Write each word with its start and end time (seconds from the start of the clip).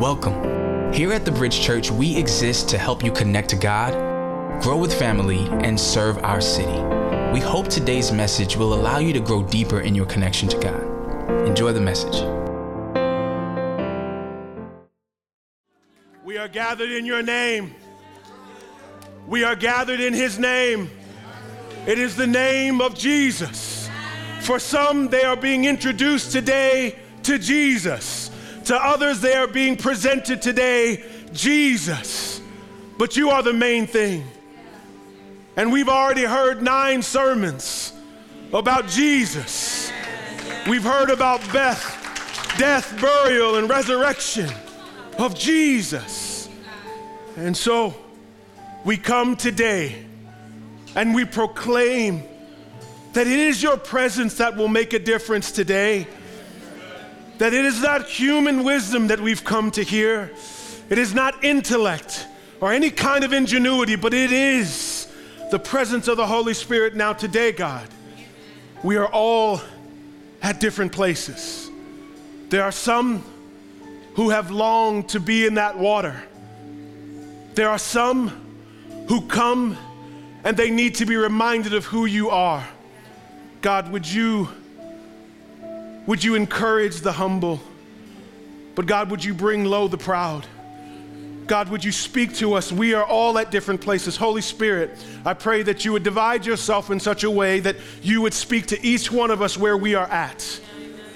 Welcome. 0.00 0.92
Here 0.92 1.12
at 1.12 1.24
the 1.24 1.32
Bridge 1.32 1.60
Church, 1.60 1.90
we 1.90 2.16
exist 2.16 2.68
to 2.70 2.78
help 2.78 3.04
you 3.04 3.12
connect 3.12 3.48
to 3.50 3.56
God, 3.56 3.92
grow 4.62 4.76
with 4.76 4.92
family, 4.92 5.46
and 5.64 5.78
serve 5.78 6.18
our 6.18 6.40
city. 6.40 6.80
We 7.32 7.40
hope 7.40 7.68
today's 7.68 8.12
message 8.12 8.56
will 8.56 8.74
allow 8.74 8.98
you 8.98 9.12
to 9.12 9.20
grow 9.20 9.42
deeper 9.42 9.80
in 9.80 9.94
your 9.94 10.06
connection 10.06 10.48
to 10.48 10.58
God. 10.58 11.46
Enjoy 11.46 11.72
the 11.72 11.80
message. 11.80 12.22
We 16.24 16.36
are 16.38 16.48
gathered 16.48 16.90
in 16.90 17.06
your 17.06 17.22
name. 17.22 17.74
We 19.26 19.44
are 19.44 19.56
gathered 19.56 20.00
in 20.00 20.14
his 20.14 20.38
name. 20.38 20.90
It 21.86 21.98
is 21.98 22.16
the 22.16 22.26
name 22.26 22.80
of 22.80 22.94
Jesus. 22.94 23.88
For 24.40 24.58
some, 24.58 25.08
they 25.08 25.24
are 25.24 25.36
being 25.36 25.64
introduced 25.64 26.32
today 26.32 26.98
to 27.22 27.38
Jesus. 27.38 28.21
To 28.66 28.76
others, 28.76 29.20
they 29.20 29.34
are 29.34 29.46
being 29.46 29.76
presented 29.76 30.40
today 30.40 31.04
Jesus. 31.32 32.40
But 32.98 33.16
you 33.16 33.30
are 33.30 33.42
the 33.42 33.52
main 33.52 33.86
thing. 33.86 34.24
And 35.56 35.72
we've 35.72 35.88
already 35.88 36.24
heard 36.24 36.62
nine 36.62 37.02
sermons 37.02 37.92
about 38.52 38.88
Jesus. 38.88 39.90
We've 40.68 40.84
heard 40.84 41.10
about 41.10 41.40
Beth, 41.52 42.54
death, 42.58 42.98
burial, 43.00 43.56
and 43.56 43.68
resurrection 43.68 44.48
of 45.18 45.34
Jesus. 45.34 46.48
And 47.36 47.56
so 47.56 47.94
we 48.84 48.96
come 48.96 49.36
today 49.36 50.04
and 50.94 51.14
we 51.14 51.24
proclaim 51.24 52.22
that 53.12 53.26
it 53.26 53.38
is 53.38 53.62
your 53.62 53.76
presence 53.76 54.36
that 54.36 54.56
will 54.56 54.68
make 54.68 54.92
a 54.92 54.98
difference 54.98 55.52
today. 55.52 56.06
That 57.38 57.52
it 57.54 57.64
is 57.64 57.82
not 57.82 58.06
human 58.06 58.64
wisdom 58.64 59.08
that 59.08 59.20
we've 59.20 59.44
come 59.44 59.70
to 59.72 59.82
hear, 59.82 60.30
it 60.88 60.98
is 60.98 61.14
not 61.14 61.42
intellect 61.42 62.26
or 62.60 62.72
any 62.72 62.90
kind 62.90 63.24
of 63.24 63.32
ingenuity, 63.32 63.96
but 63.96 64.14
it 64.14 64.30
is 64.30 65.08
the 65.50 65.58
presence 65.58 66.08
of 66.08 66.16
the 66.16 66.26
Holy 66.26 66.54
Spirit. 66.54 66.94
Now, 66.94 67.12
today, 67.12 67.52
God, 67.52 67.88
we 68.82 68.96
are 68.96 69.08
all 69.08 69.60
at 70.42 70.60
different 70.60 70.92
places. 70.92 71.70
There 72.50 72.62
are 72.62 72.72
some 72.72 73.24
who 74.14 74.30
have 74.30 74.50
longed 74.50 75.08
to 75.10 75.20
be 75.20 75.46
in 75.46 75.54
that 75.54 75.78
water. 75.78 76.22
There 77.54 77.68
are 77.68 77.78
some 77.78 78.28
who 79.08 79.26
come 79.26 79.76
and 80.44 80.56
they 80.56 80.70
need 80.70 80.96
to 80.96 81.06
be 81.06 81.16
reminded 81.16 81.74
of 81.74 81.84
who 81.86 82.06
you 82.06 82.30
are. 82.30 82.66
God, 83.60 83.90
would 83.90 84.10
you 84.10 84.48
would 86.06 86.22
you 86.22 86.34
encourage 86.34 87.00
the 87.00 87.12
humble? 87.12 87.60
But 88.74 88.86
God, 88.86 89.10
would 89.10 89.24
you 89.24 89.34
bring 89.34 89.64
low 89.64 89.88
the 89.88 89.98
proud? 89.98 90.46
God, 91.46 91.68
would 91.68 91.84
you 91.84 91.92
speak 91.92 92.34
to 92.36 92.54
us? 92.54 92.72
We 92.72 92.94
are 92.94 93.04
all 93.04 93.36
at 93.38 93.50
different 93.50 93.80
places. 93.80 94.16
Holy 94.16 94.40
Spirit, 94.40 94.90
I 95.24 95.34
pray 95.34 95.62
that 95.64 95.84
you 95.84 95.92
would 95.92 96.02
divide 96.02 96.46
yourself 96.46 96.90
in 96.90 97.00
such 97.00 97.24
a 97.24 97.30
way 97.30 97.60
that 97.60 97.76
you 98.02 98.22
would 98.22 98.32
speak 98.32 98.66
to 98.68 98.86
each 98.86 99.10
one 99.10 99.30
of 99.30 99.42
us 99.42 99.58
where 99.58 99.76
we 99.76 99.94
are 99.94 100.06
at. 100.06 100.60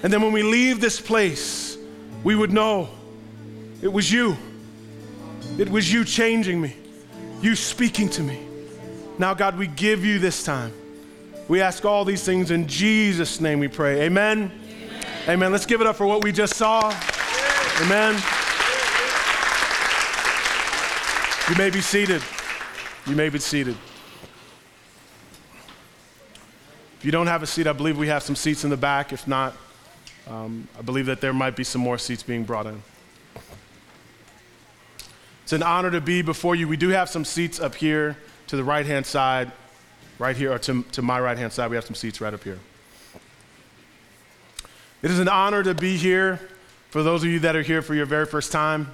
And 0.03 0.12
then 0.12 0.20
when 0.23 0.33
we 0.33 0.43
leave 0.43 0.81
this 0.81 1.00
place, 1.00 1.78
we 2.23 2.34
would 2.34 2.53
know 2.53 2.89
it 3.83 3.89
was 3.89 4.11
you. 4.11 4.37
It 5.59 5.71
was 5.71 5.91
you 5.91 6.05
changing 6.05 6.61
me, 6.61 6.77
you 7.41 7.55
speaking 7.55 8.11
to 8.11 8.23
me. 8.23 8.47
Now, 9.19 9.33
God, 9.33 9.56
we 9.56 9.67
give 9.67 10.05
you 10.05 10.19
this 10.19 10.43
time. 10.45 10.73
We 11.48 11.61
ask 11.61 11.84
all 11.84 12.05
these 12.05 12.25
things 12.25 12.50
in 12.50 12.67
Jesus' 12.67 13.41
name 13.41 13.61
we 13.61 13.69
pray. 13.69 14.03
Amen. 14.03 14.50
Amen. 15.28 15.50
Let's 15.50 15.66
give 15.66 15.80
it 15.80 15.88
up 15.88 15.96
for 15.96 16.06
what 16.06 16.22
we 16.22 16.30
just 16.30 16.55
saw. 16.55 16.82
Amen. 17.80 18.14
You 21.50 21.56
may 21.56 21.69
be 21.69 21.80
seated. 21.80 22.22
You 23.08 23.16
may 23.16 23.28
be 23.28 23.41
seated. 23.41 23.77
If 26.98 27.04
you 27.04 27.10
don't 27.10 27.26
have 27.26 27.42
a 27.42 27.47
seat, 27.47 27.66
I 27.66 27.72
believe 27.72 27.98
we 27.98 28.06
have 28.06 28.22
some 28.22 28.36
seats 28.36 28.62
in 28.62 28.70
the 28.70 28.76
back. 28.76 29.12
If 29.12 29.26
not, 29.26 29.56
um, 30.28 30.69
I 30.78 30.82
believe 30.82 31.06
that 31.06 31.20
there 31.20 31.32
might 31.32 31.56
be 31.56 31.65
some 31.65 31.81
more 31.81 31.98
seats 31.98 32.22
being 32.22 32.44
brought 32.44 32.66
in. 32.66 32.81
It's 35.42 35.53
an 35.53 35.65
honor 35.65 35.91
to 35.91 36.00
be 36.00 36.22
before 36.22 36.54
you. 36.54 36.69
We 36.69 36.76
do 36.76 36.91
have 36.91 37.09
some 37.09 37.25
seats 37.25 37.59
up 37.59 37.75
here 37.75 38.16
to 38.47 38.54
the 38.54 38.62
right 38.62 38.86
hand 38.86 39.04
side, 39.04 39.50
right 40.20 40.36
here, 40.36 40.53
or 40.53 40.60
to, 40.60 40.84
to 40.92 41.03
my 41.03 41.19
right 41.19 41.36
hand 41.36 41.53
side. 41.53 41.69
We 41.69 41.75
have 41.75 41.84
some 41.84 41.97
seats 41.97 42.20
right 42.20 42.32
up 42.32 42.44
here. 42.44 42.60
It 45.03 45.11
is 45.11 45.19
an 45.19 45.29
honor 45.29 45.62
to 45.62 45.75
be 45.75 45.99
here 45.99 46.41
for 46.89 47.03
those 47.03 47.23
of 47.23 47.29
you 47.29 47.41
that 47.41 47.55
are 47.55 47.62
here 47.62 47.83
for 47.83 47.95
your 47.95 48.07
very 48.07 48.25
first 48.25 48.51
time, 48.51 48.91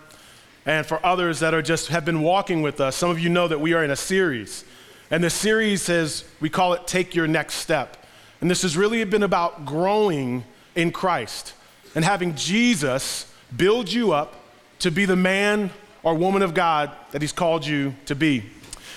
and 0.66 0.84
for 0.84 1.04
others 1.06 1.38
that 1.40 1.54
are 1.54 1.62
just 1.62 1.88
have 1.88 2.04
been 2.04 2.22
walking 2.22 2.60
with 2.60 2.80
us. 2.80 2.96
Some 2.96 3.08
of 3.08 3.20
you 3.20 3.28
know 3.28 3.46
that 3.46 3.60
we 3.60 3.72
are 3.72 3.84
in 3.84 3.90
a 3.92 3.96
series, 3.96 4.64
and 5.12 5.22
the 5.22 5.30
series 5.30 5.82
says 5.82 6.24
we 6.40 6.50
call 6.50 6.72
it 6.72 6.88
"Take 6.88 7.14
Your 7.14 7.28
Next 7.28 7.54
Step," 7.54 8.04
and 8.40 8.50
this 8.50 8.62
has 8.62 8.76
really 8.76 9.04
been 9.04 9.22
about 9.22 9.64
growing 9.64 10.44
in 10.74 10.90
Christ 10.90 11.54
and 11.94 12.04
having 12.04 12.34
Jesus 12.34 13.32
build 13.56 13.92
you 13.92 14.12
up 14.12 14.34
to 14.80 14.90
be 14.90 15.04
the 15.04 15.16
man 15.16 15.70
or 16.02 16.14
woman 16.14 16.42
of 16.42 16.52
God 16.52 16.90
that 17.12 17.22
He's 17.22 17.32
called 17.32 17.64
you 17.64 17.94
to 18.06 18.16
be. 18.16 18.42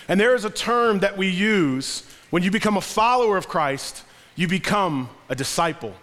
And 0.07 0.19
there 0.19 0.33
is 0.33 0.43
a 0.43 0.49
term 0.49 0.99
that 0.99 1.17
we 1.17 1.29
use 1.29 2.03
when 2.31 2.41
you 2.41 2.49
become 2.49 2.77
a 2.77 2.81
follower 2.81 3.37
of 3.37 3.47
Christ, 3.47 4.03
you 4.35 4.47
become 4.47 5.09
a 5.29 5.35
disciple. 5.35 5.93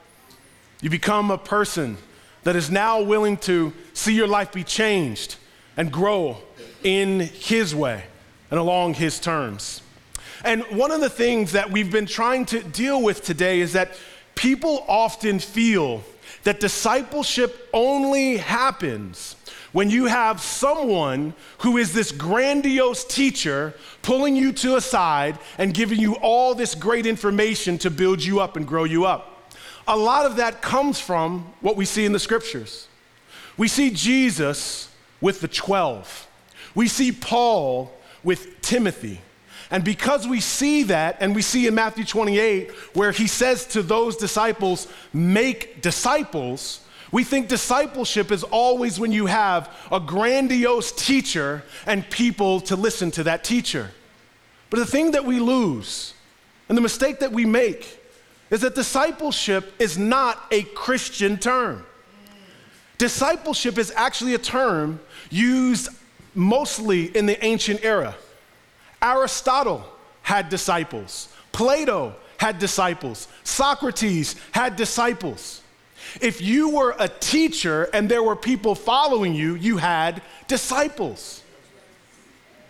You 0.83 0.91
become 0.91 1.31
a 1.31 1.39
person 1.39 1.97
that 2.43 2.57
is 2.57 2.69
now 2.69 3.01
willing 3.01 3.37
to 3.39 3.73
see 3.95 4.15
your 4.15 4.27
life 4.27 4.53
be 4.53 4.65
changed 4.65 5.37
and 5.77 5.93
grow 5.93 6.39
in 6.83 7.21
His 7.21 7.73
way 7.73 8.05
and 8.51 8.59
along 8.59 8.95
His 8.95 9.21
terms. 9.21 9.81
And 10.45 10.65
one 10.77 10.91
of 10.91 11.01
the 11.01 11.09
things 11.09 11.53
that 11.53 11.71
we've 11.71 11.91
been 11.91 12.07
trying 12.07 12.47
to 12.47 12.65
deal 12.65 13.01
with 13.01 13.23
today 13.23 13.61
is 13.61 13.75
that 13.75 13.93
people 14.35 14.85
often 14.89 15.39
feel 15.39 16.03
that 16.43 16.59
discipleship 16.59 17.69
only 17.73 18.39
happens 18.39 19.37
when 19.71 19.89
you 19.89 20.07
have 20.07 20.41
someone 20.41 21.33
who 21.59 21.77
is 21.77 21.95
this 21.95 22.11
grandiose 22.11 23.05
teacher 23.05 23.73
pulling 24.03 24.35
you 24.35 24.53
to 24.53 24.75
a 24.75 24.81
side 24.81 25.39
and 25.59 25.73
giving 25.73 26.01
you 26.01 26.15
all 26.17 26.57
this 26.57 26.75
great 26.75 27.07
information 27.07 27.79
to 27.79 27.89
build 27.89 28.21
you 28.21 28.41
up 28.41 28.57
and 28.57 28.67
grow 28.67 28.83
you 28.83 29.05
up 29.05 29.32
a 29.87 29.97
lot 29.97 30.27
of 30.27 30.37
that 30.37 30.63
comes 30.63 31.01
from 31.01 31.53
what 31.61 31.77
we 31.77 31.85
see 31.85 32.05
in 32.05 32.13
the 32.13 32.19
scriptures. 32.19 32.89
We 33.57 33.69
see 33.69 33.91
Jesus 33.91 34.89
with 35.21 35.41
the 35.41 35.49
12, 35.49 36.29
we 36.75 36.89
see 36.89 37.13
Paul 37.13 37.93
with 38.25 38.61
Timothy. 38.61 39.21
And 39.71 39.85
because 39.85 40.29
we 40.29 40.41
see 40.41 40.83
that, 40.85 41.17
and 41.21 41.35
we 41.35 41.41
see 41.41 41.67
in 41.67 41.75
Matthew 41.75 42.05
28, 42.05 42.71
where 42.93 43.11
he 43.11 43.27
says 43.27 43.65
to 43.69 43.83
those 43.83 44.17
disciples, 44.19 44.87
make 45.15 45.81
disciples, 45.81 46.81
we 47.11 47.25
think 47.25 47.49
discipleship 47.49 48.31
is 48.31 48.43
always 48.43 49.01
when 49.01 49.13
you 49.13 49.27
have 49.27 49.75
a 49.91 49.99
grandiose 49.99 50.93
teacher 50.93 51.63
and 51.87 52.09
people 52.11 52.61
to 52.63 52.77
listen 52.77 53.11
to 53.13 53.25
that 53.25 53.45
teacher. 53.45 53.91
But 54.69 54.79
the 54.79 54.87
thing 54.87 55.13
that 55.13 55.25
we 55.25 55.41
lose, 55.41 56.13
and 56.69 56.77
the 56.77 56.83
mistake 56.83 57.21
that 57.21 57.33
we 57.33 57.47
make, 57.47 58.02
is 58.53 58.61
that 58.61 58.75
discipleship 58.75 59.73
is 59.81 59.97
not 59.97 60.45
a 60.51 60.63
Christian 60.63 61.39
term. 61.39 61.85
Discipleship 62.99 63.79
is 63.79 63.91
actually 63.97 64.35
a 64.35 64.39
term 64.39 65.01
used 65.31 65.89
mostly 66.35 67.07
in 67.17 67.25
the 67.25 67.43
ancient 67.43 67.83
era. 67.83 68.15
Aristotle 69.01 69.85
had 70.21 70.51
disciples, 70.51 71.35
Plato 71.51 72.15
had 72.37 72.59
disciples, 72.59 73.27
Socrates 73.43 74.37
had 74.53 74.77
disciples. 74.77 75.63
If 76.21 76.43
you 76.43 76.69
were 76.69 76.95
a 76.99 77.09
teacher 77.09 77.85
and 77.95 78.09
there 78.09 78.23
were 78.23 78.37
people 78.37 78.75
following 78.75 79.35
you, 79.35 79.55
you 79.55 79.79
had 79.79 80.21
disciples. 80.47 81.43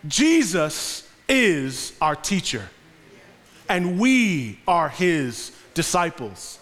Jesus 0.07 1.09
is 1.29 1.93
our 2.01 2.15
teacher, 2.15 2.69
and 3.69 3.99
we 3.99 4.61
are 4.69 4.89
his 4.89 5.51
disciples. 5.75 6.59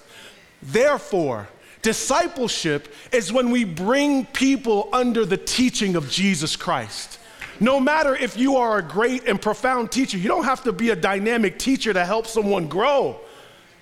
Therefore, 0.62 1.48
discipleship 1.82 2.94
is 3.12 3.32
when 3.32 3.50
we 3.50 3.64
bring 3.64 4.26
people 4.26 4.88
under 4.92 5.24
the 5.24 5.36
teaching 5.36 5.96
of 5.96 6.10
Jesus 6.10 6.56
Christ. 6.56 7.18
No 7.58 7.78
matter 7.78 8.14
if 8.16 8.36
you 8.38 8.56
are 8.56 8.78
a 8.78 8.82
great 8.82 9.28
and 9.28 9.40
profound 9.40 9.92
teacher, 9.92 10.16
you 10.16 10.28
don't 10.28 10.44
have 10.44 10.64
to 10.64 10.72
be 10.72 10.90
a 10.90 10.96
dynamic 10.96 11.58
teacher 11.58 11.92
to 11.92 12.04
help 12.04 12.26
someone 12.26 12.68
grow. 12.68 13.20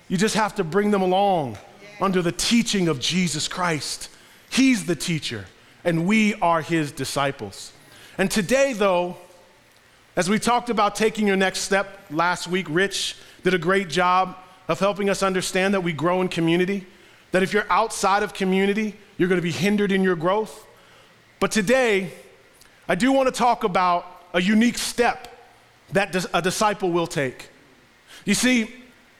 You 0.09 0.17
just 0.17 0.35
have 0.35 0.55
to 0.55 0.63
bring 0.63 0.91
them 0.91 1.01
along 1.01 1.57
under 2.01 2.21
the 2.21 2.31
teaching 2.31 2.87
of 2.87 2.99
Jesus 2.99 3.47
Christ. 3.47 4.09
He's 4.49 4.85
the 4.85 4.95
teacher, 4.95 5.45
and 5.83 6.05
we 6.05 6.33
are 6.35 6.61
his 6.61 6.91
disciples. 6.91 7.71
And 8.17 8.29
today, 8.29 8.73
though, 8.73 9.15
as 10.15 10.29
we 10.29 10.39
talked 10.39 10.69
about 10.69 10.95
taking 10.95 11.27
your 11.27 11.37
next 11.37 11.59
step 11.59 11.99
last 12.09 12.47
week, 12.47 12.67
Rich 12.69 13.15
did 13.43 13.53
a 13.53 13.57
great 13.57 13.87
job 13.89 14.35
of 14.69 14.79
helping 14.79 15.09
us 15.09 15.21
understand 15.23 15.73
that 15.73 15.81
we 15.81 15.91
grow 15.91 16.21
in 16.21 16.29
community, 16.29 16.85
that 17.31 17.43
if 17.43 17.51
you're 17.51 17.65
outside 17.69 18.23
of 18.23 18.33
community, 18.33 18.95
you're 19.17 19.27
going 19.27 19.41
to 19.41 19.43
be 19.43 19.51
hindered 19.51 19.91
in 19.91 20.03
your 20.03 20.15
growth. 20.15 20.65
But 21.39 21.51
today, 21.51 22.13
I 22.87 22.95
do 22.95 23.11
want 23.11 23.27
to 23.27 23.33
talk 23.33 23.63
about 23.63 24.05
a 24.33 24.41
unique 24.41 24.77
step 24.77 25.27
that 25.91 26.25
a 26.33 26.41
disciple 26.41 26.91
will 26.91 27.07
take. 27.07 27.49
You 28.25 28.35
see, 28.35 28.73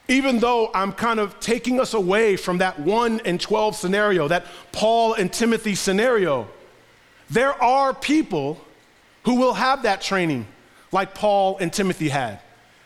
even 0.07 0.39
though 0.39 0.69
I'm 0.73 0.91
kind 0.91 1.19
of 1.19 1.39
taking 1.39 1.79
us 1.79 1.95
away 1.95 2.35
from 2.35 2.59
that 2.59 2.79
1 2.79 3.21
and 3.25 3.41
12 3.41 3.75
scenario, 3.75 4.27
that 4.27 4.45
Paul 4.71 5.13
and 5.15 5.33
Timothy 5.33 5.73
scenario, 5.73 6.47
there 7.29 7.53
are 7.61 7.93
people 7.93 8.61
who 9.23 9.35
will 9.35 9.53
have 9.53 9.83
that 9.83 10.01
training 10.01 10.45
like 10.91 11.15
Paul 11.15 11.57
and 11.57 11.73
Timothy 11.73 12.09
had. 12.09 12.39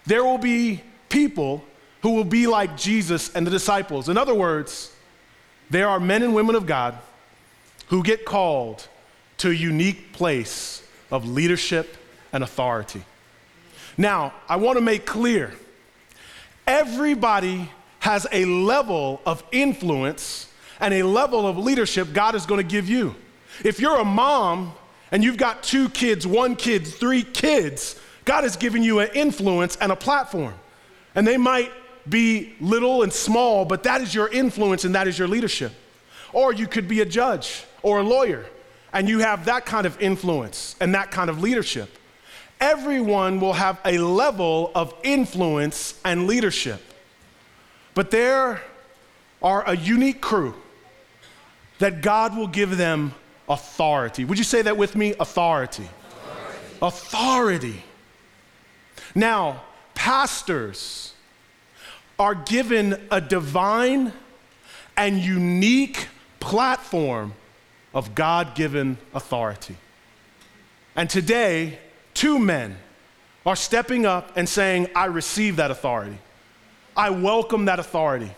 There 0.05 0.23
will 0.23 0.37
be 0.37 0.81
people 1.09 1.63
who 2.03 2.11
will 2.11 2.25
be 2.25 2.47
like 2.47 2.77
Jesus 2.77 3.33
and 3.33 3.47
the 3.47 3.51
disciples. 3.51 4.09
In 4.09 4.17
other 4.17 4.35
words, 4.35 4.93
there 5.69 5.87
are 5.87 6.01
men 6.01 6.21
and 6.21 6.35
women 6.35 6.53
of 6.53 6.65
God 6.65 6.97
who 7.87 8.03
get 8.03 8.25
called 8.25 8.87
to 9.37 9.49
a 9.49 9.53
unique 9.53 10.11
place 10.11 10.83
of 11.11 11.25
leadership 11.25 11.95
and 12.33 12.43
authority. 12.43 13.03
Now, 13.97 14.33
I 14.49 14.57
want 14.57 14.77
to 14.77 14.83
make 14.83 15.05
clear 15.05 15.53
everybody 16.67 17.69
has 17.99 18.27
a 18.33 18.43
level 18.45 19.21
of 19.25 19.41
influence 19.53 20.51
and 20.81 20.93
a 20.93 21.03
level 21.03 21.47
of 21.47 21.57
leadership 21.57 22.11
God 22.11 22.35
is 22.35 22.45
going 22.45 22.59
to 22.59 22.69
give 22.69 22.89
you. 22.89 23.15
If 23.63 23.79
you're 23.79 24.01
a 24.01 24.05
mom 24.05 24.73
and 25.09 25.23
you've 25.23 25.37
got 25.37 25.63
two 25.63 25.87
kids, 25.87 26.27
one 26.27 26.57
kid, 26.57 26.85
three 26.85 27.23
kids, 27.23 27.97
God 28.25 28.43
has 28.43 28.57
given 28.57 28.83
you 28.83 28.99
an 28.99 29.09
influence 29.13 29.77
and 29.77 29.89
a 29.89 29.95
platform. 29.95 30.55
And 31.15 31.25
they 31.25 31.37
might 31.37 31.71
be 32.07 32.53
little 32.59 33.03
and 33.03 33.13
small, 33.13 33.65
but 33.65 33.83
that 33.83 34.01
is 34.01 34.13
your 34.13 34.27
influence 34.27 34.83
and 34.85 34.95
that 34.95 35.07
is 35.07 35.17
your 35.17 35.27
leadership. 35.27 35.71
Or 36.33 36.53
you 36.53 36.67
could 36.67 36.87
be 36.87 37.01
a 37.01 37.05
judge 37.05 37.63
or 37.81 37.99
a 37.99 38.03
lawyer, 38.03 38.45
and 38.91 39.07
you 39.07 39.19
have 39.19 39.45
that 39.45 39.65
kind 39.65 39.85
of 39.85 39.99
influence 40.01 40.75
and 40.79 40.95
that 40.95 41.11
kind 41.11 41.29
of 41.29 41.41
leadership. 41.41 41.97
Everyone 42.59 43.39
will 43.39 43.53
have 43.53 43.79
a 43.85 43.97
level 43.97 44.71
of 44.73 44.93
influence 45.03 45.99
and 46.05 46.27
leadership. 46.27 46.81
But 47.93 48.09
there 48.09 48.61
are 49.41 49.67
a 49.67 49.75
unique 49.75 50.21
crew 50.21 50.55
that 51.79 52.01
God 52.01 52.37
will 52.37 52.47
give 52.47 52.77
them 52.77 53.13
authority. 53.49 54.25
Would 54.25 54.37
you 54.37 54.43
say 54.43 54.61
that 54.61 54.77
with 54.77 54.95
me? 54.95 55.13
Authority. 55.19 55.89
Authority. 56.81 57.73
authority. 57.73 57.83
Now, 59.15 59.63
pastors 59.93 61.12
are 62.19 62.35
given 62.35 62.99
a 63.11 63.19
divine 63.19 64.13
and 64.95 65.19
unique 65.19 66.07
platform 66.39 67.33
of 67.93 68.15
God 68.15 68.55
given 68.55 68.97
authority. 69.13 69.75
And 70.95 71.09
today, 71.09 71.79
two 72.13 72.37
men 72.37 72.77
are 73.45 73.55
stepping 73.55 74.05
up 74.05 74.35
and 74.35 74.47
saying, 74.47 74.89
I 74.95 75.05
receive 75.05 75.57
that 75.57 75.71
authority. 75.71 76.17
I 76.95 77.09
welcome 77.09 77.65
that 77.65 77.79
authority 77.79 78.31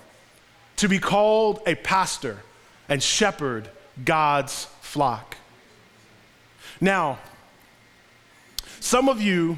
to 0.78 0.88
be 0.88 1.00
called 1.00 1.62
a 1.68 1.76
pastor 1.76 2.40
and 2.88 3.02
shepherd 3.02 3.70
God's 4.04 4.66
flock. 4.82 5.38
Now, 6.80 7.20
some 8.80 9.10
of 9.10 9.22
you 9.22 9.58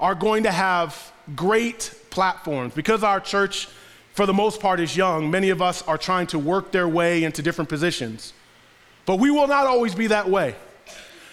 are 0.00 0.14
going 0.14 0.42
to 0.44 0.50
have 0.50 1.12
great 1.34 1.94
platforms. 2.14 2.72
Because 2.72 3.02
our 3.02 3.20
church, 3.20 3.68
for 4.14 4.24
the 4.24 4.32
most 4.32 4.60
part, 4.60 4.80
is 4.80 4.96
young, 4.96 5.30
many 5.30 5.50
of 5.50 5.60
us 5.60 5.82
are 5.82 5.98
trying 5.98 6.26
to 6.28 6.38
work 6.38 6.72
their 6.72 6.88
way 6.88 7.24
into 7.24 7.42
different 7.42 7.68
positions. 7.68 8.32
But 9.04 9.16
we 9.16 9.30
will 9.30 9.48
not 9.48 9.66
always 9.66 9.94
be 9.94 10.06
that 10.06 10.30
way. 10.30 10.54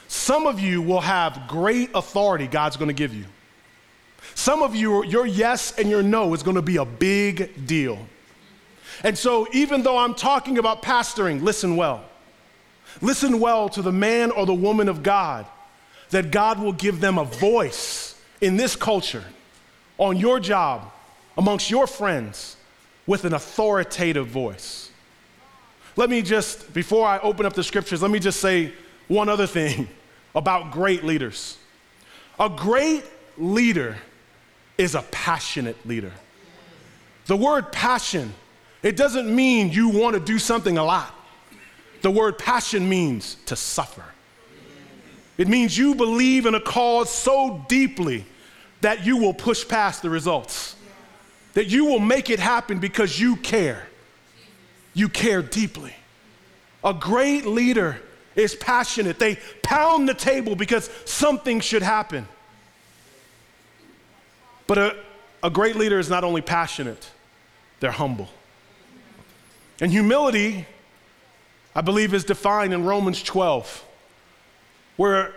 Some 0.08 0.46
of 0.46 0.60
you 0.60 0.82
will 0.82 1.00
have 1.00 1.48
great 1.48 1.92
authority 1.96 2.48
God's 2.48 2.76
going 2.76 2.90
to 2.90 2.94
give 2.94 3.14
you. 3.14 3.26
Some 4.36 4.62
of 4.62 4.76
you, 4.76 5.06
your 5.06 5.26
yes 5.26 5.78
and 5.78 5.90
your 5.90 6.04
no 6.04 6.34
is 6.34 6.44
going 6.44 6.56
to 6.56 6.62
be 6.62 6.78
a 6.78 6.86
big 6.86 7.66
deal. 7.66 7.98
And 9.04 9.18
so, 9.18 9.48
even 9.54 9.84
though 9.84 9.98
I'm 9.98 10.14
talking 10.14 10.58
about 10.58 10.82
pastoring, 10.82 11.42
listen 11.42 11.76
well. 11.78 12.04
Listen 13.02 13.40
well 13.40 13.70
to 13.70 13.82
the 13.82 13.92
man 13.92 14.32
or 14.32 14.46
the 14.46 14.54
woman 14.54 14.90
of 14.90 15.02
God, 15.02 15.46
that 16.10 16.32
God 16.32 16.60
will 16.60 16.74
give 16.74 17.00
them 17.00 17.18
a 17.18 17.24
voice 17.24 18.22
in 18.42 18.58
this 18.58 18.76
culture, 18.76 19.24
on 20.02 20.18
your 20.18 20.40
job, 20.40 20.92
amongst 21.38 21.70
your 21.70 21.86
friends, 21.86 22.58
with 23.06 23.24
an 23.24 23.36
authoritative 23.36 24.28
voice. 24.28 24.90
Let 25.96 26.10
me 26.10 26.24
just, 26.24 26.74
before 26.74 27.08
I 27.08 27.20
open 27.20 27.46
up 27.46 27.54
the 27.54 27.64
scriptures, 27.64 28.02
let 28.02 28.10
me 28.10 28.18
just 28.18 28.40
say 28.40 28.74
one 29.08 29.30
other 29.30 29.46
thing 29.46 29.88
about 30.36 30.72
great 30.72 31.04
leaders. 31.04 31.58
A 32.40 32.50
great 32.50 33.04
leader 33.38 33.96
is 34.76 34.96
a 34.96 35.04
passionate 35.12 35.78
leader. 35.86 36.12
The 37.28 37.38
word 37.38 37.72
passion, 37.72 38.34
it 38.82 38.98
doesn't 38.98 39.34
mean 39.34 39.72
you 39.72 39.90
want 39.90 40.16
to 40.16 40.20
do 40.20 40.40
something 40.40 40.80
a 40.80 40.84
lot. 40.84 41.14
The 42.02 42.10
word 42.10 42.40
passion 42.40 42.90
means 42.90 43.36
to 43.46 43.56
suffer. 43.56 44.06
It 45.38 45.48
means 45.48 45.78
you 45.78 45.94
believe 45.94 46.48
in 46.48 46.56
a 46.56 46.60
cause 46.60 47.12
so 47.12 47.64
deeply 47.68 48.26
that 48.82 49.06
you 49.06 49.18
will 49.18 49.34
push 49.34 49.68
past 49.68 50.02
the 50.02 50.10
results, 50.10 50.76
that 51.54 51.68
you 51.68 51.86
will 51.86 52.00
make 52.00 52.30
it 52.30 52.40
happen 52.40 52.80
because 52.80 53.20
you 53.20 53.36
care. 53.38 53.88
You 54.94 55.08
care 55.08 55.42
deeply. 55.42 55.96
A 56.84 56.94
great 56.94 57.46
leader 57.46 58.02
is 58.36 58.56
passionate. 58.56 59.20
They 59.20 59.38
pound 59.62 60.10
the 60.10 60.14
table 60.14 60.56
because 60.56 60.90
something 61.06 61.60
should 61.60 61.84
happen. 61.84 62.28
But 64.68 64.78
a, 64.78 64.96
a 65.44 65.50
great 65.50 65.76
leader 65.76 66.00
is 66.00 66.10
not 66.10 66.24
only 66.24 66.42
passionate, 66.42 67.10
they're 67.80 67.92
humble. 67.92 68.30
And 69.80 69.92
humility, 69.92 70.66
I 71.76 71.82
believe, 71.82 72.14
is 72.14 72.24
defined 72.24 72.74
in 72.74 72.86
Romans 72.86 73.22
12, 73.22 73.84
where 74.98 75.34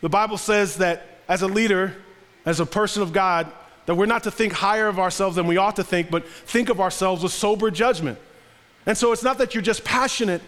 the 0.00 0.08
Bible 0.08 0.38
says 0.38 0.76
that 0.76 1.20
as 1.28 1.42
a 1.42 1.46
leader, 1.46 1.94
as 2.44 2.60
a 2.60 2.66
person 2.66 3.02
of 3.02 3.12
God, 3.12 3.50
that 3.86 3.94
we're 3.94 4.06
not 4.06 4.22
to 4.24 4.30
think 4.30 4.52
higher 4.52 4.88
of 4.88 4.98
ourselves 4.98 5.36
than 5.36 5.46
we 5.46 5.56
ought 5.56 5.76
to 5.76 5.84
think, 5.84 6.10
but 6.10 6.26
think 6.26 6.68
of 6.68 6.80
ourselves 6.80 7.22
with 7.22 7.32
sober 7.32 7.70
judgment. 7.70 8.18
And 8.86 8.96
so 8.96 9.12
it's 9.12 9.22
not 9.22 9.38
that 9.38 9.54
you're 9.54 9.62
just 9.62 9.84
passionate, 9.84 10.42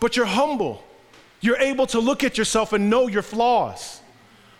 but 0.00 0.16
you're 0.16 0.26
humble. 0.26 0.82
You're 1.40 1.58
able 1.58 1.86
to 1.88 2.00
look 2.00 2.24
at 2.24 2.38
yourself 2.38 2.72
and 2.72 2.90
know 2.90 3.06
your 3.06 3.22
flaws. 3.22 4.00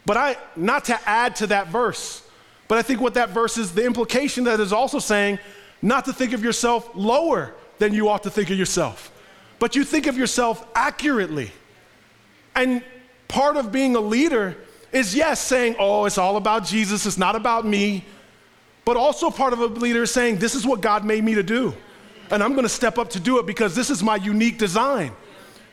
But 0.05 0.17
I, 0.17 0.37
not 0.55 0.85
to 0.87 1.09
add 1.09 1.37
to 1.37 1.49
that 1.49 1.69
verse, 1.69 2.23
but 2.69 2.79
I 2.79 2.83
think 2.83 3.01
what 3.01 3.15
that 3.15 3.31
verse 3.31 3.59
is, 3.59 3.73
the 3.73 3.85
implication 3.85 4.45
that 4.45 4.61
is 4.61 4.73
also 4.73 4.99
saying, 4.99 5.39
not 5.83 6.05
to 6.07 6.13
think 6.13 6.33
of 6.33 6.43
yourself 6.43 6.91
lower 6.95 7.55
than 7.79 7.93
you 7.93 8.09
ought 8.09 8.23
to 8.23 8.31
think 8.31 8.51
of 8.51 8.59
yourself, 8.59 9.13
but 9.59 9.77
you 9.77 9.85
think 9.85 10.07
of 10.07 10.17
yourself 10.17 10.67
accurately. 10.75 11.51
And 12.55 12.83
part 13.29 13.57
of 13.57 13.73
being 13.73 13.97
a 13.97 14.01
leader 14.01 14.57
is 14.97 15.15
yes, 15.15 15.41
saying, 15.41 15.77
oh, 15.79 16.07
it's 16.07 16.19
all 16.19 16.37
about 16.37 16.65
Jesus, 16.65 17.07
it's 17.07 17.19
not 17.19 17.37
about 17.37 17.65
me. 17.67 18.05
But 18.85 18.97
also 18.97 19.31
part 19.31 19.53
of 19.53 19.61
a 19.61 19.67
leader 19.67 20.07
saying, 20.07 20.39
this 20.39 20.55
is 20.55 20.67
what 20.67 20.81
God 20.81 21.05
made 21.05 21.23
me 21.23 21.35
to 21.35 21.43
do. 21.43 21.75
And 22.31 22.43
I'm 22.43 22.55
gonna 22.55 22.69
step 22.69 22.99
up 22.99 23.11
to 23.11 23.21
do 23.21 23.39
it 23.39 23.47
because 23.47 23.75
this 23.75 23.91
is 23.91 24.03
my 24.03 24.17
unique 24.17 24.59
design. 24.59 25.13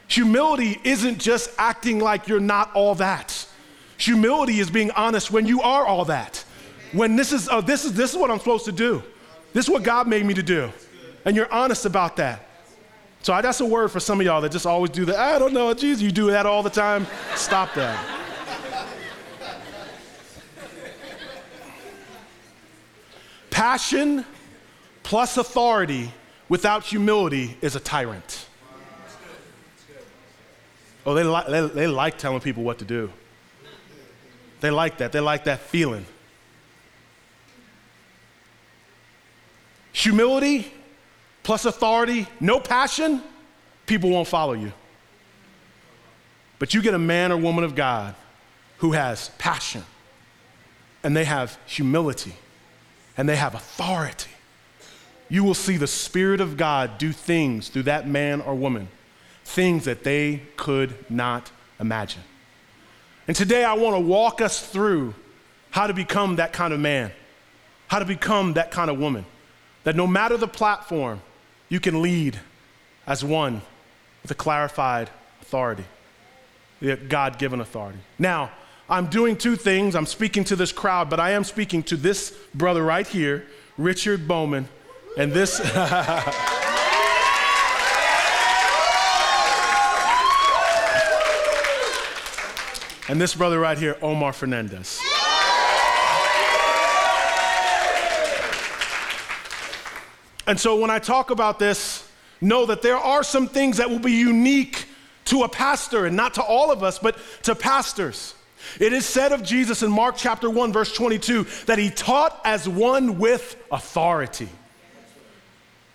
Humility 0.08 0.80
isn't 0.84 1.20
just 1.20 1.52
acting 1.58 2.00
like 2.00 2.28
you're 2.28 2.40
not 2.40 2.72
all 2.76 2.96
that. 2.96 3.48
Humility 3.98 4.60
is 4.60 4.70
being 4.70 4.92
honest 4.92 5.32
when 5.32 5.46
you 5.46 5.62
are 5.62 5.86
all 5.86 6.06
that. 6.06 6.44
When 6.92 7.16
this 7.16 7.32
is, 7.32 7.48
uh, 7.50 7.62
this 7.62 7.86
is, 7.86 7.94
this 7.94 8.12
is 8.12 8.18
what 8.18 8.30
I'm 8.30 8.40
supposed 8.40 8.66
to 8.66 8.72
do. 8.72 9.02
This 9.54 9.66
is 9.66 9.72
what 9.72 9.84
God 9.84 10.08
made 10.08 10.26
me 10.26 10.34
to 10.34 10.44
do. 10.44 10.72
And 11.26 11.36
you're 11.36 11.52
honest 11.52 11.86
about 11.86 12.18
that. 12.18 12.48
So 13.22 13.40
that's 13.42 13.62
a 13.62 13.66
word 13.66 13.90
for 13.90 14.00
some 14.00 14.20
of 14.20 14.26
y'all 14.26 14.42
that 14.42 14.52
just 14.52 14.66
always 14.66 14.92
do 14.92 15.06
that. 15.06 15.16
I 15.16 15.40
don't 15.40 15.54
know, 15.54 15.74
Jesus, 15.74 16.02
you 16.02 16.12
do 16.12 16.32
that 16.32 16.46
all 16.46 16.62
the 16.62 16.70
time. 16.70 17.08
Stop 17.36 17.74
that. 17.76 18.23
Passion 23.64 24.26
plus 25.04 25.38
authority 25.38 26.12
without 26.50 26.84
humility 26.84 27.58
is 27.62 27.78
a 27.78 27.80
tyrant. 27.80 28.46
Oh, 31.06 31.14
they, 31.14 31.24
li- 31.24 31.46
they, 31.48 31.68
they 31.68 31.88
like 31.88 32.18
telling 32.18 32.42
people 32.42 32.64
what 32.64 32.80
to 32.80 32.84
do. 32.84 33.10
They 34.60 34.70
like 34.70 34.98
that. 34.98 35.14
They 35.14 35.22
like 35.22 35.46
that 35.46 35.62
feeling. 35.62 36.06
Humility 39.94 40.70
plus 41.44 41.64
authority, 41.64 42.28
no 42.42 42.60
passion, 42.60 43.24
people 43.86 44.10
won't 44.10 44.28
follow 44.28 44.52
you. 44.52 44.74
But 46.60 46.74
you 46.74 46.82
get 46.82 46.96
a 46.96 47.00
man 47.00 47.32
or 47.32 47.38
woman 47.38 47.64
of 47.64 47.76
God 47.76 48.14
who 48.80 48.92
has 48.92 49.30
passion 49.38 49.86
and 51.02 51.16
they 51.16 51.24
have 51.24 51.58
humility 51.66 52.36
and 53.18 53.28
they 53.28 53.36
have 53.36 53.56
authority. 53.56 54.32
You 55.30 55.44
will 55.44 55.54
see 55.54 55.78
the 55.78 55.88
Spirit 55.88 56.42
of 56.42 56.58
God 56.58 56.98
do 56.98 57.12
things 57.12 57.70
through 57.70 57.84
that 57.84 58.08
man 58.08 58.42
or 58.42 58.56
woman, 58.56 58.88
things 59.44 59.86
that 59.86 60.04
they 60.04 60.44
could 60.58 61.10
not 61.10 61.52
imagine. 61.80 62.22
And 63.28 63.36
today 63.36 63.64
I 63.64 63.74
want 63.74 63.96
to 63.96 64.00
walk 64.00 64.42
us 64.42 64.66
through 64.66 65.16
how 65.72 65.88
to 65.88 65.94
become 65.94 66.36
that 66.36 66.54
kind 66.54 66.74
of 66.74 66.80
man, 66.80 67.12
how 67.88 68.00
to 68.00 68.06
become 68.06 68.54
that 68.54 68.70
kind 68.70 68.92
of 68.92 69.00
woman, 69.00 69.26
that 69.84 69.96
no 69.96 70.06
matter 70.06 70.38
the 70.38 70.48
platform, 70.48 71.22
you 71.70 71.80
can 71.80 72.02
lead 72.02 72.40
as 73.08 73.24
one 73.24 73.62
with 74.22 74.32
a 74.32 74.36
clarified 74.36 75.10
authority, 75.42 75.86
the 76.80 76.96
God 76.96 77.40
given 77.40 77.60
authority. 77.60 78.00
Now, 78.20 78.52
I'm 78.90 79.08
doing 79.08 79.38
two 79.38 79.56
things. 79.56 79.96
I'm 79.96 80.06
speaking 80.06 80.44
to 80.46 80.56
this 80.56 80.72
crowd, 80.72 81.10
but 81.10 81.20
I 81.20 81.32
am 81.32 81.44
speaking 81.44 81.84
to 81.84 81.96
this 81.96 82.38
brother 82.54 82.84
right 82.84 83.08
here, 83.08 83.48
Richard 83.78 84.28
Bowman, 84.28 84.68
and 85.18 85.32
this. 85.32 85.60
and 93.08 93.22
this 93.22 93.34
brother 93.36 93.60
right 93.60 93.78
here, 93.78 93.98
Omar 94.02 94.34
Fernandez. 94.34 95.00
And 100.46 100.60
so 100.60 100.76
when 100.76 100.90
I 100.90 101.00
talk 101.00 101.30
about 101.30 101.58
this, 101.58 102.06
know 102.42 102.66
that 102.66 102.82
there 102.82 102.98
are 102.98 103.24
some 103.24 103.48
things 103.48 103.78
that 103.78 103.90
will 103.90 104.00
be 104.00 104.12
unique 104.12 104.88
to 105.26 105.44
a 105.44 105.50
pastor 105.50 106.06
and 106.06 106.18
not 106.18 106.34
to 106.34 106.44
all 106.44 106.70
of 106.70 106.84
us, 106.84 107.00
but 107.00 107.18
to 107.44 107.56
pastors. 107.56 108.36
It 108.80 108.94
is 108.94 109.06
said 109.06 109.32
of 109.32 109.44
Jesus 109.44 109.84
in 109.84 109.92
Mark 109.92 110.16
chapter 110.18 110.50
1, 110.50 110.74
verse 110.74 110.94
22, 110.94 111.46
that 111.66 111.78
he 111.78 111.90
taught 111.90 112.40
as 112.44 112.68
one 112.68 113.18
with 113.20 113.56
authority. 113.72 114.50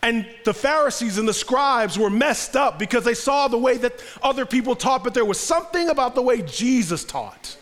And 0.02 0.26
the 0.44 0.54
Pharisees 0.54 1.18
and 1.18 1.28
the 1.28 1.34
scribes 1.34 1.98
were 1.98 2.10
messed 2.10 2.54
up 2.54 2.78
because 2.78 3.04
they 3.04 3.14
saw 3.14 3.48
the 3.48 3.58
way 3.58 3.76
that 3.78 4.00
other 4.22 4.46
people 4.46 4.76
taught, 4.76 5.02
but 5.02 5.12
there 5.12 5.24
was 5.24 5.40
something 5.40 5.88
about 5.88 6.14
the 6.14 6.22
way 6.22 6.42
Jesus 6.42 7.04
taught. 7.04 7.56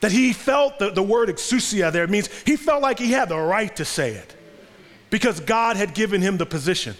That 0.00 0.12
he 0.12 0.32
felt 0.32 0.78
the, 0.78 0.90
the 0.90 1.02
word 1.02 1.28
exousia 1.28 1.92
there 1.92 2.06
means 2.06 2.28
he 2.42 2.56
felt 2.56 2.80
like 2.80 2.98
he 2.98 3.12
had 3.12 3.28
the 3.28 3.36
right 3.36 3.74
to 3.76 3.84
say 3.84 4.12
it 4.12 4.34
because 5.10 5.40
God 5.40 5.76
had 5.76 5.94
given 5.94 6.22
him 6.22 6.38
the 6.38 6.46
position. 6.46 6.94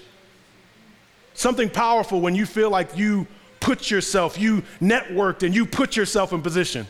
Something 1.33 1.71
powerful 1.71 2.21
when 2.21 2.35
you 2.35 2.45
feel 2.45 2.69
like 2.69 2.99
you 2.99 3.27
put 3.61 3.91
yourself, 3.91 4.39
you 4.39 4.63
networked 4.81 5.43
and 5.43 5.55
you 5.55 5.67
put 5.67 5.97
yourself 5.97 6.33
in 6.33 6.43
position. 6.43 6.87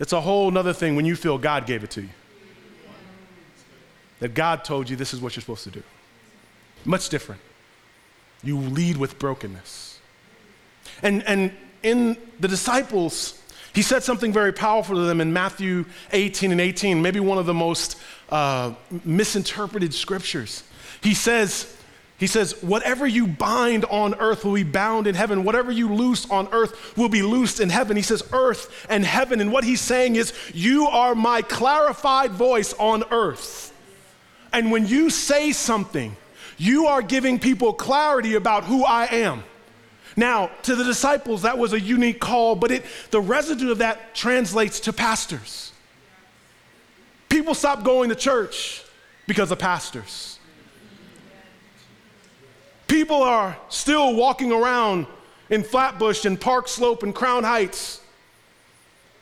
It's 0.00 0.12
a 0.12 0.20
whole 0.20 0.50
nother 0.50 0.72
thing 0.72 0.96
when 0.96 1.04
you 1.04 1.14
feel 1.14 1.38
God 1.38 1.66
gave 1.66 1.84
it 1.84 1.90
to 1.92 2.02
you. 2.02 2.08
That 4.20 4.34
God 4.34 4.64
told 4.64 4.88
you 4.88 4.96
this 4.96 5.14
is 5.14 5.20
what 5.20 5.36
you're 5.36 5.42
supposed 5.42 5.64
to 5.64 5.70
do. 5.70 5.82
Much 6.84 7.08
different. 7.08 7.40
You 8.42 8.58
lead 8.58 8.96
with 8.96 9.18
brokenness. 9.18 9.98
And, 11.02 11.22
and 11.26 11.52
in 11.82 12.16
the 12.40 12.48
disciples, 12.48 13.40
he 13.74 13.82
said 13.82 14.02
something 14.02 14.32
very 14.32 14.52
powerful 14.52 14.96
to 14.96 15.02
them 15.02 15.20
in 15.20 15.32
Matthew 15.32 15.84
18 16.12 16.52
and 16.52 16.60
18, 16.60 17.00
maybe 17.00 17.20
one 17.20 17.38
of 17.38 17.46
the 17.46 17.54
most 17.54 17.98
uh, 18.28 18.74
misinterpreted 19.04 19.94
scriptures. 19.94 20.64
He 21.02 21.14
says, 21.14 21.76
he 22.22 22.28
says, 22.28 22.62
Whatever 22.62 23.04
you 23.04 23.26
bind 23.26 23.84
on 23.86 24.14
earth 24.14 24.44
will 24.44 24.54
be 24.54 24.62
bound 24.62 25.08
in 25.08 25.16
heaven. 25.16 25.42
Whatever 25.42 25.72
you 25.72 25.92
loose 25.92 26.24
on 26.30 26.46
earth 26.52 26.96
will 26.96 27.08
be 27.08 27.20
loosed 27.20 27.58
in 27.58 27.68
heaven. 27.68 27.96
He 27.96 28.02
says, 28.04 28.22
Earth 28.32 28.86
and 28.88 29.04
heaven. 29.04 29.40
And 29.40 29.50
what 29.50 29.64
he's 29.64 29.80
saying 29.80 30.14
is, 30.14 30.32
You 30.54 30.86
are 30.86 31.16
my 31.16 31.42
clarified 31.42 32.30
voice 32.30 32.74
on 32.74 33.02
earth. 33.10 33.74
And 34.52 34.70
when 34.70 34.86
you 34.86 35.10
say 35.10 35.50
something, 35.50 36.16
you 36.58 36.86
are 36.86 37.02
giving 37.02 37.40
people 37.40 37.72
clarity 37.72 38.36
about 38.36 38.62
who 38.62 38.84
I 38.84 39.06
am. 39.06 39.42
Now, 40.16 40.52
to 40.62 40.76
the 40.76 40.84
disciples, 40.84 41.42
that 41.42 41.58
was 41.58 41.72
a 41.72 41.80
unique 41.80 42.20
call, 42.20 42.54
but 42.54 42.70
it, 42.70 42.84
the 43.10 43.20
residue 43.20 43.72
of 43.72 43.78
that 43.78 44.14
translates 44.14 44.78
to 44.78 44.92
pastors. 44.92 45.72
People 47.28 47.54
stop 47.54 47.82
going 47.82 48.10
to 48.10 48.14
church 48.14 48.84
because 49.26 49.50
of 49.50 49.58
pastors. 49.58 50.38
People 52.92 53.22
are 53.22 53.56
still 53.70 54.14
walking 54.14 54.52
around 54.52 55.06
in 55.48 55.62
Flatbush 55.62 56.26
and 56.26 56.38
Park 56.38 56.68
Slope 56.68 57.02
and 57.02 57.14
Crown 57.14 57.42
Heights, 57.42 58.02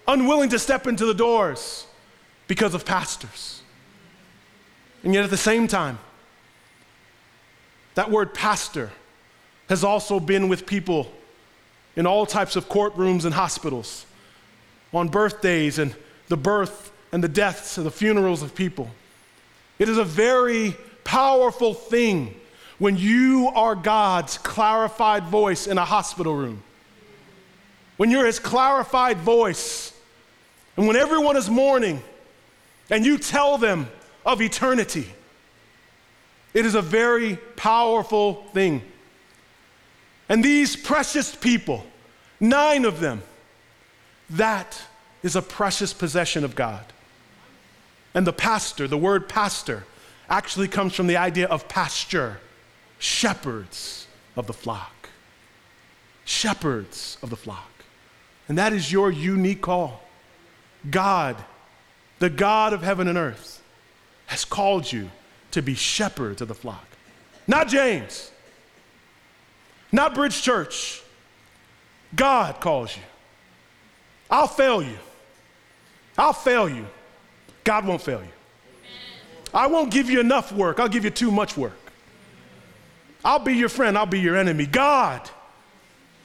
unwilling 0.09 0.49
to 0.49 0.59
step 0.59 0.89
into 0.89 1.07
the 1.07 1.15
doors 1.15 1.87
because 2.49 2.75
of 2.75 2.85
pastors. 2.85 3.62
And 5.05 5.15
yet 5.15 5.23
at 5.23 5.31
the 5.31 5.37
same 5.37 5.69
time, 5.69 6.00
that 7.95 8.11
word 8.11 8.35
pastor 8.35 8.91
has 9.69 9.85
also 9.85 10.19
been 10.19 10.49
with 10.49 10.67
people 10.67 11.09
in 11.95 12.09
all 12.09 12.27
types 12.27 12.57
of 12.57 12.69
courtrooms 12.69 13.25
and 13.25 13.33
hospitals, 13.33 14.05
on 14.93 15.07
birthdays 15.07 15.79
and 15.79 15.95
the 16.27 16.37
birth 16.37 16.91
and 17.12 17.23
the 17.23 17.29
deaths 17.29 17.79
and 17.79 17.87
the 17.87 17.93
funerals 17.93 18.43
of 18.43 18.53
people. 18.53 18.91
It 19.79 19.89
is 19.89 19.97
a 19.97 20.05
very 20.05 20.77
powerful 21.05 21.73
thing 21.73 22.35
when 22.81 22.97
you 22.97 23.53
are 23.55 23.75
God's 23.75 24.39
clarified 24.39 25.25
voice 25.25 25.67
in 25.67 25.77
a 25.77 25.85
hospital 25.85 26.35
room, 26.35 26.63
when 27.99 28.11
you're 28.11 28.25
his 28.25 28.39
clarified 28.39 29.19
voice, 29.19 29.93
and 30.77 30.87
when 30.87 30.97
everyone 30.97 31.37
is 31.37 31.51
mourning 31.51 32.03
and 32.89 33.05
you 33.05 33.19
tell 33.19 33.59
them 33.59 33.87
of 34.25 34.41
eternity, 34.41 35.07
it 36.55 36.65
is 36.65 36.75
a 36.75 36.81
very 36.81 37.37
powerful 37.55 38.47
thing. 38.55 38.81
And 40.31 40.43
these 40.43 40.75
precious 40.75 41.37
people, 41.37 41.85
nine 42.41 42.87
of 42.87 42.99
them, 42.99 43.23
that 44.31 44.81
is 45.23 45.37
a 45.37 45.43
precious 45.43 45.93
possession 45.93 46.45
of 46.45 46.55
God. 46.55 46.85
And 48.15 48.27
the 48.27 48.33
pastor, 48.33 48.89
the 48.89 48.97
word 48.97 49.29
pastor, 49.29 49.85
actually 50.31 50.69
comes 50.69 50.95
from 50.95 51.09
the 51.09 51.19
idea 51.19 51.47
of 51.47 51.69
pasture 51.69 52.41
shepherds 53.00 54.07
of 54.37 54.47
the 54.47 54.52
flock. 54.52 55.09
Shepherds 56.25 57.19
of 57.23 57.30
the 57.30 57.37
flock. 57.37 57.71
And 58.49 58.57
that 58.59 58.73
is 58.73 58.92
your 58.92 59.11
unique 59.11 59.62
call. 59.62 60.02
God, 60.88 61.37
the 62.21 62.30
God 62.30 62.73
of 62.73 62.83
heaven 62.83 63.09
and 63.09 63.19
earth, 63.19 63.62
has 64.26 64.45
called 64.45 64.92
you 64.92 65.11
to 65.50 65.62
be 65.62 65.75
shepherds 65.75 66.40
of 66.40 66.49
the 66.49 66.54
flock. 66.54 66.87
Not 67.49 67.66
James, 67.66 68.30
not 69.90 70.14
Bridge 70.14 70.40
Church. 70.40 71.02
God 72.14 72.61
calls 72.61 72.97
you. 72.97 73.02
I'll 74.30 74.47
fail 74.47 74.83
you. 74.83 74.99
I'll 76.16 76.33
fail 76.33 76.69
you. 76.69 76.87
God 77.64 77.87
won't 77.87 78.02
fail 78.02 78.21
you. 78.21 78.33
I 79.52 79.66
won't 79.66 79.90
give 79.90 80.09
you 80.09 80.21
enough 80.21 80.52
work, 80.52 80.78
I'll 80.78 80.88
give 80.88 81.04
you 81.04 81.11
too 81.11 81.30
much 81.30 81.57
work. 81.57 81.80
I'll 83.25 83.39
be 83.39 83.55
your 83.55 83.69
friend, 83.69 83.99
I'll 83.99 84.07
be 84.07 84.21
your 84.21 84.37
enemy. 84.37 84.67
God. 84.67 85.29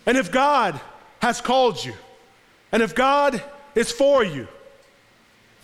And 0.06 0.18
if 0.18 0.32
God 0.32 0.80
has 1.22 1.42
called 1.42 1.84
you, 1.84 1.94
and 2.72 2.84
if 2.84 2.96
God 2.96 3.42
is 3.74 3.92
for 3.92 4.24
you, 4.24 4.48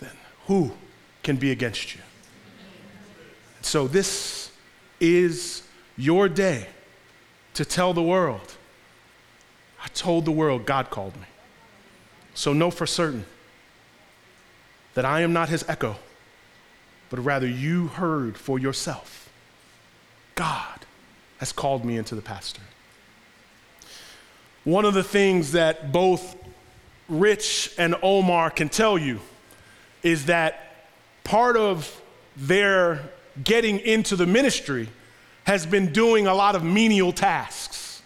then 0.00 0.10
who 0.46 0.72
can 1.22 1.36
be 1.36 1.50
against 1.50 1.94
you? 1.94 2.00
So, 3.62 3.86
this 3.86 4.50
is 4.98 5.62
your 5.96 6.28
day 6.28 6.66
to 7.54 7.64
tell 7.64 7.94
the 7.94 8.02
world. 8.02 8.56
I 9.82 9.88
told 9.88 10.24
the 10.24 10.32
world 10.32 10.66
God 10.66 10.90
called 10.90 11.14
me. 11.16 11.26
So, 12.34 12.52
know 12.52 12.70
for 12.70 12.86
certain 12.86 13.24
that 14.94 15.04
I 15.04 15.20
am 15.20 15.32
not 15.32 15.48
his 15.48 15.64
echo, 15.68 15.96
but 17.08 17.20
rather 17.20 17.46
you 17.46 17.88
heard 17.88 18.36
for 18.36 18.58
yourself. 18.58 19.30
God 20.34 20.81
has 21.42 21.50
called 21.50 21.84
me 21.84 21.96
into 21.96 22.14
the 22.14 22.22
pastor. 22.22 22.62
One 24.62 24.84
of 24.84 24.94
the 24.94 25.02
things 25.02 25.50
that 25.52 25.90
both 25.90 26.36
Rich 27.08 27.74
and 27.76 27.96
Omar 28.00 28.48
can 28.48 28.68
tell 28.68 28.96
you 28.96 29.18
is 30.04 30.26
that 30.26 30.86
part 31.24 31.56
of 31.56 32.00
their 32.36 33.10
getting 33.42 33.80
into 33.80 34.14
the 34.14 34.24
ministry 34.24 34.88
has 35.42 35.66
been 35.66 35.92
doing 35.92 36.28
a 36.28 36.34
lot 36.34 36.54
of 36.54 36.62
menial 36.62 37.10
tasks, 37.10 38.02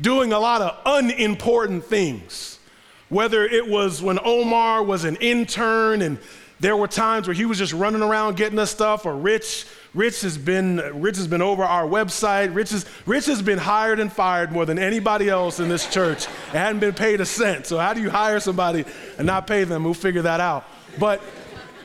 doing 0.00 0.32
a 0.32 0.38
lot 0.38 0.62
of 0.62 0.78
unimportant 0.86 1.84
things. 1.84 2.60
Whether 3.08 3.44
it 3.44 3.66
was 3.66 4.00
when 4.00 4.20
Omar 4.24 4.84
was 4.84 5.02
an 5.02 5.16
intern 5.16 6.00
and 6.00 6.16
there 6.60 6.76
were 6.76 6.86
times 6.86 7.26
where 7.26 7.34
he 7.34 7.44
was 7.44 7.58
just 7.58 7.72
running 7.72 8.02
around 8.02 8.36
getting 8.36 8.60
us 8.60 8.70
stuff, 8.70 9.04
or 9.04 9.16
Rich 9.16 9.66
Rich 9.94 10.22
has 10.22 10.38
been, 10.38 10.76
Rich 11.02 11.16
has 11.18 11.26
been 11.26 11.42
over 11.42 11.62
our 11.62 11.84
website. 11.84 12.54
Rich, 12.54 12.72
is, 12.72 12.86
Rich 13.04 13.26
has 13.26 13.42
been 13.42 13.58
hired 13.58 14.00
and 14.00 14.10
fired 14.10 14.50
more 14.50 14.64
than 14.64 14.78
anybody 14.78 15.28
else 15.28 15.60
in 15.60 15.68
this 15.68 15.86
church 15.88 16.26
and 16.48 16.54
hadn't 16.56 16.80
been 16.80 16.94
paid 16.94 17.20
a 17.20 17.26
cent. 17.26 17.66
So 17.66 17.78
how 17.78 17.92
do 17.92 18.00
you 18.00 18.08
hire 18.08 18.40
somebody 18.40 18.86
and 19.18 19.26
not 19.26 19.46
pay 19.46 19.64
them? 19.64 19.84
We'll 19.84 19.92
figure 19.92 20.22
that 20.22 20.40
out. 20.40 20.64
But 20.98 21.20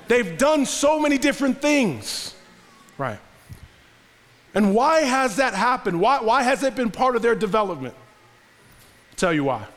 they've 0.07 0.37
done 0.37 0.65
so 0.65 0.99
many 0.99 1.17
different 1.17 1.61
things. 1.61 2.33
Right. 2.97 3.19
And 4.53 4.73
why 4.73 5.01
has 5.01 5.35
that 5.35 5.53
happened? 5.53 5.99
Why, 5.99 6.21
why 6.21 6.43
has 6.43 6.63
it 6.63 6.75
been 6.75 6.91
part 6.91 7.17
of 7.17 7.21
their 7.21 7.35
development? 7.35 7.93
I'll 9.11 9.17
tell 9.17 9.33
you 9.33 9.43
why. 9.43 9.67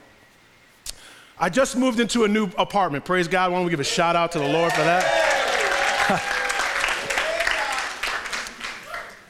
I 1.37 1.49
just 1.49 1.77
moved 1.77 1.99
into 1.99 2.25
a 2.25 2.29
new 2.29 2.49
apartment. 2.57 3.05
Praise 3.05 3.27
God. 3.27 3.51
Why 3.51 3.59
don't 3.59 3.65
we 3.65 3.71
give 3.71 3.81
a 3.81 3.85
shout 3.85 4.15
out 4.15 4.31
to 4.33 4.39
the 4.39 4.49
Lord 4.49 4.73
for 4.73 4.83
that? 4.83 5.40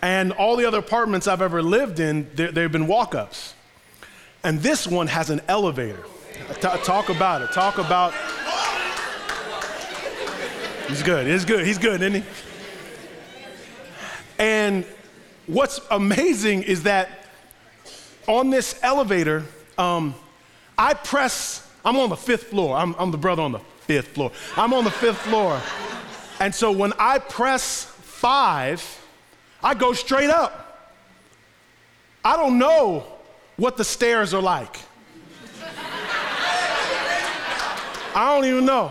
And 0.02 0.33
all 0.33 0.57
the 0.57 0.64
other 0.64 0.78
apartments 0.78 1.26
I've 1.26 1.42
ever 1.42 1.62
lived 1.62 2.00
in, 2.00 2.30
they've 2.35 2.73
been 2.73 2.87
walk 2.87 3.14
ups. 3.14 3.54
And 4.42 4.61
this 4.61 4.87
one 4.87 5.07
has 5.09 5.28
an 5.30 5.40
elevator. 5.49 6.04
T- 6.54 6.61
talk 6.61 7.11
about 7.11 7.42
it. 7.42 7.52
Talk 7.52 7.78
about. 7.78 8.14
He's 10.88 11.02
good. 11.02 11.26
He's 11.26 11.45
good. 11.45 11.66
He's 11.66 11.78
good, 11.78 12.00
isn't 12.00 12.23
he? 12.23 12.28
And 14.38 14.87
what's 15.47 15.80
amazing 15.90 16.62
is 16.62 16.85
that 16.85 17.26
on 18.26 18.49
this 18.49 18.78
elevator, 18.83 19.45
um, 19.76 20.14
I 20.78 20.95
press, 20.95 21.69
I'm 21.85 21.97
on 21.99 22.09
the 22.09 22.16
fifth 22.16 22.45
floor. 22.45 22.76
I'm, 22.76 22.95
I'm 22.99 23.11
the 23.11 23.19
brother 23.19 23.42
on 23.42 23.52
the 23.52 23.59
fifth 23.59 24.09
floor. 24.09 24.33
I'm 24.57 24.73
on 24.73 24.85
the 24.85 24.90
fifth 24.90 25.19
floor. 25.19 25.61
And 26.40 26.54
so 26.54 26.73
when 26.73 26.95
I 26.99 27.19
press 27.19 27.85
five, 27.85 29.00
I 29.62 29.75
go 29.75 29.93
straight 29.93 30.31
up. 30.31 30.67
I 32.25 32.37
don't 32.37 32.59
know 32.59 33.05
what 33.57 33.76
the 33.76 33.85
stairs 33.85 34.35
are 34.35 34.43
like. 34.43 34.79
I 38.14 38.35
don't 38.35 38.45
even 38.45 38.64
know. 38.64 38.90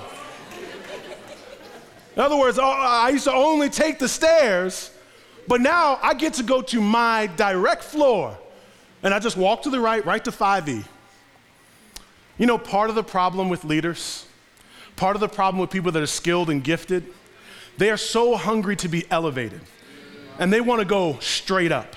In 2.15 2.21
other 2.21 2.37
words, 2.37 2.57
uh, 2.57 2.65
I 2.65 3.09
used 3.09 3.25
to 3.25 3.33
only 3.33 3.69
take 3.69 3.99
the 3.99 4.07
stairs, 4.07 4.91
but 5.47 5.61
now 5.61 5.99
I 6.01 6.13
get 6.13 6.33
to 6.35 6.43
go 6.43 6.61
to 6.61 6.81
my 6.81 7.27
direct 7.27 7.83
floor. 7.83 8.37
And 9.03 9.13
I 9.13 9.19
just 9.19 9.37
walk 9.37 9.63
to 9.63 9.69
the 9.69 9.79
right, 9.79 10.05
right 10.05 10.23
to 10.25 10.31
5E. 10.31 10.83
You 12.37 12.45
know, 12.45 12.57
part 12.57 12.89
of 12.89 12.95
the 12.95 13.03
problem 13.03 13.49
with 13.49 13.63
leaders, 13.63 14.25
part 14.95 15.15
of 15.15 15.19
the 15.19 15.29
problem 15.29 15.59
with 15.59 15.69
people 15.69 15.91
that 15.91 16.01
are 16.01 16.07
skilled 16.07 16.49
and 16.49 16.63
gifted, 16.63 17.05
they 17.77 17.89
are 17.89 17.97
so 17.97 18.35
hungry 18.35 18.75
to 18.77 18.87
be 18.89 19.05
elevated. 19.09 19.61
And 20.39 20.51
they 20.51 20.61
want 20.61 20.79
to 20.79 20.85
go 20.85 21.19
straight 21.19 21.71
up. 21.71 21.95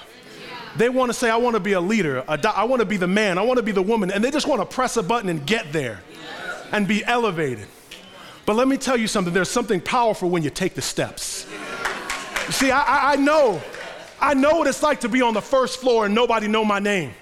They 0.76 0.88
want 0.88 1.10
to 1.10 1.14
say, 1.14 1.30
I 1.30 1.36
want 1.36 1.54
to 1.54 1.60
be 1.60 1.72
a 1.72 1.80
leader, 1.80 2.24
a 2.28 2.36
do- 2.36 2.48
I 2.48 2.64
want 2.64 2.80
to 2.80 2.86
be 2.86 2.96
the 2.96 3.06
man, 3.06 3.38
I 3.38 3.42
want 3.42 3.58
to 3.58 3.62
be 3.62 3.72
the 3.72 3.82
woman. 3.82 4.10
And 4.10 4.24
they 4.24 4.30
just 4.30 4.46
want 4.46 4.60
to 4.60 4.66
press 4.66 4.96
a 4.96 5.02
button 5.02 5.28
and 5.28 5.46
get 5.46 5.72
there 5.72 6.02
and 6.72 6.88
be 6.88 7.04
elevated. 7.04 7.66
But 8.46 8.56
let 8.56 8.66
me 8.66 8.76
tell 8.76 8.96
you 8.96 9.06
something 9.06 9.32
there's 9.32 9.50
something 9.50 9.80
powerful 9.80 10.28
when 10.30 10.42
you 10.42 10.50
take 10.50 10.74
the 10.74 10.82
steps. 10.82 11.46
You 12.46 12.52
see, 12.52 12.70
I, 12.70 13.12
I, 13.12 13.16
know, 13.16 13.60
I 14.20 14.34
know 14.34 14.56
what 14.56 14.66
it's 14.66 14.82
like 14.82 15.00
to 15.00 15.08
be 15.08 15.22
on 15.22 15.34
the 15.34 15.42
first 15.42 15.80
floor 15.80 16.06
and 16.06 16.14
nobody 16.14 16.48
know 16.48 16.64
my 16.64 16.78
name. 16.78 17.12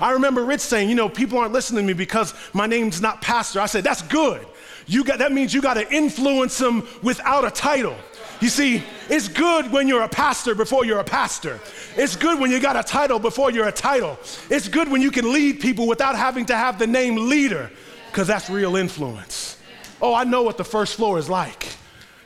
I 0.00 0.12
remember 0.12 0.44
Rich 0.44 0.62
saying, 0.62 0.88
you 0.88 0.94
know, 0.94 1.08
people 1.08 1.38
aren't 1.38 1.52
listening 1.52 1.86
to 1.86 1.86
me 1.86 1.92
because 1.92 2.34
my 2.52 2.66
name's 2.66 3.00
not 3.00 3.20
pastor. 3.20 3.60
I 3.60 3.66
said, 3.66 3.84
that's 3.84 4.02
good. 4.02 4.46
You 4.86 5.04
got, 5.04 5.18
that 5.18 5.32
means 5.32 5.52
you 5.52 5.60
got 5.60 5.74
to 5.74 5.92
influence 5.92 6.58
them 6.58 6.86
without 7.02 7.44
a 7.44 7.50
title. 7.50 7.96
You 8.42 8.48
see, 8.48 8.82
it's 9.08 9.28
good 9.28 9.70
when 9.70 9.86
you're 9.86 10.02
a 10.02 10.08
pastor 10.08 10.56
before 10.56 10.84
you're 10.84 10.98
a 10.98 11.04
pastor. 11.04 11.60
It's 11.96 12.16
good 12.16 12.40
when 12.40 12.50
you 12.50 12.58
got 12.58 12.74
a 12.74 12.82
title 12.82 13.20
before 13.20 13.52
you're 13.52 13.68
a 13.68 13.72
title. 13.72 14.18
It's 14.50 14.66
good 14.66 14.90
when 14.90 15.00
you 15.00 15.12
can 15.12 15.32
lead 15.32 15.60
people 15.60 15.86
without 15.86 16.16
having 16.16 16.46
to 16.46 16.56
have 16.56 16.76
the 16.76 16.88
name 16.88 17.28
leader, 17.28 17.70
because 18.08 18.26
that's 18.26 18.50
real 18.50 18.74
influence. 18.74 19.58
Oh, 20.00 20.12
I 20.12 20.24
know 20.24 20.42
what 20.42 20.58
the 20.58 20.64
first 20.64 20.96
floor 20.96 21.20
is 21.20 21.30
like. 21.30 21.68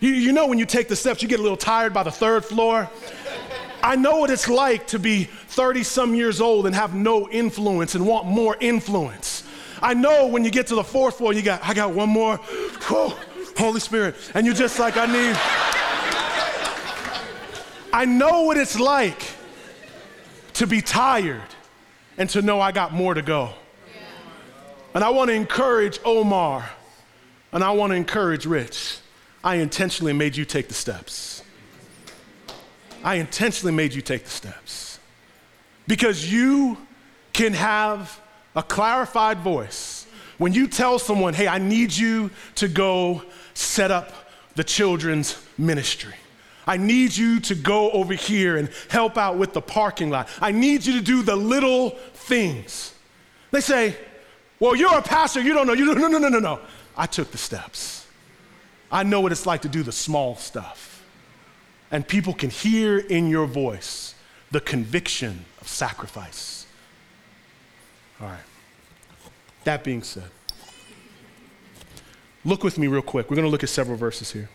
You, 0.01 0.09
you 0.09 0.33
know, 0.33 0.47
when 0.47 0.59
you 0.59 0.65
take 0.65 0.89
the 0.89 0.97
steps, 0.97 1.21
you 1.21 1.29
get 1.29 1.39
a 1.39 1.43
little 1.43 1.55
tired 1.59 1.93
by 1.93 2.03
the 2.03 2.11
third 2.11 2.47
floor. 2.47 2.89
I 3.83 3.97
know 3.97 4.21
what 4.21 4.31
it's 4.31 4.49
like 4.49 4.87
to 4.89 4.99
be 4.99 5.25
30 5.25 5.83
some 5.83 6.15
years 6.15 6.41
old 6.41 6.65
and 6.65 6.75
have 6.75 6.95
no 6.95 7.29
influence 7.29 7.95
and 7.95 8.07
want 8.07 8.27
more 8.27 8.57
influence. 8.59 9.45
I 9.83 9.93
know 9.93 10.29
when 10.29 10.47
you 10.47 10.51
get 10.51 10.69
to 10.69 10.77
the 10.77 10.85
fourth 10.85 11.19
floor, 11.19 11.35
you 11.35 11.43
got, 11.43 11.63
I 11.63 11.75
got 11.75 11.93
one 11.93 12.09
more. 12.09 12.39
Whew, 12.39 13.13
Holy 13.59 13.81
Spirit. 13.81 14.15
And 14.33 14.47
you're 14.47 14.55
just 14.55 14.79
like, 14.79 14.97
I 14.97 15.05
need. 15.05 15.86
I 17.97 18.05
know 18.05 18.43
what 18.43 18.59
it's 18.59 18.79
like 18.79 19.23
to 20.53 20.67
be 20.67 20.83
tired 20.83 21.41
and 22.19 22.29
to 22.29 22.43
know 22.43 22.61
I 22.61 22.71
got 22.71 22.93
more 22.93 23.15
to 23.15 23.23
go. 23.23 23.55
And 24.93 25.03
I 25.03 25.09
want 25.09 25.31
to 25.31 25.35
encourage 25.35 25.99
Omar 26.05 26.69
and 27.53 27.65
I 27.65 27.71
want 27.71 27.93
to 27.93 27.97
encourage 27.97 28.45
Rich. 28.45 28.99
I 29.43 29.55
intentionally 29.55 30.13
made 30.13 30.37
you 30.37 30.45
take 30.45 30.69
the 30.69 30.75
steps. 30.75 31.43
I 33.03 33.15
intentionally 33.15 33.73
made 33.73 33.95
you 33.95 34.03
take 34.03 34.25
the 34.25 34.31
steps 34.31 35.01
because 35.87 36.31
you 36.31 36.77
can 37.33 37.55
have 37.55 38.21
a 38.55 38.63
clarified 38.63 39.39
voice. 39.39 40.07
When 40.37 40.53
you 40.53 40.67
tell 40.69 40.99
someone, 40.99 41.33
hey, 41.33 41.49
I 41.49 41.57
need 41.57 41.97
you 41.97 42.31
to 42.57 42.69
go 42.69 43.23
set 43.55 43.91
up 43.91 44.13
the 44.55 44.65
children's 44.65 45.43
ministry. 45.57 46.13
I 46.67 46.77
need 46.77 47.17
you 47.17 47.39
to 47.41 47.55
go 47.55 47.91
over 47.93 48.15
here 48.15 48.57
and 48.57 48.69
help 48.89 49.17
out 49.17 49.39
with 49.39 49.53
the 49.53 49.63
parking 49.63 50.11
lot. 50.11 50.29
I 50.41 50.51
need 50.51 50.85
you 50.85 50.95
to 50.95 51.01
do 51.01 51.23
the 51.23 51.37
little 51.37 51.91
things. 52.15 52.95
They 53.53 53.61
say, 53.61 53.97
Well, 54.59 54.75
you're 54.75 54.99
a 54.99 55.03
pastor, 55.03 55.41
you 55.41 55.55
don't 55.55 55.67
know. 55.67 55.75
You 55.75 55.87
don't, 55.87 56.01
no, 56.01 56.09
no, 56.09 56.19
no, 56.19 56.29
no, 56.29 56.39
no. 56.41 56.61
I 56.97 57.07
took 57.07 57.31
the 57.31 57.39
steps. 57.39 58.07
I 58.91 59.03
know 59.03 59.21
what 59.21 59.33
it's 59.33 59.47
like 59.47 59.63
to 59.63 59.69
do 59.69 59.83
the 59.83 59.93
small 59.93 60.37
stuff. 60.37 61.05
And 61.91 62.07
people 62.07 62.33
can 62.33 62.51
hear 62.51 62.99
in 62.99 63.29
your 63.29 63.47
voice 63.47 64.15
the 64.51 64.61
conviction 64.61 65.45
of 65.61 65.69
sacrifice. 65.69 66.67
All 68.21 68.29
right. 68.29 68.39
That 69.65 69.85
being 69.85 70.03
said, 70.03 70.31
look 72.45 72.65
with 72.65 72.79
me 72.79 72.87
real 72.87 73.03
quick. 73.03 73.31
We're 73.31 73.37
going 73.37 73.47
to 73.47 73.51
look 73.51 73.63
at 73.63 73.69
several 73.69 73.97
verses 73.97 74.33
here. 74.33 74.49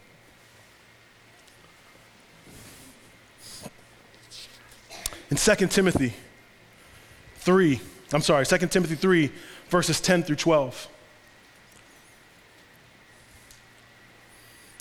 In 5.32 5.38
2 5.38 5.68
Timothy 5.68 6.14
3, 7.38 7.80
I'm 8.12 8.22
sorry, 8.22 8.46
2 8.46 8.58
Timothy 8.68 8.96
3, 8.96 9.32
verses 9.70 10.02
10 10.02 10.24
through 10.24 10.36
12. 10.36 10.88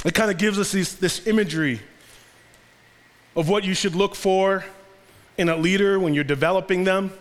It 0.05 0.13
kind 0.13 0.29
of 0.29 0.39
gives 0.39 0.59
us 0.59 0.73
these, 0.73 0.97
this 0.97 1.27
imagery 1.29 1.81
of 3.37 3.49
what 3.49 3.63
you 3.63 3.75
should 3.75 3.95
look 3.95 4.17
for 4.17 4.65
in 5.39 5.49
a 5.49 5.57
leader 5.57 6.01
when 6.01 6.15
you're 6.15 6.25
developing 6.25 6.83
them, 6.83 7.13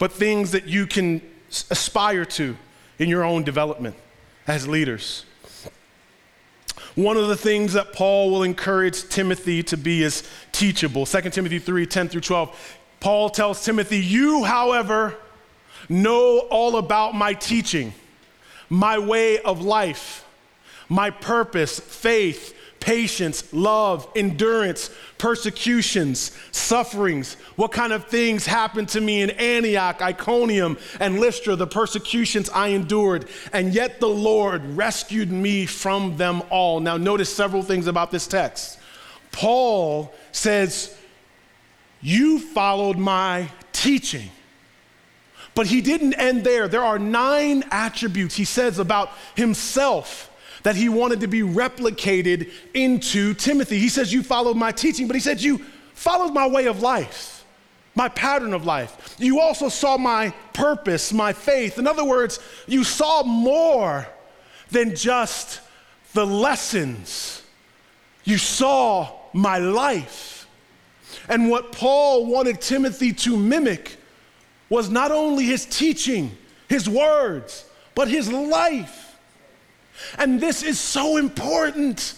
but 0.00 0.10
things 0.10 0.50
that 0.50 0.66
you 0.66 0.86
can 0.86 1.22
aspire 1.70 2.24
to 2.24 2.56
in 2.98 3.08
your 3.08 3.22
own 3.22 3.44
development 3.44 3.94
as 4.48 4.66
leaders. 4.66 5.24
One 6.94 7.16
of 7.16 7.26
the 7.26 7.36
things 7.36 7.72
that 7.72 7.92
Paul 7.92 8.30
will 8.30 8.44
encourage 8.44 9.08
Timothy 9.08 9.62
to 9.64 9.76
be 9.76 10.02
is 10.02 10.22
teachable. 10.52 11.06
2 11.06 11.30
Timothy 11.30 11.58
3 11.58 11.86
10 11.86 12.08
through 12.08 12.20
12. 12.20 12.78
Paul 13.00 13.30
tells 13.30 13.64
Timothy, 13.64 13.98
You, 13.98 14.44
however, 14.44 15.16
know 15.88 16.38
all 16.50 16.76
about 16.76 17.14
my 17.14 17.34
teaching, 17.34 17.92
my 18.68 18.98
way 18.98 19.40
of 19.40 19.60
life, 19.60 20.24
my 20.88 21.10
purpose, 21.10 21.80
faith, 21.80 22.53
patience, 22.84 23.50
love, 23.54 24.06
endurance, 24.14 24.90
persecutions, 25.16 26.32
sufferings. 26.52 27.38
What 27.56 27.72
kind 27.72 27.94
of 27.94 28.08
things 28.08 28.44
happened 28.44 28.90
to 28.90 29.00
me 29.00 29.22
in 29.22 29.30
Antioch, 29.30 30.02
Iconium, 30.02 30.76
and 31.00 31.18
Lystra, 31.18 31.56
the 31.56 31.66
persecutions 31.66 32.50
I 32.50 32.68
endured. 32.68 33.26
And 33.54 33.72
yet 33.72 34.00
the 34.00 34.08
Lord 34.08 34.62
rescued 34.76 35.32
me 35.32 35.64
from 35.64 36.18
them 36.18 36.42
all. 36.50 36.78
Now, 36.78 36.98
notice 36.98 37.34
several 37.34 37.62
things 37.62 37.86
about 37.86 38.10
this 38.10 38.26
text. 38.26 38.78
Paul 39.32 40.12
says, 40.30 40.94
You 42.02 42.38
followed 42.38 42.98
my 42.98 43.48
teaching. 43.72 44.30
But 45.54 45.68
he 45.68 45.80
didn't 45.80 46.14
end 46.14 46.44
there. 46.44 46.68
There 46.68 46.84
are 46.84 46.98
nine 46.98 47.64
attributes 47.70 48.34
he 48.34 48.44
says 48.44 48.78
about 48.78 49.10
himself 49.36 50.30
that 50.64 50.74
he 50.76 50.88
wanted 50.88 51.20
to 51.20 51.28
be 51.28 51.42
replicated 51.42 52.50
into 52.72 53.34
Timothy. 53.34 53.78
He 53.78 53.88
says, 53.88 54.12
You 54.12 54.22
followed 54.22 54.56
my 54.56 54.72
teaching, 54.72 55.06
but 55.06 55.14
he 55.14 55.20
said, 55.20 55.40
You 55.40 55.58
followed 55.92 56.32
my 56.32 56.48
way 56.48 56.66
of 56.66 56.82
life, 56.82 57.44
my 57.94 58.08
pattern 58.08 58.52
of 58.52 58.64
life. 58.64 59.14
You 59.18 59.40
also 59.40 59.68
saw 59.68 59.96
my 59.96 60.30
purpose, 60.52 61.12
my 61.12 61.32
faith. 61.32 61.78
In 61.78 61.86
other 61.86 62.04
words, 62.04 62.40
you 62.66 62.82
saw 62.82 63.22
more 63.22 64.08
than 64.70 64.96
just 64.96 65.60
the 66.14 66.26
lessons, 66.26 67.42
you 68.24 68.38
saw 68.38 69.12
my 69.32 69.58
life. 69.58 70.46
And 71.28 71.50
what 71.50 71.72
Paul 71.72 72.26
wanted 72.26 72.60
Timothy 72.60 73.12
to 73.12 73.36
mimic 73.36 73.96
was 74.70 74.88
not 74.88 75.10
only 75.10 75.44
his 75.44 75.66
teaching, 75.66 76.36
his 76.68 76.88
words, 76.88 77.66
but 77.94 78.08
his 78.08 78.32
life. 78.32 79.03
And 80.18 80.40
this 80.40 80.62
is 80.62 80.78
so 80.78 81.16
important 81.16 82.14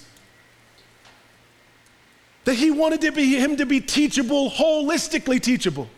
that 2.44 2.54
he 2.54 2.70
wanted 2.70 3.00
to 3.02 3.12
be, 3.12 3.36
him 3.36 3.56
to 3.56 3.66
be 3.66 3.80
teachable, 3.80 4.50
holistically 4.50 5.40
teachable. 5.40 5.88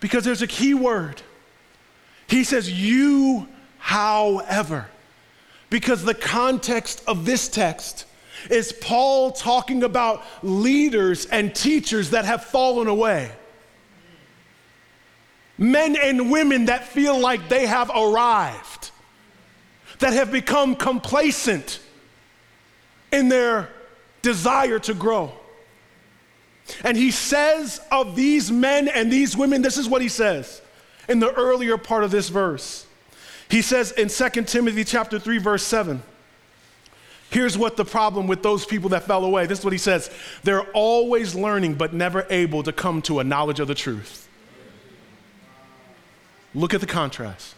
Because 0.00 0.24
there's 0.24 0.42
a 0.42 0.46
key 0.46 0.74
word. 0.74 1.22
He 2.28 2.44
says, 2.44 2.70
You 2.70 3.48
however, 3.78 4.88
because 5.70 6.04
the 6.04 6.14
context 6.14 7.02
of 7.06 7.24
this 7.24 7.48
text 7.48 8.06
is 8.50 8.72
Paul 8.72 9.32
talking 9.32 9.82
about 9.82 10.24
leaders 10.42 11.26
and 11.26 11.54
teachers 11.54 12.10
that 12.10 12.24
have 12.24 12.44
fallen 12.44 12.88
away. 12.88 13.30
Men 15.58 15.96
and 15.96 16.30
women 16.30 16.66
that 16.66 16.86
feel 16.86 17.18
like 17.18 17.48
they 17.48 17.66
have 17.66 17.90
arrived, 17.90 18.85
that 19.98 20.12
have 20.12 20.30
become 20.30 20.74
complacent 20.74 21.80
in 23.12 23.28
their 23.28 23.68
desire 24.22 24.78
to 24.80 24.94
grow. 24.94 25.32
And 26.84 26.96
he 26.96 27.10
says 27.10 27.80
of 27.90 28.16
these 28.16 28.50
men 28.50 28.88
and 28.88 29.10
these 29.12 29.36
women, 29.36 29.62
this 29.62 29.78
is 29.78 29.88
what 29.88 30.02
he 30.02 30.08
says 30.08 30.60
in 31.08 31.20
the 31.20 31.32
earlier 31.32 31.78
part 31.78 32.04
of 32.04 32.10
this 32.10 32.28
verse. 32.28 32.86
He 33.48 33.62
says 33.62 33.92
in 33.92 34.08
2 34.08 34.42
Timothy 34.42 34.84
chapter 34.84 35.18
3 35.18 35.38
verse 35.38 35.62
7. 35.62 36.02
Here's 37.30 37.58
what 37.58 37.76
the 37.76 37.84
problem 37.84 38.26
with 38.26 38.42
those 38.42 38.64
people 38.64 38.90
that 38.90 39.04
fell 39.04 39.24
away. 39.24 39.46
This 39.46 39.60
is 39.60 39.64
what 39.64 39.72
he 39.72 39.78
says. 39.78 40.10
They're 40.42 40.64
always 40.72 41.34
learning 41.34 41.74
but 41.74 41.92
never 41.92 42.26
able 42.30 42.62
to 42.62 42.72
come 42.72 43.02
to 43.02 43.20
a 43.20 43.24
knowledge 43.24 43.60
of 43.60 43.68
the 43.68 43.74
truth. 43.74 44.28
Look 46.54 46.72
at 46.72 46.80
the 46.80 46.86
contrast. 46.86 47.54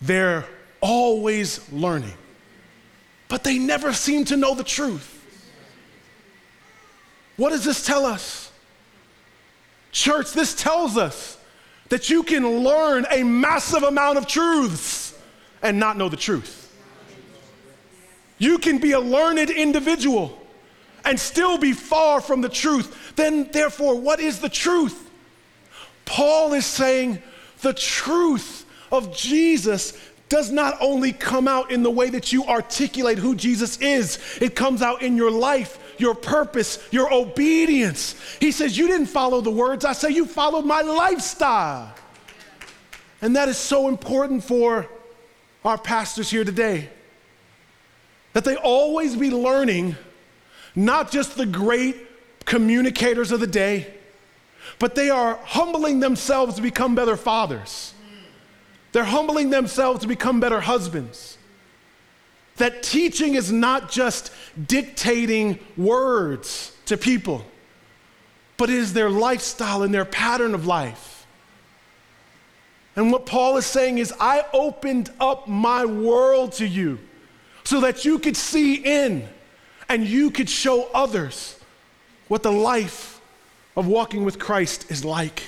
They're 0.00 0.46
always 0.80 1.70
learning, 1.72 2.14
but 3.28 3.44
they 3.44 3.58
never 3.58 3.92
seem 3.92 4.24
to 4.26 4.36
know 4.36 4.54
the 4.54 4.64
truth. 4.64 5.16
What 7.36 7.50
does 7.50 7.64
this 7.64 7.84
tell 7.84 8.04
us? 8.04 8.50
Church, 9.92 10.32
this 10.32 10.54
tells 10.54 10.96
us 10.96 11.38
that 11.88 12.10
you 12.10 12.22
can 12.22 12.46
learn 12.58 13.06
a 13.10 13.22
massive 13.22 13.82
amount 13.82 14.18
of 14.18 14.26
truths 14.26 15.18
and 15.62 15.78
not 15.78 15.96
know 15.96 16.08
the 16.08 16.16
truth. 16.16 16.72
You 18.38 18.58
can 18.58 18.78
be 18.78 18.92
a 18.92 19.00
learned 19.00 19.50
individual 19.50 20.38
and 21.04 21.18
still 21.18 21.58
be 21.58 21.72
far 21.72 22.20
from 22.20 22.40
the 22.40 22.48
truth. 22.48 23.12
Then, 23.16 23.50
therefore, 23.52 23.98
what 23.98 24.20
is 24.20 24.40
the 24.40 24.48
truth? 24.48 25.10
Paul 26.04 26.54
is 26.54 26.66
saying 26.66 27.22
the 27.62 27.74
truth 27.74 28.64
of 28.90 29.16
Jesus 29.16 29.92
does 30.30 30.50
not 30.50 30.78
only 30.80 31.12
come 31.12 31.46
out 31.48 31.72
in 31.72 31.82
the 31.82 31.90
way 31.90 32.08
that 32.08 32.32
you 32.32 32.44
articulate 32.46 33.18
who 33.18 33.34
Jesus 33.34 33.76
is, 33.78 34.18
it 34.40 34.54
comes 34.54 34.80
out 34.80 35.02
in 35.02 35.16
your 35.16 35.30
life, 35.30 35.78
your 35.98 36.14
purpose, 36.14 36.78
your 36.92 37.12
obedience. 37.12 38.14
He 38.38 38.52
says, 38.52 38.78
You 38.78 38.86
didn't 38.86 39.08
follow 39.08 39.40
the 39.40 39.50
words, 39.50 39.84
I 39.84 39.92
say 39.92 40.10
you 40.10 40.24
followed 40.24 40.64
my 40.64 40.80
lifestyle. 40.82 41.92
And 43.20 43.36
that 43.36 43.48
is 43.48 43.58
so 43.58 43.88
important 43.88 44.44
for 44.44 44.88
our 45.64 45.76
pastors 45.76 46.30
here 46.30 46.44
today. 46.44 46.88
That 48.32 48.44
they 48.44 48.54
always 48.54 49.16
be 49.16 49.30
learning 49.30 49.96
not 50.76 51.10
just 51.10 51.36
the 51.36 51.44
great 51.44 51.96
communicators 52.46 53.32
of 53.32 53.40
the 53.40 53.48
day, 53.48 53.92
but 54.78 54.94
they 54.94 55.10
are 55.10 55.40
humbling 55.42 55.98
themselves 55.98 56.54
to 56.54 56.62
become 56.62 56.94
better 56.94 57.16
fathers. 57.16 57.94
They're 58.92 59.04
humbling 59.04 59.50
themselves 59.50 60.00
to 60.00 60.06
become 60.06 60.40
better 60.40 60.60
husbands. 60.60 61.38
That 62.56 62.82
teaching 62.82 63.34
is 63.34 63.50
not 63.50 63.90
just 63.90 64.32
dictating 64.66 65.58
words 65.76 66.76
to 66.86 66.96
people, 66.96 67.44
but 68.56 68.68
it 68.68 68.76
is 68.76 68.92
their 68.92 69.08
lifestyle 69.08 69.82
and 69.82 69.94
their 69.94 70.04
pattern 70.04 70.54
of 70.54 70.66
life. 70.66 71.26
And 72.96 73.12
what 73.12 73.24
Paul 73.24 73.56
is 73.56 73.64
saying 73.64 73.98
is, 73.98 74.12
I 74.20 74.44
opened 74.52 75.10
up 75.20 75.48
my 75.48 75.84
world 75.84 76.52
to 76.54 76.66
you 76.66 76.98
so 77.64 77.80
that 77.80 78.04
you 78.04 78.18
could 78.18 78.36
see 78.36 78.74
in 78.74 79.26
and 79.88 80.06
you 80.06 80.30
could 80.30 80.50
show 80.50 80.88
others 80.92 81.58
what 82.28 82.42
the 82.42 82.52
life 82.52 83.20
of 83.76 83.86
walking 83.86 84.24
with 84.24 84.38
Christ 84.38 84.90
is 84.90 85.04
like. 85.04 85.42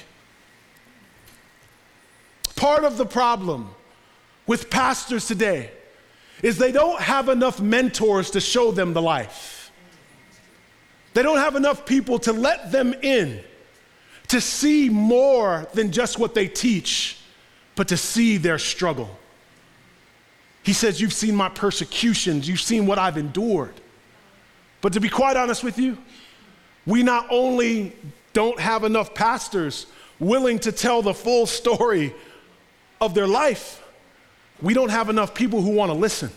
Part 2.63 2.85
of 2.85 2.97
the 2.97 3.07
problem 3.07 3.75
with 4.47 4.71
pastors 4.71 5.27
today 5.27 5.73
is 6.45 6.59
they 6.59 6.71
don't 6.71 7.01
have 7.01 7.29
enough 7.29 7.61
mentors 7.61 8.31
to 8.31 8.41
show 8.41 8.71
them 8.71 8.93
the 8.93 9.03
life. 9.03 9.73
They 11.13 11.25
don't 11.25 11.39
have 11.39 11.57
enough 11.57 11.85
people 11.85 12.21
to 12.21 12.33
let 12.33 12.71
them 12.71 12.95
in 13.03 13.43
to 14.29 14.41
see 14.41 14.89
more 14.89 15.67
than 15.75 15.91
just 15.91 16.21
what 16.21 16.37
they 16.37 16.47
teach, 16.47 17.19
but 17.75 17.89
to 17.89 17.97
see 17.97 18.37
their 18.37 18.61
struggle. 18.61 19.11
He 20.63 20.73
says, 20.73 21.01
You've 21.01 21.13
seen 21.13 21.35
my 21.35 21.49
persecutions, 21.49 22.49
you've 22.49 22.61
seen 22.61 22.87
what 22.87 22.97
I've 22.97 23.19
endured. 23.19 23.75
But 24.83 24.93
to 24.93 25.01
be 25.01 25.09
quite 25.09 25.37
honest 25.37 25.65
with 25.65 25.79
you, 25.79 25.99
we 26.87 27.03
not 27.03 27.27
only 27.29 27.97
don't 28.33 28.61
have 28.61 28.85
enough 28.85 29.15
pastors 29.15 29.87
willing 30.21 30.61
to 30.61 30.71
tell 30.71 31.03
the 31.03 31.13
full 31.13 31.47
story 31.47 32.15
of 33.03 33.15
their 33.15 33.27
life, 33.27 33.83
we 34.63 34.73
don't 34.73 34.91
have 34.91 35.11
enough 35.11 35.35
people 35.35 35.61
who 35.61 35.73
want 35.73 35.91
to 35.91 35.99
listen, 35.99 36.31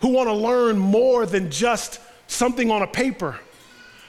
who 0.00 0.08
want 0.08 0.28
to 0.28 0.34
learn 0.34 0.78
more 0.78 1.26
than 1.26 1.50
just 1.50 2.00
something 2.26 2.70
on 2.70 2.80
a 2.82 2.86
paper. 2.86 3.38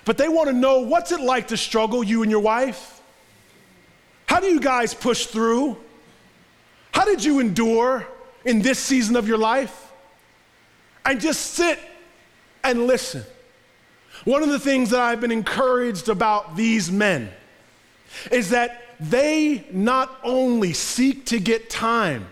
But 0.06 0.18
they 0.18 0.30
want 0.30 0.48
to 0.48 0.54
know 0.54 0.80
what's 0.80 1.12
it 1.12 1.20
like 1.20 1.50
to 1.50 1.58
struggle, 1.58 2.04
you 2.04 2.22
and 2.22 2.32
your 2.32 2.40
wife? 2.40 3.02
How 4.28 4.40
do 4.40 4.48
you 4.48 4.62
guys 4.62 4.94
push 4.94 5.26
through? 5.26 5.76
How 6.94 7.04
did 7.04 7.24
you 7.24 7.40
endure? 7.40 8.08
in 8.46 8.62
this 8.62 8.80
season 8.80 9.16
of 9.16 9.28
your 9.28 9.38
life 9.38 9.92
and 11.06 11.20
just 11.20 11.54
sit 11.54 11.80
and 12.64 12.88
listen. 12.88 13.24
One 14.26 14.44
of 14.44 14.50
the 14.50 14.60
things 14.60 14.90
that 14.90 15.00
I've 15.00 15.22
been 15.22 15.32
encouraged 15.32 16.10
about 16.10 16.56
these 16.56 16.92
men 16.92 17.32
is 18.32 18.50
that 18.50 18.89
they 19.00 19.66
not 19.72 20.20
only 20.24 20.74
seek 20.74 21.26
to 21.28 21.40
get 21.40 21.70
time 21.70 22.28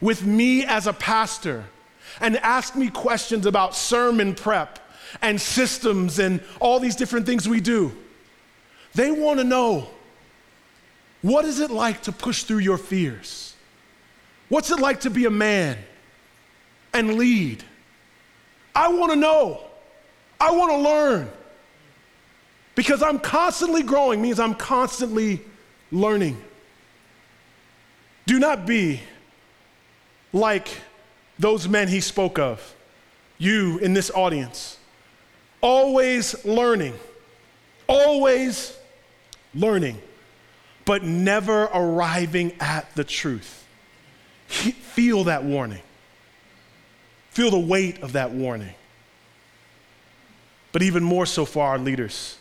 with 0.00 0.26
me 0.26 0.64
as 0.64 0.86
a 0.86 0.92
pastor 0.92 1.64
and 2.20 2.36
ask 2.38 2.76
me 2.76 2.90
questions 2.90 3.46
about 3.46 3.74
sermon 3.74 4.34
prep 4.34 4.78
and 5.22 5.40
systems 5.40 6.18
and 6.18 6.40
all 6.60 6.78
these 6.78 6.96
different 6.96 7.24
things 7.24 7.48
we 7.48 7.60
do, 7.60 7.96
they 8.94 9.10
want 9.10 9.38
to 9.38 9.44
know 9.44 9.88
what 11.22 11.44
is 11.44 11.60
it 11.60 11.70
like 11.70 12.02
to 12.02 12.12
push 12.12 12.42
through 12.42 12.58
your 12.58 12.78
fears? 12.78 13.54
What's 14.48 14.70
it 14.70 14.80
like 14.80 15.00
to 15.00 15.10
be 15.10 15.24
a 15.24 15.30
man 15.30 15.78
and 16.92 17.14
lead? 17.14 17.64
I 18.74 18.88
want 18.88 19.12
to 19.12 19.16
know. 19.16 19.64
I 20.40 20.50
want 20.50 20.72
to 20.72 20.78
learn. 20.78 21.30
Because 22.74 23.02
I'm 23.02 23.18
constantly 23.18 23.82
growing 23.82 24.20
means 24.20 24.40
I'm 24.40 24.54
constantly 24.54 25.42
learning. 25.92 26.42
Do 28.26 28.38
not 28.38 28.66
be 28.66 29.00
like 30.32 30.68
those 31.38 31.68
men 31.68 31.88
he 31.88 32.00
spoke 32.00 32.38
of, 32.38 32.74
you 33.38 33.78
in 33.78 33.92
this 33.92 34.10
audience. 34.10 34.78
Always 35.60 36.44
learning, 36.44 36.94
always 37.86 38.76
learning, 39.54 40.00
but 40.84 41.04
never 41.04 41.64
arriving 41.64 42.52
at 42.58 42.92
the 42.96 43.04
truth. 43.04 43.64
Feel 44.46 45.24
that 45.24 45.44
warning. 45.44 45.82
Feel 47.30 47.50
the 47.50 47.58
weight 47.58 48.02
of 48.02 48.12
that 48.12 48.32
warning. 48.32 48.74
But 50.72 50.82
even 50.82 51.04
more 51.04 51.26
so 51.26 51.44
for 51.44 51.64
our 51.66 51.78
leaders, 51.78 52.38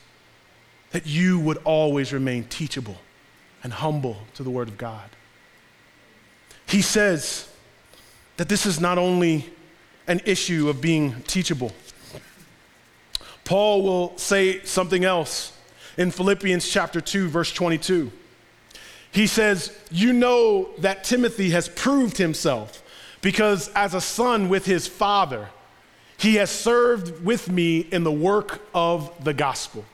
that 0.92 1.06
you 1.06 1.40
would 1.40 1.58
always 1.58 2.12
remain 2.14 2.46
teachable 2.46 2.98
and 3.64 3.74
humble 3.74 4.18
to 4.36 4.44
the 4.44 4.50
Word 4.50 4.68
of 4.68 4.78
God. 4.78 5.10
He 6.68 6.82
says 6.82 7.50
that 8.38 8.50
this 8.50 8.66
is 8.66 8.80
not 8.80 8.98
only 8.98 9.50
an 10.08 10.22
issue 10.26 10.70
of 10.70 10.82
being 10.82 11.22
teachable. 11.24 11.72
Paul 13.44 13.84
will 13.84 14.18
say 14.18 14.64
something 14.64 15.04
else 15.04 15.54
in 15.98 16.12
Philippians 16.12 16.68
chapter 16.68 17.02
2 17.02 17.28
verse 17.28 17.52
22. 17.52 18.12
He 19.12 19.28
says, 19.28 19.78
You 19.92 20.14
know 20.14 20.70
that 20.78 21.04
Timothy 21.04 21.50
has 21.50 21.68
proved 21.68 22.18
himself 22.18 22.82
because 23.22 23.68
as 23.70 23.94
a 23.94 24.02
son 24.02 24.50
with 24.50 24.66
his 24.66 24.88
father, 24.88 25.50
he 26.18 26.36
has 26.36 26.50
served 26.50 27.24
with 27.26 27.50
me 27.50 27.80
in 27.80 28.04
the 28.04 28.12
work 28.12 28.62
of 28.74 29.12
the 29.24 29.34
gospel. 29.34 29.86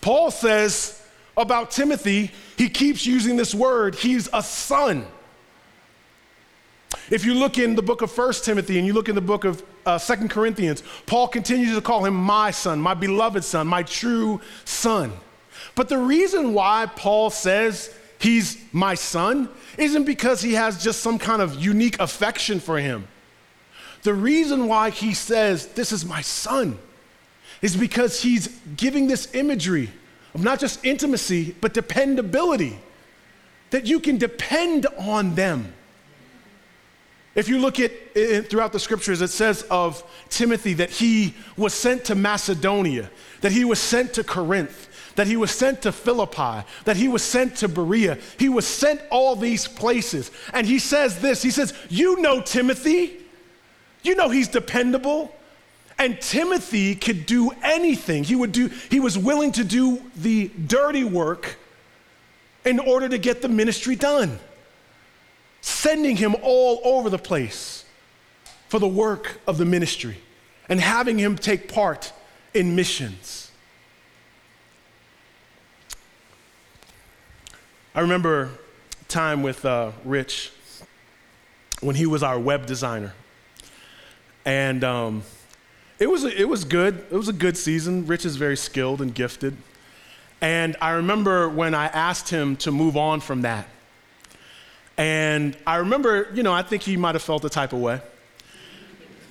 Paul 0.00 0.30
says 0.30 1.02
about 1.38 1.70
Timothy, 1.70 2.32
he 2.56 2.68
keeps 2.68 3.06
using 3.06 3.36
this 3.36 3.54
word, 3.54 3.94
he's 3.94 4.28
a 4.32 4.42
son. 4.42 5.06
If 7.10 7.24
you 7.24 7.34
look 7.34 7.58
in 7.58 7.74
the 7.74 7.82
book 7.82 8.02
of 8.02 8.10
First 8.10 8.44
Timothy 8.44 8.76
and 8.76 8.86
you 8.86 8.92
look 8.92 9.08
in 9.08 9.14
the 9.14 9.20
book 9.20 9.44
of 9.44 9.62
uh, 9.86 9.98
Second 9.98 10.30
Corinthians, 10.30 10.82
Paul 11.06 11.28
continues 11.28 11.74
to 11.74 11.80
call 11.80 12.04
him 12.04 12.14
my 12.14 12.50
son, 12.50 12.80
my 12.80 12.94
beloved 12.94 13.44
son, 13.44 13.66
my 13.66 13.82
true 13.82 14.40
son. 14.64 15.12
But 15.74 15.88
the 15.88 15.98
reason 15.98 16.54
why 16.54 16.86
Paul 16.96 17.30
says 17.30 17.94
he's 18.18 18.62
my 18.72 18.94
son 18.94 19.48
isn't 19.78 20.04
because 20.04 20.42
he 20.42 20.54
has 20.54 20.82
just 20.82 21.00
some 21.00 21.18
kind 21.18 21.40
of 21.40 21.54
unique 21.54 21.98
affection 22.00 22.58
for 22.60 22.78
him. 22.78 23.06
The 24.02 24.14
reason 24.14 24.66
why 24.66 24.90
he 24.90 25.14
says, 25.14 25.68
This 25.68 25.92
is 25.92 26.04
my 26.04 26.20
son, 26.20 26.78
is 27.62 27.76
because 27.76 28.22
he's 28.22 28.48
giving 28.76 29.06
this 29.06 29.34
imagery 29.34 29.90
of 30.34 30.42
not 30.42 30.60
just 30.60 30.84
intimacy, 30.84 31.54
but 31.60 31.74
dependability, 31.74 32.78
that 33.70 33.86
you 33.86 34.00
can 34.00 34.18
depend 34.18 34.86
on 34.98 35.34
them. 35.34 35.72
If 37.34 37.48
you 37.48 37.58
look 37.58 37.78
at 37.78 37.92
it 38.14 38.50
throughout 38.50 38.72
the 38.72 38.80
scriptures, 38.80 39.20
it 39.20 39.28
says 39.28 39.62
of 39.70 40.02
Timothy 40.28 40.74
that 40.74 40.90
he 40.90 41.34
was 41.56 41.72
sent 41.72 42.06
to 42.06 42.14
Macedonia, 42.14 43.10
that 43.42 43.52
he 43.52 43.64
was 43.64 43.78
sent 43.78 44.14
to 44.14 44.24
Corinth, 44.24 44.88
that 45.14 45.26
he 45.26 45.36
was 45.36 45.50
sent 45.50 45.82
to 45.82 45.92
Philippi, 45.92 46.66
that 46.84 46.96
he 46.96 47.08
was 47.08 47.22
sent 47.22 47.56
to 47.58 47.68
Berea. 47.68 48.18
He 48.38 48.48
was 48.48 48.66
sent 48.66 49.00
all 49.10 49.36
these 49.36 49.68
places. 49.68 50.30
And 50.52 50.66
he 50.66 50.78
says 50.78 51.20
this 51.20 51.42
He 51.42 51.50
says, 51.50 51.74
You 51.88 52.20
know 52.20 52.40
Timothy. 52.40 53.16
You 54.02 54.14
know 54.14 54.30
he's 54.30 54.48
dependable. 54.48 55.34
And 55.98 56.20
Timothy 56.20 56.94
could 56.94 57.26
do 57.26 57.50
anything. 57.62 58.22
He 58.22 58.36
would 58.36 58.52
do, 58.52 58.68
he 58.90 59.00
was 59.00 59.18
willing 59.18 59.52
to 59.52 59.64
do 59.64 60.00
the 60.14 60.48
dirty 60.48 61.02
work 61.02 61.56
in 62.64 62.78
order 62.78 63.08
to 63.08 63.18
get 63.18 63.42
the 63.42 63.48
ministry 63.48 63.96
done. 63.96 64.38
Sending 65.60 66.16
him 66.16 66.36
all 66.42 66.80
over 66.84 67.10
the 67.10 67.18
place 67.18 67.84
for 68.68 68.78
the 68.78 68.88
work 68.88 69.40
of 69.46 69.58
the 69.58 69.64
ministry 69.64 70.18
and 70.68 70.80
having 70.80 71.18
him 71.18 71.36
take 71.36 71.72
part 71.72 72.12
in 72.54 72.76
missions. 72.76 73.50
I 77.94 78.00
remember 78.00 78.50
time 79.08 79.42
with 79.42 79.64
uh, 79.64 79.90
Rich 80.04 80.52
when 81.80 81.96
he 81.96 82.06
was 82.06 82.22
our 82.22 82.38
web 82.38 82.66
designer. 82.66 83.14
And 84.44 84.84
um, 84.84 85.22
it, 85.98 86.08
was, 86.08 86.24
it 86.24 86.48
was 86.48 86.64
good. 86.64 87.04
It 87.10 87.16
was 87.16 87.28
a 87.28 87.32
good 87.32 87.56
season. 87.56 88.06
Rich 88.06 88.24
is 88.24 88.36
very 88.36 88.56
skilled 88.56 89.00
and 89.00 89.14
gifted. 89.14 89.56
And 90.40 90.76
I 90.80 90.90
remember 90.90 91.48
when 91.48 91.74
I 91.74 91.86
asked 91.86 92.28
him 92.28 92.56
to 92.58 92.70
move 92.70 92.96
on 92.96 93.20
from 93.20 93.42
that. 93.42 93.68
And 94.96 95.56
I 95.66 95.76
remember, 95.76 96.28
you 96.34 96.42
know, 96.42 96.52
I 96.52 96.62
think 96.62 96.82
he 96.82 96.96
might 96.96 97.14
have 97.14 97.22
felt 97.22 97.44
a 97.44 97.50
type 97.50 97.72
of 97.72 97.80
way. 97.80 98.00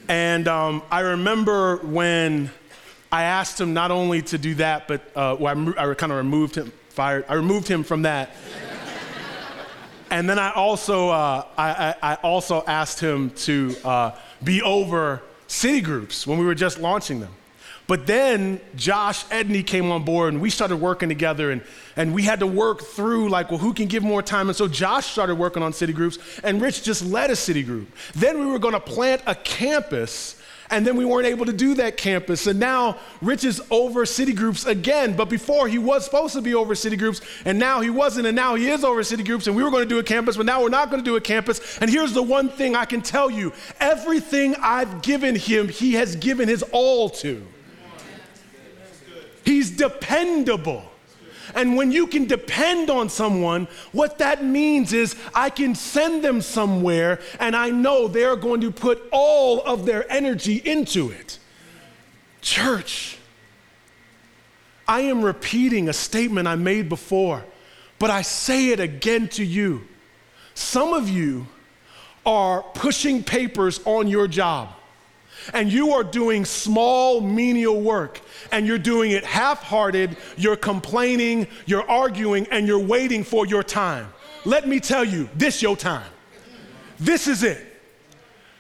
And 0.10 0.48
um, 0.48 0.82
I 0.90 1.02
remember 1.02 1.78
when 1.78 2.50
I 3.12 3.24
asked 3.24 3.60
him 3.60 3.74
not 3.74 3.92
only 3.92 4.22
to 4.24 4.38
do 4.38 4.56
that, 4.56 4.88
but 4.88 5.02
uh, 5.16 5.36
well, 5.40 5.74
I, 5.78 5.92
I 5.92 5.94
kind 5.94 6.12
of 6.12 6.18
removed 6.18 6.56
him 6.56 6.72
fired. 6.90 7.26
I 7.30 7.36
removed 7.36 7.68
him 7.68 7.84
from 7.84 8.04
that. 8.04 8.32
and 10.10 10.30
then 10.30 10.40
I 10.40 10.52
also, 10.52 11.10
uh, 11.10 11.46
I, 11.58 11.96
I, 12.02 12.16
also 12.16 12.64
asked 12.66 13.00
him 13.00 13.30
to 13.32 13.76
uh, 13.84 14.12
be 14.44 14.62
over 14.62 15.22
city 15.48 15.82
groups 15.82 16.28
when 16.28 16.38
we 16.38 16.46
were 16.46 16.56
just 16.56 16.80
launching 16.80 17.20
them. 17.20 17.34
But 17.88 18.06
then 18.06 18.60
Josh 18.76 19.24
Edney 19.26 19.66
came 19.66 19.92
on 19.92 20.04
board 20.04 20.34
and 20.34 20.42
we 20.42 20.50
started 20.50 20.76
working 20.76 21.08
together 21.08 21.52
and, 21.52 21.62
and 21.96 22.14
we 22.14 22.24
had 22.24 22.42
to 22.42 22.48
work 22.48 22.82
through 22.82 23.30
like, 23.30 23.50
well, 23.50 23.60
who 23.60 23.74
can 23.74 23.88
give 23.88 24.04
more 24.04 24.22
time? 24.22 24.50
And 24.50 24.56
so 24.56 24.68
Josh 24.68 25.08
started 25.08 25.36
working 25.36 25.64
on 25.64 25.72
city 25.72 25.94
groups 25.94 26.20
and 26.44 26.62
Rich 26.62 26.84
just 26.84 27.06
led 27.06 27.32
a 27.32 27.36
city 27.36 27.64
group. 27.64 27.90
Then 28.14 28.40
we 28.40 28.46
were 28.46 28.60
gonna 28.60 28.82
plant 28.82 29.22
a 29.26 29.34
campus 29.36 30.37
and 30.70 30.86
then 30.86 30.98
we 30.98 31.06
weren't 31.06 31.28
able 31.28 31.46
to 31.46 31.54
do 31.54 31.76
that 31.76 31.98
campus. 31.98 32.48
And 32.48 32.60
now 32.60 32.98
Rich 33.22 33.44
is 33.44 33.62
over 33.70 34.06
city 34.06 34.34
groups 34.34 34.66
again. 34.66 35.16
But 35.16 35.30
before 35.30 35.68
he 35.68 35.78
was 35.78 36.06
supposed 36.06 36.34
to 36.36 36.42
be 36.42 36.54
over 36.56 36.76
city 36.76 36.98
groups, 36.98 37.22
and 37.46 37.58
now 37.58 37.82
he 37.82 37.90
wasn't, 37.90 38.28
and 38.28 38.36
now 38.36 38.56
he 38.56 38.70
is 38.70 38.84
over 38.84 39.04
city 39.04 39.24
groups. 39.24 39.48
And 39.48 39.56
we 39.56 39.64
were 39.64 39.72
going 39.72 39.84
to 39.84 39.90
do 39.90 40.00
a 40.00 40.04
campus, 40.04 40.38
but 40.38 40.46
now 40.46 40.62
we're 40.62 40.70
not 40.70 40.90
going 40.90 41.04
to 41.04 41.10
do 41.10 41.16
a 41.16 41.22
campus. 41.22 41.78
And 41.80 41.90
here's 41.90 42.14
the 42.14 42.24
one 42.24 42.50
thing 42.50 42.76
I 42.76 42.86
can 42.86 43.02
tell 43.02 43.30
you 43.30 43.54
everything 43.80 44.56
I've 44.62 45.02
given 45.02 45.36
him, 45.36 45.70
he 45.70 45.94
has 45.94 46.16
given 46.16 46.48
his 46.48 46.64
all 46.72 47.10
to. 47.10 47.46
He's 49.46 49.72
dependable. 49.72 50.84
And 51.56 51.76
when 51.76 51.92
you 51.92 52.08
can 52.08 52.26
depend 52.26 52.90
on 52.90 53.10
someone, 53.10 53.68
what 53.92 54.18
that 54.20 54.44
means 54.44 54.94
is 54.94 55.16
I 55.34 55.50
can 55.50 55.76
send 55.76 56.24
them 56.24 56.42
somewhere 56.42 57.20
and 57.40 57.56
I 57.56 57.70
know 57.70 58.08
they're 58.08 58.36
going 58.36 58.62
to 58.62 58.72
put 58.72 59.02
all 59.12 59.62
of 59.62 59.86
their 59.86 60.10
energy 60.12 60.62
into 60.64 61.12
it. 61.12 61.40
Church, 62.42 63.18
I 64.88 65.02
am 65.02 65.24
repeating 65.24 65.90
a 65.90 65.94
statement 65.94 66.48
I 66.48 66.56
made 66.56 66.90
before, 66.90 67.44
but 68.00 68.10
I 68.10 68.22
say 68.22 68.70
it 68.70 68.80
again 68.80 69.28
to 69.30 69.44
you. 69.44 69.88
Some 70.54 70.94
of 70.94 71.10
you 71.10 71.48
are 72.26 72.62
pushing 72.62 73.24
papers 73.24 73.80
on 73.86 74.08
your 74.08 74.28
job 74.28 74.77
and 75.54 75.72
you 75.72 75.94
are 75.94 76.04
doing 76.04 76.46
small 76.46 77.22
menial 77.22 77.82
work 77.82 78.22
and 78.52 78.66
you're 78.66 78.78
doing 78.78 79.12
it 79.12 79.24
half 79.24 79.64
hearted, 79.64 80.18
you're 80.38 80.56
complaining, 80.56 81.48
you're 81.66 81.90
arguing, 81.90 82.48
and 82.52 82.68
you're 82.68 82.80
waiting 82.80 83.24
for 83.24 83.46
your 83.46 83.64
time. 83.64 84.12
Let 84.46 84.68
me 84.68 84.80
tell 84.80 85.04
you, 85.04 85.30
this 85.36 85.62
your 85.62 85.76
time. 85.76 86.10
This 87.00 87.28
is 87.28 87.44
it. 87.44 87.64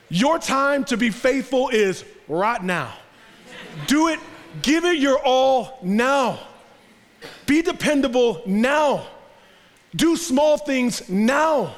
Your 0.09 0.39
time 0.39 0.83
to 0.85 0.97
be 0.97 1.09
faithful 1.09 1.69
is 1.69 2.05
right 2.27 2.61
now. 2.61 2.93
Do 3.87 4.07
it, 4.07 4.19
give 4.61 4.85
it 4.85 4.97
your 4.97 5.19
all 5.19 5.79
now. 5.81 6.39
Be 7.45 7.61
dependable 7.61 8.41
now. 8.45 9.07
Do 9.95 10.15
small 10.15 10.57
things 10.57 11.07
now. 11.09 11.75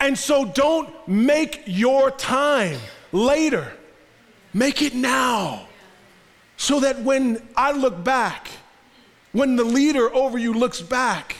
And 0.00 0.16
so 0.16 0.44
don't 0.44 0.90
make 1.08 1.62
your 1.66 2.10
time 2.10 2.78
later. 3.12 3.72
Make 4.52 4.82
it 4.82 4.94
now. 4.94 5.66
So 6.56 6.80
that 6.80 7.00
when 7.02 7.40
I 7.56 7.72
look 7.72 8.02
back, 8.02 8.48
when 9.32 9.56
the 9.56 9.64
leader 9.64 10.12
over 10.12 10.38
you 10.38 10.52
looks 10.52 10.80
back, 10.80 11.36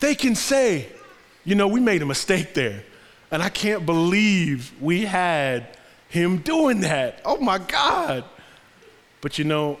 they 0.00 0.14
can 0.14 0.34
say, 0.34 0.88
you 1.44 1.54
know, 1.54 1.66
we 1.66 1.80
made 1.80 2.02
a 2.02 2.06
mistake 2.06 2.54
there. 2.54 2.84
And 3.30 3.42
I 3.42 3.48
can't 3.48 3.84
believe 3.84 4.72
we 4.80 5.06
had 5.06 5.76
him 6.08 6.38
doing 6.38 6.80
that. 6.80 7.20
Oh 7.24 7.38
my 7.38 7.58
God. 7.58 8.24
But 9.20 9.38
you 9.38 9.44
know, 9.44 9.78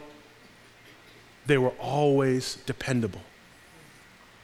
they 1.46 1.58
were 1.58 1.72
always 1.78 2.56
dependable. 2.66 3.20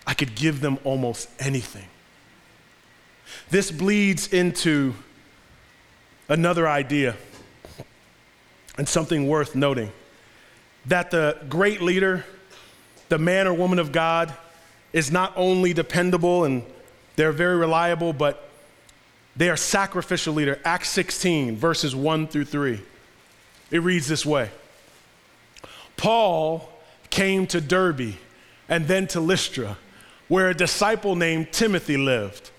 I 0.06 0.14
could 0.14 0.34
give 0.34 0.60
them 0.60 0.78
almost 0.84 1.28
anything. 1.38 1.86
This 3.48 3.70
bleeds 3.70 4.32
into 4.32 4.94
another 6.28 6.68
idea 6.68 7.16
and 8.80 8.88
something 8.88 9.28
worth 9.28 9.54
noting 9.54 9.92
that 10.86 11.10
the 11.10 11.36
great 11.50 11.82
leader, 11.82 12.24
the 13.10 13.18
man 13.18 13.46
or 13.46 13.52
woman 13.52 13.78
of 13.78 13.92
God, 13.92 14.32
is 14.94 15.12
not 15.12 15.34
only 15.36 15.74
dependable 15.74 16.46
and 16.46 16.62
they're 17.14 17.30
very 17.30 17.58
reliable, 17.58 18.14
but 18.14 18.48
they 19.36 19.50
are 19.50 19.56
sacrificial 19.58 20.32
leader. 20.32 20.58
Acts 20.64 20.88
16, 20.88 21.56
verses 21.56 21.94
1 21.94 22.28
through 22.28 22.46
3. 22.46 22.80
It 23.70 23.82
reads 23.82 24.08
this 24.08 24.24
way 24.24 24.48
Paul 25.98 26.66
came 27.10 27.46
to 27.48 27.60
Derbe 27.60 28.14
and 28.66 28.88
then 28.88 29.06
to 29.08 29.20
Lystra, 29.20 29.76
where 30.26 30.48
a 30.48 30.54
disciple 30.54 31.16
named 31.16 31.52
Timothy 31.52 31.98
lived, 31.98 32.50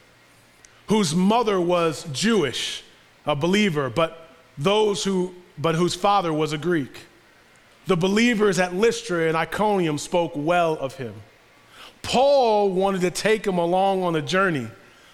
whose 0.85 1.15
mother 1.15 1.59
was 1.59 2.03
Jewish, 2.13 2.83
a 3.25 3.35
believer, 3.35 3.89
but 3.89 4.27
those 4.55 5.03
who 5.03 5.33
but 5.61 5.75
whose 5.75 5.93
father 5.93 6.33
was 6.33 6.53
a 6.53 6.57
Greek. 6.57 7.01
The 7.85 7.97
believers 7.97 8.59
at 8.59 8.73
Lystra 8.73 9.27
and 9.27 9.37
Iconium 9.37 9.97
spoke 9.97 10.31
well 10.35 10.73
of 10.73 10.95
him. 10.95 11.13
Paul 12.01 12.71
wanted 12.71 13.01
to 13.01 13.11
take 13.11 13.45
him 13.45 13.57
along 13.57 14.03
on 14.03 14.13
the 14.13 14.21
journey, 14.21 14.67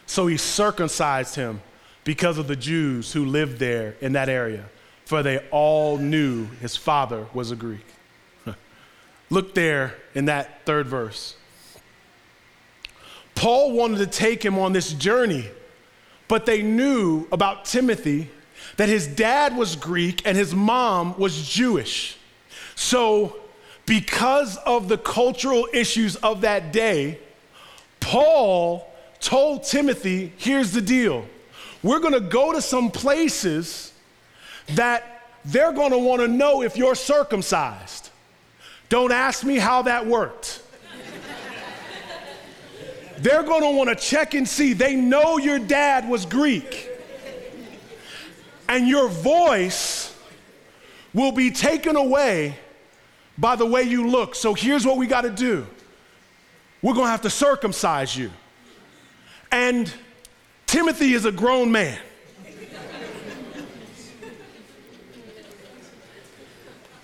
so 0.06 0.28
he 0.28 0.38
circumcised 0.38 1.36
him 1.36 1.62
because 2.04 2.38
of 2.38 2.48
the 2.48 2.56
Jews 2.56 3.12
who 3.12 3.26
lived 3.26 3.60
there 3.60 3.96
in 4.00 4.14
that 4.14 4.30
area, 4.30 4.66
for 5.06 5.22
they 5.22 5.40
all 5.52 5.98
knew 5.98 6.46
his 6.62 6.78
father 6.78 7.28
was 7.34 7.52
a 7.52 7.56
Greek. 7.56 7.86
Look 9.30 9.54
there 9.54 9.96
in 10.16 10.26
that 10.26 10.66
third 10.66 10.88
verse. 10.88 11.36
Paul 13.36 13.74
wanted 13.74 13.98
to 13.98 14.08
take 14.08 14.44
him 14.44 14.58
on 14.58 14.72
this 14.72 14.94
journey, 14.94 15.50
but 16.28 16.46
they 16.46 16.62
knew 16.62 17.28
about 17.32 17.66
Timothy 17.66 18.30
that 18.76 18.90
his 18.90 19.08
dad 19.08 19.56
was 19.56 19.76
Greek 19.76 20.22
and 20.26 20.38
his 20.38 20.54
mom 20.54 21.18
was 21.18 21.48
Jewish. 21.48 22.18
So, 22.76 23.38
because 23.86 24.58
of 24.58 24.90
the 24.90 24.98
cultural 24.98 25.68
issues 25.74 26.18
of 26.18 26.42
that 26.42 26.74
day, 26.74 27.20
Paul 28.00 28.88
told 29.20 29.64
Timothy, 29.64 30.34
here's 30.38 30.72
the 30.72 30.82
deal. 30.82 31.26
We're 31.82 32.00
going 32.00 32.14
to 32.14 32.20
go 32.20 32.52
to 32.52 32.62
some 32.62 32.92
places 32.92 33.94
that 34.70 35.30
they're 35.46 35.72
going 35.72 35.92
to 35.92 35.98
want 35.98 36.22
to 36.22 36.28
know 36.28 36.62
if 36.62 36.76
you're 36.78 36.96
circumcised. 36.96 38.10
Don't 38.90 39.12
ask 39.12 39.44
me 39.44 39.58
how 39.58 39.84
that 39.84 40.06
worked. 40.06 40.62
they're 43.18 43.44
going 43.44 43.62
to 43.62 43.72
want 43.72 43.90
to 43.90 43.96
check 43.96 44.34
and 44.34 44.48
see. 44.48 44.74
They 44.74 44.96
know 44.96 45.38
your 45.38 45.60
dad 45.60 46.08
was 46.10 46.26
Greek. 46.26 46.87
And 48.70 48.88
your 48.88 49.08
voice 49.08 50.16
will 51.14 51.32
be 51.32 51.52
taken 51.52 51.96
away 51.96 52.58
by 53.38 53.56
the 53.56 53.66
way 53.66 53.84
you 53.84 54.10
look. 54.10 54.36
So 54.36 54.54
here's 54.54 54.86
what 54.86 54.98
we 54.98 55.08
got 55.08 55.22
to 55.22 55.30
do 55.30 55.66
we're 56.82 56.94
going 56.94 57.08
to 57.08 57.12
have 57.12 57.22
to 57.22 57.30
circumcise 57.30 58.16
you. 58.16 58.32
And 59.52 59.92
Timothy 60.68 61.14
is 61.14 61.26
a 61.26 61.32
grown 61.32 61.72
man. 61.72 61.98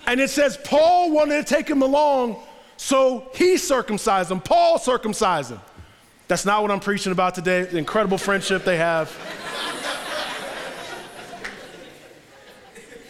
and 0.06 0.20
it 0.20 0.30
says 0.30 0.58
Paul 0.64 1.10
wanted 1.10 1.46
to 1.46 1.54
take 1.54 1.68
him 1.68 1.82
along, 1.82 2.36
so 2.76 3.30
he 3.34 3.56
circumcised 3.56 4.30
him. 4.30 4.40
Paul 4.40 4.78
circumcised 4.78 5.50
him. 5.50 5.60
That's 6.28 6.44
not 6.44 6.62
what 6.62 6.70
I'm 6.70 6.80
preaching 6.80 7.12
about 7.12 7.34
today, 7.34 7.62
the 7.62 7.78
incredible 7.78 8.18
friendship 8.18 8.64
they 8.64 8.76
have. 8.76 9.14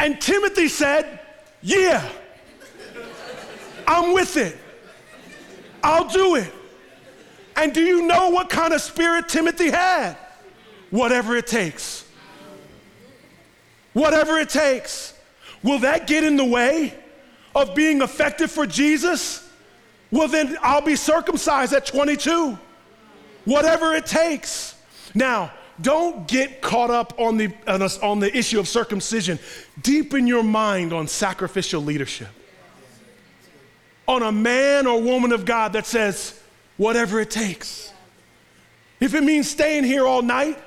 And 0.04 0.20
Timothy 0.20 0.68
said, 0.68 1.18
Yeah, 1.62 2.06
I'm 3.88 4.12
with 4.12 4.36
it. 4.36 4.54
I'll 5.82 6.08
do 6.08 6.34
it. 6.34 6.52
And 7.56 7.72
do 7.72 7.80
you 7.80 8.06
know 8.06 8.28
what 8.28 8.50
kind 8.50 8.74
of 8.74 8.82
spirit 8.82 9.30
Timothy 9.30 9.70
had? 9.70 10.18
Whatever 10.90 11.36
it 11.36 11.46
takes. 11.46 12.06
Whatever 13.94 14.36
it 14.36 14.50
takes. 14.50 15.14
Will 15.62 15.78
that 15.78 16.06
get 16.06 16.22
in 16.22 16.36
the 16.36 16.44
way 16.44 16.92
of 17.54 17.74
being 17.74 18.02
effective 18.02 18.50
for 18.50 18.66
Jesus? 18.66 19.48
Well, 20.10 20.28
then 20.28 20.58
I'll 20.60 20.82
be 20.82 20.96
circumcised 20.96 21.72
at 21.72 21.86
22 21.86 22.58
whatever 23.46 23.94
it 23.94 24.06
takes. 24.06 24.74
Now, 25.14 25.52
don't 25.80 26.26
get 26.28 26.60
caught 26.60 26.90
up 26.90 27.18
on 27.18 27.36
the, 27.36 27.52
on 28.02 28.20
the 28.20 28.36
issue 28.36 28.58
of 28.60 28.68
circumcision. 28.68 29.38
Deepen 29.82 30.26
your 30.26 30.42
mind 30.42 30.92
on 30.92 31.08
sacrificial 31.08 31.82
leadership. 31.82 32.28
On 34.06 34.22
a 34.22 34.32
man 34.32 34.86
or 34.86 35.00
woman 35.00 35.32
of 35.32 35.44
God 35.44 35.72
that 35.72 35.86
says, 35.86 36.40
whatever 36.76 37.20
it 37.20 37.30
takes. 37.30 37.92
If 39.00 39.14
it 39.14 39.22
means 39.22 39.50
staying 39.50 39.84
here 39.84 40.06
all 40.06 40.22
night, 40.22 40.58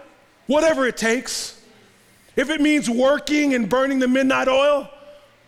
whatever 0.48 0.88
it 0.88 0.98
takes. 0.98 1.62
If 2.36 2.50
it 2.50 2.62
means 2.62 2.90
working 2.90 3.54
and 3.54 3.70
burning 3.70 4.00
the 4.00 4.08
midnight 4.08 4.48
oil, 4.48 4.90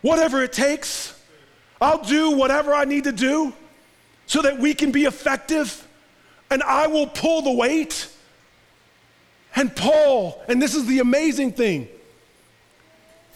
whatever 0.02 0.42
it 0.42 0.52
takes. 0.52 1.18
I'll 1.80 2.02
do 2.02 2.32
whatever 2.32 2.74
I 2.74 2.84
need 2.84 3.04
to 3.04 3.12
do 3.12 3.52
so 4.26 4.42
that 4.42 4.58
we 4.58 4.74
can 4.74 4.92
be 4.92 5.04
effective 5.04 5.86
and 6.50 6.62
I 6.62 6.88
will 6.88 7.06
pull 7.06 7.42
the 7.42 7.52
weight. 7.52 8.08
And 9.56 9.74
Paul, 9.74 10.42
and 10.48 10.60
this 10.60 10.74
is 10.74 10.86
the 10.86 11.00
amazing 11.00 11.52
thing, 11.52 11.88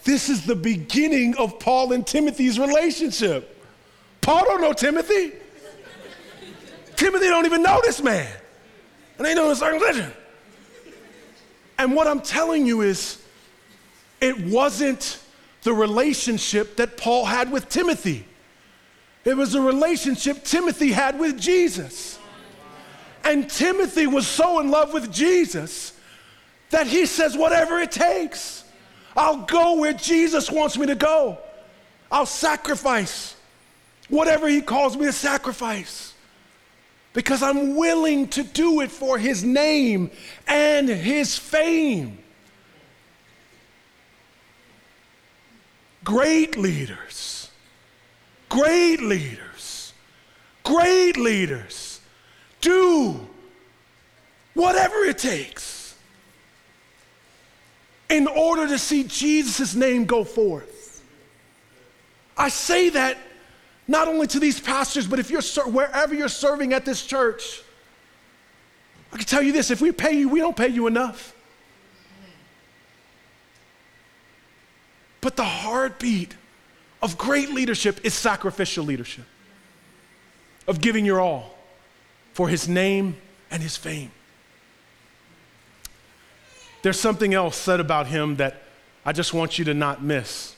this 0.03 0.29
is 0.29 0.45
the 0.45 0.55
beginning 0.55 1.35
of 1.37 1.59
Paul 1.59 1.91
and 1.91 2.05
Timothy's 2.05 2.59
relationship. 2.59 3.63
Paul 4.21 4.45
don't 4.45 4.61
know 4.61 4.73
Timothy. 4.73 5.33
Timothy 6.95 7.27
don't 7.27 7.45
even 7.45 7.63
know 7.63 7.81
this 7.83 8.01
man. 8.01 8.31
And 9.17 9.25
they 9.25 9.33
know 9.33 9.49
the 9.49 9.55
circumcision. 9.55 10.11
And 11.77 11.93
what 11.93 12.07
I'm 12.07 12.21
telling 12.21 12.65
you 12.65 12.81
is, 12.81 13.21
it 14.21 14.39
wasn't 14.45 15.19
the 15.63 15.73
relationship 15.73 16.77
that 16.77 16.97
Paul 16.97 17.25
had 17.25 17.51
with 17.51 17.67
Timothy. 17.67 18.25
It 19.25 19.35
was 19.35 19.55
a 19.55 19.61
relationship 19.61 20.43
Timothy 20.43 20.91
had 20.91 21.19
with 21.19 21.39
Jesus. 21.39 22.19
And 23.23 23.49
Timothy 23.49 24.05
was 24.05 24.27
so 24.27 24.59
in 24.59 24.69
love 24.69 24.93
with 24.93 25.11
Jesus 25.11 25.93
that 26.69 26.87
he 26.87 27.05
says, 27.05 27.37
whatever 27.37 27.79
it 27.79 27.91
takes, 27.91 28.63
I'll 29.15 29.37
go 29.37 29.79
where 29.79 29.93
Jesus 29.93 30.51
wants 30.51 30.77
me 30.77 30.87
to 30.87 30.95
go. 30.95 31.37
I'll 32.11 32.25
sacrifice 32.25 33.35
whatever 34.09 34.47
he 34.47 34.61
calls 34.61 34.95
me 34.95 35.05
to 35.05 35.13
sacrifice 35.13 36.13
because 37.13 37.41
I'm 37.41 37.75
willing 37.75 38.27
to 38.29 38.43
do 38.43 38.81
it 38.81 38.91
for 38.91 39.17
his 39.17 39.43
name 39.43 40.11
and 40.47 40.87
his 40.87 41.37
fame. 41.37 42.19
Great 46.03 46.55
leaders, 46.57 47.49
great 48.49 49.01
leaders, 49.01 49.93
great 50.63 51.17
leaders 51.17 51.99
do 52.61 53.27
whatever 54.53 55.03
it 55.03 55.17
takes 55.17 55.84
in 58.09 58.27
order 58.27 58.67
to 58.67 58.77
see 58.77 59.03
Jesus' 59.03 59.75
name 59.75 60.05
go 60.05 60.23
forth. 60.23 61.03
I 62.37 62.49
say 62.49 62.89
that 62.89 63.17
not 63.87 64.07
only 64.07 64.27
to 64.27 64.39
these 64.39 64.59
pastors, 64.59 65.07
but 65.07 65.19
if 65.19 65.29
you're 65.29 65.41
wherever 65.67 66.13
you're 66.13 66.27
serving 66.27 66.73
at 66.73 66.85
this 66.85 67.05
church, 67.05 67.61
I 69.13 69.17
can 69.17 69.25
tell 69.25 69.41
you 69.41 69.51
this 69.51 69.71
if 69.71 69.81
we 69.81 69.91
pay 69.91 70.13
you, 70.17 70.29
we 70.29 70.39
don't 70.39 70.57
pay 70.57 70.67
you 70.67 70.87
enough. 70.87 71.33
But 75.21 75.35
the 75.35 75.43
heartbeat 75.43 76.35
of 77.01 77.17
great 77.17 77.49
leadership 77.49 77.99
is 78.03 78.13
sacrificial 78.13 78.85
leadership, 78.85 79.25
of 80.67 80.81
giving 80.81 81.05
your 81.05 81.19
all 81.19 81.55
for 82.33 82.49
his 82.49 82.67
name 82.67 83.17
and 83.49 83.63
his 83.63 83.77
fame. 83.77 84.11
There's 86.85 86.99
something 86.99 87.33
else 87.33 87.57
said 87.57 87.79
about 87.79 88.05
him 88.05 88.35
that 88.35 88.61
I 89.03 89.11
just 89.11 89.33
want 89.33 89.57
you 89.57 89.65
to 89.65 89.73
not 89.73 90.03
miss. 90.03 90.55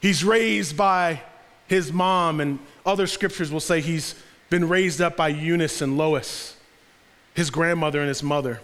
He's 0.00 0.24
raised 0.24 0.78
by 0.78 1.20
his 1.66 1.92
mom, 1.92 2.40
and 2.40 2.58
other 2.86 3.06
scriptures 3.06 3.50
will 3.52 3.60
say 3.60 3.82
he's 3.82 4.14
been 4.48 4.66
raised 4.66 5.02
up 5.02 5.14
by 5.14 5.28
Eunice 5.28 5.82
and 5.82 5.98
Lois, 5.98 6.56
his 7.34 7.50
grandmother 7.50 8.00
and 8.00 8.08
his 8.08 8.22
mother. 8.22 8.62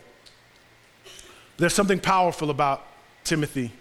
There's 1.59 1.75
something 1.75 2.01
powerful 2.01 2.49
about 2.49 2.87
Timothy. 3.23 3.73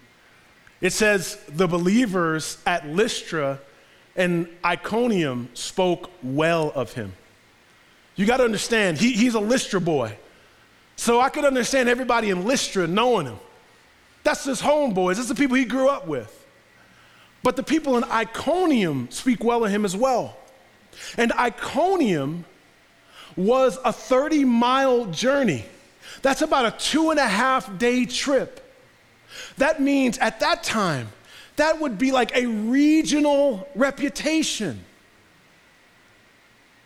It 0.82 0.92
says 0.92 1.42
the 1.48 1.68
believers 1.68 2.58
at 2.66 2.90
Lystra 2.90 3.62
and 4.18 4.50
Iconium 4.66 5.48
spoke 5.54 6.12
well 6.22 6.74
of 6.76 6.92
him. 6.92 7.14
You 8.18 8.26
got 8.26 8.38
to 8.38 8.44
understand, 8.44 8.98
he, 8.98 9.14
he's 9.14 9.36
a 9.36 9.40
Lystra 9.40 9.80
boy. 9.80 10.18
So 11.02 11.20
I 11.20 11.30
could 11.30 11.46
understand 11.46 11.90
everybody 11.90 12.30
in 12.30 12.46
Lystra 12.46 12.86
knowing 12.86 13.26
him. 13.26 13.40
That's 14.22 14.44
his 14.44 14.62
homeboys, 14.62 15.16
that's 15.16 15.30
the 15.30 15.34
people 15.34 15.56
he 15.56 15.66
grew 15.66 15.90
up 15.90 16.06
with. 16.06 16.46
But 17.42 17.56
the 17.56 17.64
people 17.64 17.98
in 17.98 18.04
Iconium 18.04 19.10
speak 19.10 19.44
well 19.44 19.66
of 19.66 19.72
him 19.72 19.84
as 19.84 19.98
well. 19.98 20.38
And 21.18 21.34
Iconium 21.34 22.46
was 23.36 23.80
a 23.84 23.92
30 23.92 24.46
mile 24.46 25.08
journey. 25.08 25.66
That's 26.22 26.44
about 26.44 26.68
a 26.68 26.78
two 26.78 27.10
and 27.10 27.20
a 27.20 27.28
half 27.28 27.80
day 27.80 28.06
trip. 28.06 28.64
That 29.58 29.82
means 29.82 30.20
at 30.20 30.40
that 30.42 30.62
time, 30.62 31.08
that 31.56 31.82
would 31.82 31.98
be 31.98 32.12
like 32.12 32.36
a 32.36 32.46
regional 32.46 33.68
reputation. 33.74 34.86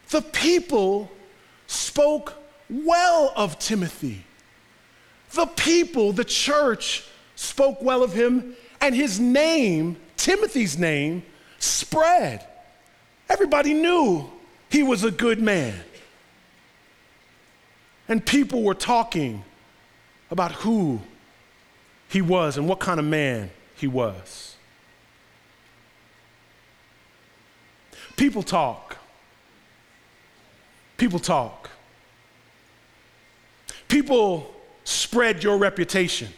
The 0.08 0.22
people 0.22 1.12
spoke 1.68 2.45
well 2.70 3.32
of 3.36 3.60
Timothy. 3.60 4.24
The 5.32 5.46
people, 5.46 6.12
the 6.12 6.24
church, 6.24 7.04
spoke 7.36 7.82
well 7.82 8.04
of 8.04 8.14
him, 8.14 8.56
and 8.82 8.96
his 8.96 9.20
name, 9.20 9.98
Timothy's 10.18 10.78
name, 10.78 11.24
spread. 11.60 12.46
Everybody 13.30 13.74
knew 13.74 14.30
he 14.70 14.84
was 14.84 15.04
a 15.04 15.12
good 15.12 15.42
man. 15.42 15.76
And 18.08 18.24
people 18.24 18.64
were 18.64 18.76
talking 18.76 19.44
about 20.30 20.52
who 20.52 21.02
he 22.08 22.22
was 22.22 22.58
and 22.58 22.68
what 22.68 22.80
kind 22.80 23.00
of 23.00 23.06
man 23.06 23.50
he 23.76 23.88
was. 23.88 24.56
People 28.16 28.44
talk. 28.44 28.98
People 30.98 31.20
talk. 31.20 31.70
People 33.88 34.54
spread 34.84 35.44
your 35.44 35.58
reputation. 35.58 36.30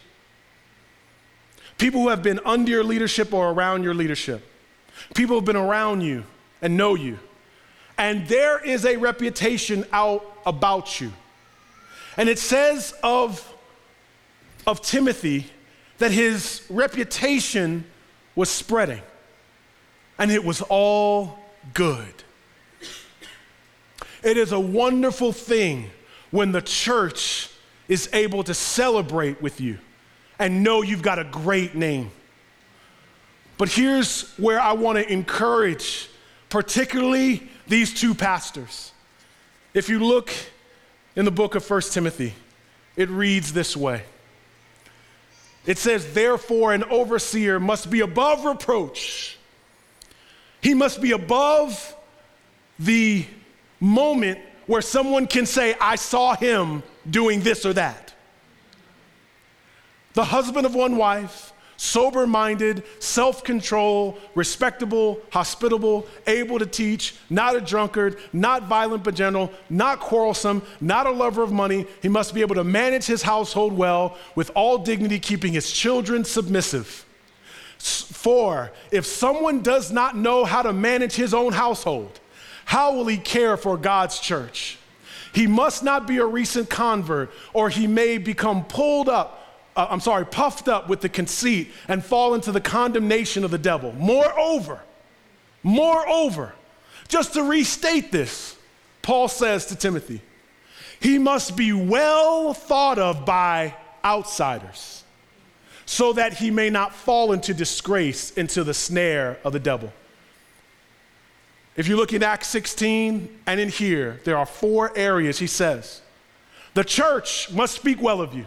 People 1.76 2.02
who 2.02 2.08
have 2.08 2.22
been 2.22 2.40
under 2.44 2.70
your 2.70 2.84
leadership 2.84 3.32
or 3.32 3.50
around 3.50 3.84
your 3.84 3.94
leadership. 3.94 4.44
People 5.14 5.34
who 5.34 5.40
have 5.40 5.44
been 5.44 5.56
around 5.56 6.00
you 6.00 6.24
and 6.60 6.76
know 6.76 6.94
you. 6.94 7.18
And 7.96 8.26
there 8.26 8.58
is 8.64 8.84
a 8.84 8.96
reputation 8.96 9.84
out 9.92 10.24
about 10.46 11.00
you. 11.00 11.12
And 12.16 12.28
it 12.28 12.38
says 12.38 12.94
of, 13.02 13.54
of 14.66 14.82
Timothy 14.82 15.46
that 15.98 16.10
his 16.10 16.62
reputation 16.68 17.84
was 18.34 18.48
spreading, 18.48 19.02
and 20.16 20.30
it 20.30 20.44
was 20.44 20.62
all 20.62 21.38
good. 21.74 22.14
It 24.22 24.36
is 24.36 24.52
a 24.52 24.60
wonderful 24.60 25.32
thing 25.32 25.90
when 26.30 26.52
the 26.52 26.62
church 26.62 27.50
is 27.88 28.08
able 28.12 28.44
to 28.44 28.54
celebrate 28.54 29.40
with 29.40 29.60
you 29.60 29.78
and 30.38 30.62
know 30.62 30.82
you've 30.82 31.02
got 31.02 31.18
a 31.18 31.24
great 31.24 31.74
name. 31.74 32.10
But 33.56 33.68
here's 33.68 34.32
where 34.38 34.60
I 34.60 34.72
want 34.72 34.98
to 34.98 35.12
encourage, 35.12 36.08
particularly 36.48 37.48
these 37.66 37.92
two 37.92 38.14
pastors. 38.14 38.92
If 39.74 39.88
you 39.88 39.98
look 40.04 40.30
in 41.16 41.24
the 41.24 41.30
book 41.30 41.54
of 41.54 41.68
1 41.68 41.80
Timothy, 41.82 42.34
it 42.96 43.08
reads 43.08 43.52
this 43.52 43.76
way 43.76 44.04
It 45.66 45.78
says, 45.78 46.14
Therefore, 46.14 46.72
an 46.72 46.84
overseer 46.84 47.58
must 47.58 47.90
be 47.90 48.00
above 48.00 48.44
reproach, 48.44 49.36
he 50.60 50.74
must 50.74 51.00
be 51.00 51.12
above 51.12 51.96
the 52.78 53.26
moment 53.80 54.38
where 54.68 54.82
someone 54.82 55.26
can 55.26 55.46
say, 55.46 55.74
I 55.80 55.96
saw 55.96 56.36
him 56.36 56.84
doing 57.10 57.40
this 57.40 57.66
or 57.66 57.72
that. 57.72 58.14
The 60.12 60.24
husband 60.24 60.66
of 60.66 60.74
one 60.74 60.96
wife, 60.96 61.52
sober 61.78 62.26
minded, 62.26 62.84
self 62.98 63.42
control, 63.42 64.18
respectable, 64.34 65.20
hospitable, 65.32 66.06
able 66.26 66.58
to 66.58 66.66
teach, 66.66 67.16
not 67.30 67.56
a 67.56 67.60
drunkard, 67.62 68.18
not 68.32 68.64
violent 68.64 69.04
but 69.04 69.14
gentle, 69.14 69.50
not 69.70 70.00
quarrelsome, 70.00 70.62
not 70.82 71.06
a 71.06 71.10
lover 71.10 71.42
of 71.42 71.50
money. 71.50 71.86
He 72.02 72.08
must 72.08 72.34
be 72.34 72.42
able 72.42 72.56
to 72.56 72.64
manage 72.64 73.06
his 73.06 73.22
household 73.22 73.72
well 73.72 74.18
with 74.34 74.50
all 74.54 74.78
dignity, 74.78 75.18
keeping 75.18 75.54
his 75.54 75.72
children 75.72 76.24
submissive. 76.24 77.06
For 77.78 78.70
if 78.90 79.06
someone 79.06 79.62
does 79.62 79.90
not 79.90 80.16
know 80.16 80.44
how 80.44 80.60
to 80.62 80.72
manage 80.74 81.14
his 81.14 81.32
own 81.32 81.52
household, 81.52 82.20
how 82.68 82.92
will 82.92 83.06
he 83.06 83.16
care 83.16 83.56
for 83.56 83.78
God's 83.78 84.20
church? 84.20 84.76
He 85.32 85.46
must 85.46 85.82
not 85.82 86.06
be 86.06 86.18
a 86.18 86.26
recent 86.26 86.68
convert, 86.68 87.30
or 87.54 87.70
he 87.70 87.86
may 87.86 88.18
become 88.18 88.62
pulled 88.62 89.08
up, 89.08 89.56
uh, 89.74 89.86
I'm 89.88 90.00
sorry, 90.00 90.26
puffed 90.26 90.68
up 90.68 90.86
with 90.86 91.00
the 91.00 91.08
conceit 91.08 91.70
and 91.88 92.04
fall 92.04 92.34
into 92.34 92.52
the 92.52 92.60
condemnation 92.60 93.42
of 93.42 93.50
the 93.50 93.56
devil. 93.56 93.92
Moreover, 93.94 94.82
moreover, 95.62 96.52
just 97.08 97.32
to 97.32 97.42
restate 97.42 98.12
this, 98.12 98.54
Paul 99.00 99.28
says 99.28 99.64
to 99.66 99.74
Timothy, 99.74 100.20
he 101.00 101.16
must 101.16 101.56
be 101.56 101.72
well 101.72 102.52
thought 102.52 102.98
of 102.98 103.24
by 103.24 103.74
outsiders 104.04 105.04
so 105.86 106.12
that 106.12 106.34
he 106.34 106.50
may 106.50 106.68
not 106.68 106.94
fall 106.94 107.32
into 107.32 107.54
disgrace, 107.54 108.30
into 108.32 108.62
the 108.62 108.74
snare 108.74 109.38
of 109.42 109.54
the 109.54 109.58
devil. 109.58 109.90
If 111.78 111.86
you 111.86 111.96
look 111.96 112.12
in 112.12 112.24
Acts 112.24 112.48
16 112.48 113.38
and 113.46 113.60
in 113.60 113.68
here, 113.68 114.18
there 114.24 114.36
are 114.36 114.44
four 114.44 114.90
areas 114.98 115.38
he 115.38 115.46
says. 115.46 116.02
The 116.74 116.82
church 116.82 117.52
must 117.52 117.76
speak 117.76 118.02
well 118.02 118.20
of 118.20 118.34
you. 118.34 118.46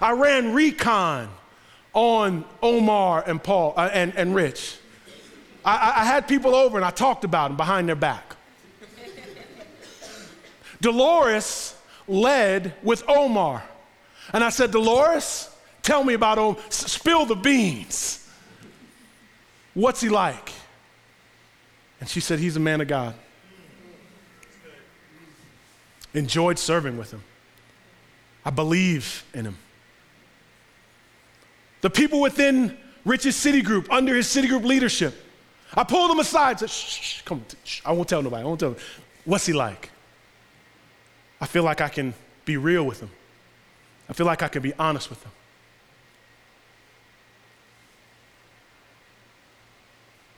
I 0.00 0.10
ran 0.10 0.52
recon 0.52 1.28
on 1.92 2.44
Omar 2.60 3.22
and 3.24 3.40
Paul 3.40 3.74
uh, 3.76 3.90
and, 3.92 4.12
and 4.16 4.34
Rich. 4.34 4.76
I, 5.64 5.92
I 5.98 6.04
had 6.04 6.26
people 6.26 6.52
over 6.52 6.78
and 6.78 6.84
I 6.84 6.90
talked 6.90 7.22
about 7.22 7.50
them 7.50 7.56
behind 7.56 7.88
their 7.88 7.94
back. 7.94 8.34
Dolores 10.80 11.76
led 12.08 12.74
with 12.82 13.04
Omar. 13.08 13.62
And 14.32 14.42
I 14.42 14.48
said, 14.48 14.72
Dolores, 14.72 15.48
tell 15.80 16.02
me 16.02 16.14
about 16.14 16.38
Omar. 16.38 16.60
Spill 16.70 17.24
the 17.24 17.36
beans. 17.36 18.28
What's 19.74 20.00
he 20.00 20.08
like? 20.08 20.50
And 22.02 22.08
she 22.08 22.18
said, 22.18 22.40
He's 22.40 22.56
a 22.56 22.60
man 22.60 22.80
of 22.80 22.88
God. 22.88 23.14
Enjoyed 26.14 26.58
serving 26.58 26.98
with 26.98 27.12
him. 27.12 27.22
I 28.44 28.50
believe 28.50 29.24
in 29.32 29.44
him. 29.44 29.56
The 31.80 31.90
people 31.90 32.20
within 32.20 32.76
Rich's 33.04 33.36
city 33.36 33.62
group, 33.62 33.88
under 33.88 34.16
his 34.16 34.28
city 34.28 34.48
group 34.48 34.64
leadership, 34.64 35.14
I 35.74 35.84
pulled 35.84 36.10
them 36.10 36.18
aside 36.18 36.58
said, 36.58 36.70
shh, 36.70 37.18
shh 37.18 37.22
come, 37.22 37.44
shh, 37.62 37.82
I 37.84 37.92
won't 37.92 38.08
tell 38.08 38.20
nobody. 38.20 38.42
I 38.42 38.46
won't 38.46 38.58
tell. 38.58 38.74
What's 39.24 39.46
he 39.46 39.52
like? 39.52 39.88
I 41.40 41.46
feel 41.46 41.62
like 41.62 41.80
I 41.80 41.88
can 41.88 42.14
be 42.44 42.56
real 42.56 42.82
with 42.82 42.98
him. 42.98 43.10
I 44.08 44.12
feel 44.12 44.26
like 44.26 44.42
I 44.42 44.48
can 44.48 44.60
be 44.60 44.74
honest 44.74 45.08
with 45.08 45.22
him. 45.22 45.30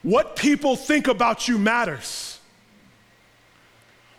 What 0.05 0.35
people 0.35 0.75
think 0.75 1.07
about 1.07 1.47
you 1.47 1.57
matters. 1.57 2.39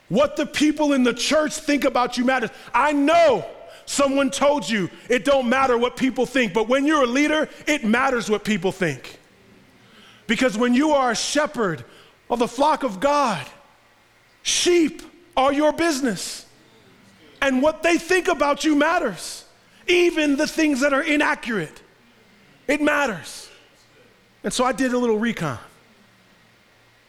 What 0.08 0.34
the 0.34 0.44
people 0.44 0.94
in 0.94 1.04
the 1.04 1.14
church 1.14 1.52
think 1.52 1.84
about 1.84 2.18
you 2.18 2.24
matters. 2.24 2.50
I 2.74 2.90
know 2.90 3.46
someone 3.84 4.32
told 4.32 4.68
you 4.68 4.90
it 5.08 5.24
don't 5.24 5.48
matter 5.48 5.78
what 5.78 5.96
people 5.96 6.26
think, 6.26 6.52
but 6.52 6.66
when 6.66 6.86
you're 6.86 7.04
a 7.04 7.06
leader, 7.06 7.48
it 7.68 7.84
matters 7.84 8.28
what 8.28 8.42
people 8.42 8.72
think. 8.72 9.20
Because 10.26 10.58
when 10.58 10.74
you 10.74 10.90
are 10.90 11.12
a 11.12 11.14
shepherd 11.14 11.84
of 12.28 12.40
the 12.40 12.48
flock 12.48 12.82
of 12.82 12.98
God, 12.98 13.46
sheep 14.42 15.02
are 15.36 15.52
your 15.52 15.72
business. 15.72 16.46
And 17.40 17.62
what 17.62 17.84
they 17.84 17.96
think 17.96 18.26
about 18.26 18.64
you 18.64 18.74
matters. 18.74 19.44
Even 19.86 20.34
the 20.34 20.48
things 20.48 20.80
that 20.80 20.92
are 20.92 21.02
inaccurate, 21.02 21.80
it 22.66 22.80
matters. 22.82 23.48
And 24.42 24.52
so 24.52 24.64
I 24.64 24.72
did 24.72 24.92
a 24.92 24.98
little 24.98 25.18
recon. 25.18 25.60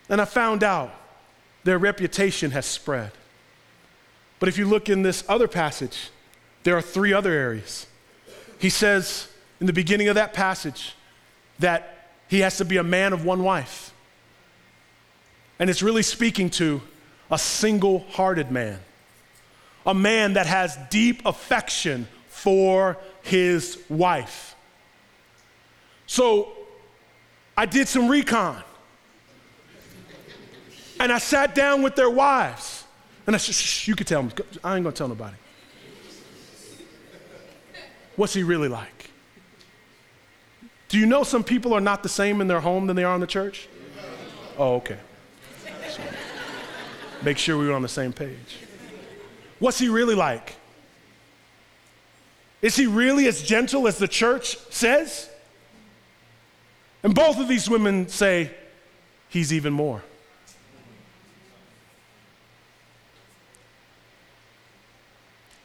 And 0.09 0.21
I 0.21 0.25
found 0.25 0.63
out 0.63 0.93
their 1.63 1.77
reputation 1.77 2.51
has 2.51 2.65
spread. 2.65 3.11
But 4.39 4.49
if 4.49 4.57
you 4.57 4.65
look 4.65 4.89
in 4.89 5.01
this 5.01 5.23
other 5.27 5.47
passage, 5.47 6.09
there 6.63 6.77
are 6.77 6.81
three 6.81 7.13
other 7.13 7.31
areas. 7.31 7.87
He 8.59 8.69
says 8.69 9.27
in 9.59 9.67
the 9.67 9.73
beginning 9.73 10.07
of 10.07 10.15
that 10.15 10.33
passage 10.33 10.95
that 11.59 12.09
he 12.27 12.39
has 12.39 12.57
to 12.57 12.65
be 12.65 12.77
a 12.77 12.83
man 12.83 13.13
of 13.13 13.25
one 13.25 13.43
wife. 13.43 13.93
And 15.59 15.69
it's 15.69 15.81
really 15.81 16.03
speaking 16.03 16.49
to 16.51 16.81
a 17.31 17.37
single 17.37 17.99
hearted 18.11 18.51
man, 18.51 18.79
a 19.85 19.93
man 19.93 20.33
that 20.33 20.45
has 20.45 20.77
deep 20.89 21.25
affection 21.25 22.07
for 22.27 22.97
his 23.23 23.79
wife. 23.89 24.55
So 26.05 26.53
I 27.57 27.65
did 27.65 27.87
some 27.87 28.07
recon. 28.07 28.61
And 30.99 31.11
I 31.11 31.17
sat 31.19 31.53
down 31.53 31.81
with 31.81 31.95
their 31.95 32.09
wives. 32.09 32.83
And 33.25 33.35
I 33.35 33.39
said, 33.39 33.55
shh, 33.55 33.87
you 33.87 33.95
can 33.95 34.05
tell 34.05 34.23
them. 34.23 34.31
I 34.63 34.75
ain't 34.75 34.83
gonna 34.83 34.95
tell 34.95 35.07
nobody. 35.07 35.35
What's 38.15 38.33
he 38.33 38.43
really 38.43 38.69
like? 38.69 39.11
Do 40.89 40.97
you 40.97 41.05
know 41.05 41.23
some 41.23 41.43
people 41.43 41.73
are 41.73 41.81
not 41.81 42.03
the 42.03 42.09
same 42.09 42.41
in 42.41 42.47
their 42.47 42.61
home 42.61 42.87
than 42.87 42.95
they 42.95 43.03
are 43.03 43.13
in 43.13 43.21
the 43.21 43.27
church? 43.27 43.67
Oh, 44.57 44.75
okay. 44.75 44.97
So, 45.89 46.01
make 47.23 47.37
sure 47.37 47.57
we 47.57 47.67
were 47.67 47.73
on 47.73 47.81
the 47.81 47.87
same 47.89 48.13
page. 48.13 48.57
What's 49.59 49.77
he 49.77 49.89
really 49.89 50.15
like? 50.15 50.55
Is 52.61 52.75
he 52.75 52.87
really 52.87 53.27
as 53.27 53.43
gentle 53.43 53.87
as 53.87 53.97
the 53.97 54.07
church 54.07 54.57
says? 54.71 55.29
And 57.03 57.13
both 57.13 57.39
of 57.39 57.47
these 57.47 57.69
women 57.69 58.07
say, 58.07 58.51
he's 59.29 59.53
even 59.53 59.73
more. 59.73 60.03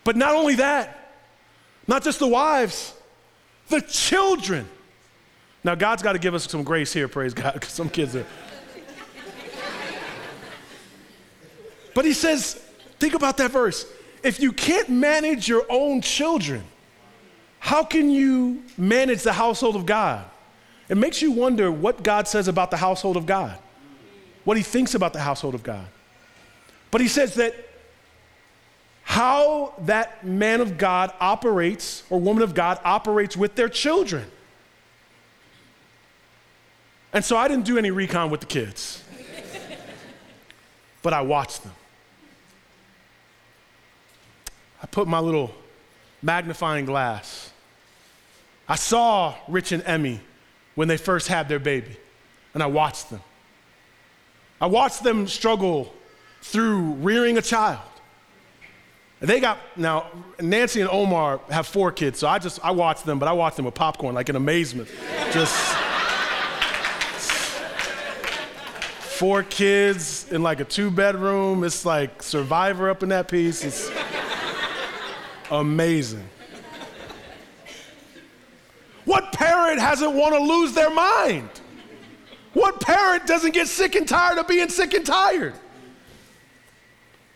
But 0.04 0.16
not 0.16 0.34
only 0.34 0.56
that, 0.56 1.10
not 1.86 2.02
just 2.02 2.18
the 2.18 2.26
wives, 2.26 2.94
the 3.68 3.80
children. 3.80 4.68
Now, 5.64 5.74
God's 5.74 6.02
got 6.02 6.12
to 6.12 6.18
give 6.18 6.34
us 6.34 6.48
some 6.50 6.62
grace 6.62 6.92
here, 6.92 7.08
praise 7.08 7.34
God, 7.34 7.54
because 7.54 7.70
some 7.70 7.88
kids 7.88 8.16
are. 8.16 8.26
but 11.94 12.04
he 12.04 12.12
says, 12.12 12.54
think 12.98 13.14
about 13.14 13.36
that 13.38 13.50
verse. 13.50 13.86
If 14.22 14.40
you 14.40 14.52
can't 14.52 14.88
manage 14.88 15.48
your 15.48 15.64
own 15.68 16.00
children, 16.00 16.62
how 17.58 17.84
can 17.84 18.10
you 18.10 18.62
manage 18.76 19.22
the 19.22 19.32
household 19.32 19.76
of 19.76 19.86
God? 19.86 20.24
It 20.88 20.96
makes 20.96 21.22
you 21.22 21.32
wonder 21.32 21.70
what 21.70 22.02
God 22.02 22.28
says 22.28 22.48
about 22.48 22.70
the 22.70 22.76
household 22.76 23.16
of 23.16 23.24
God, 23.24 23.58
what 24.44 24.56
he 24.56 24.62
thinks 24.62 24.94
about 24.94 25.12
the 25.12 25.20
household 25.20 25.54
of 25.54 25.62
God. 25.62 25.86
But 26.90 27.00
he 27.00 27.08
says 27.08 27.34
that 27.36 27.54
how 29.02 29.74
that 29.80 30.24
man 30.24 30.60
of 30.60 30.78
God 30.78 31.12
operates 31.20 32.04
or 32.08 32.20
woman 32.20 32.42
of 32.42 32.54
God 32.54 32.78
operates 32.84 33.36
with 33.36 33.54
their 33.54 33.68
children. 33.68 34.24
And 37.12 37.24
so 37.24 37.36
I 37.36 37.48
didn't 37.48 37.66
do 37.66 37.76
any 37.76 37.90
recon 37.90 38.30
with 38.30 38.40
the 38.40 38.46
kids, 38.46 39.02
but 41.02 41.12
I 41.12 41.20
watched 41.20 41.62
them. 41.62 41.74
I 44.82 44.86
put 44.86 45.06
my 45.06 45.18
little 45.18 45.54
magnifying 46.22 46.86
glass. 46.86 47.52
I 48.68 48.76
saw 48.76 49.34
Rich 49.46 49.72
and 49.72 49.82
Emmy 49.84 50.20
when 50.74 50.88
they 50.88 50.96
first 50.96 51.28
had 51.28 51.48
their 51.48 51.58
baby, 51.58 51.96
and 52.54 52.62
I 52.62 52.66
watched 52.66 53.10
them. 53.10 53.20
I 54.60 54.66
watched 54.66 55.02
them 55.02 55.28
struggle 55.28 55.92
through 56.40 56.94
rearing 56.94 57.36
a 57.36 57.42
child. 57.42 57.80
They 59.22 59.38
got 59.38 59.58
now 59.76 60.06
Nancy 60.40 60.80
and 60.80 60.90
Omar 60.90 61.40
have 61.48 61.68
four 61.68 61.92
kids, 61.92 62.18
so 62.18 62.26
I 62.26 62.40
just 62.40 62.58
I 62.64 62.72
watch 62.72 63.04
them, 63.04 63.20
but 63.20 63.28
I 63.28 63.32
watch 63.32 63.54
them 63.54 63.64
with 63.66 63.74
popcorn, 63.74 64.16
like 64.16 64.28
in 64.28 64.34
amazement. 64.34 64.88
Just 65.30 65.54
four 68.98 69.44
kids 69.44 70.26
in 70.32 70.42
like 70.42 70.58
a 70.58 70.64
two 70.64 70.90
bedroom. 70.90 71.62
It's 71.62 71.86
like 71.86 72.20
Survivor 72.20 72.90
up 72.90 73.04
in 73.04 73.10
that 73.10 73.28
piece. 73.28 73.64
It's 73.64 73.92
amazing. 75.52 76.28
What 79.04 79.32
parent 79.32 79.78
hasn't 79.78 80.14
want 80.14 80.34
to 80.34 80.40
lose 80.40 80.72
their 80.72 80.90
mind? 80.90 81.48
What 82.54 82.80
parent 82.80 83.28
doesn't 83.28 83.54
get 83.54 83.68
sick 83.68 83.94
and 83.94 84.08
tired 84.08 84.38
of 84.38 84.48
being 84.48 84.68
sick 84.68 84.94
and 84.94 85.06
tired? 85.06 85.54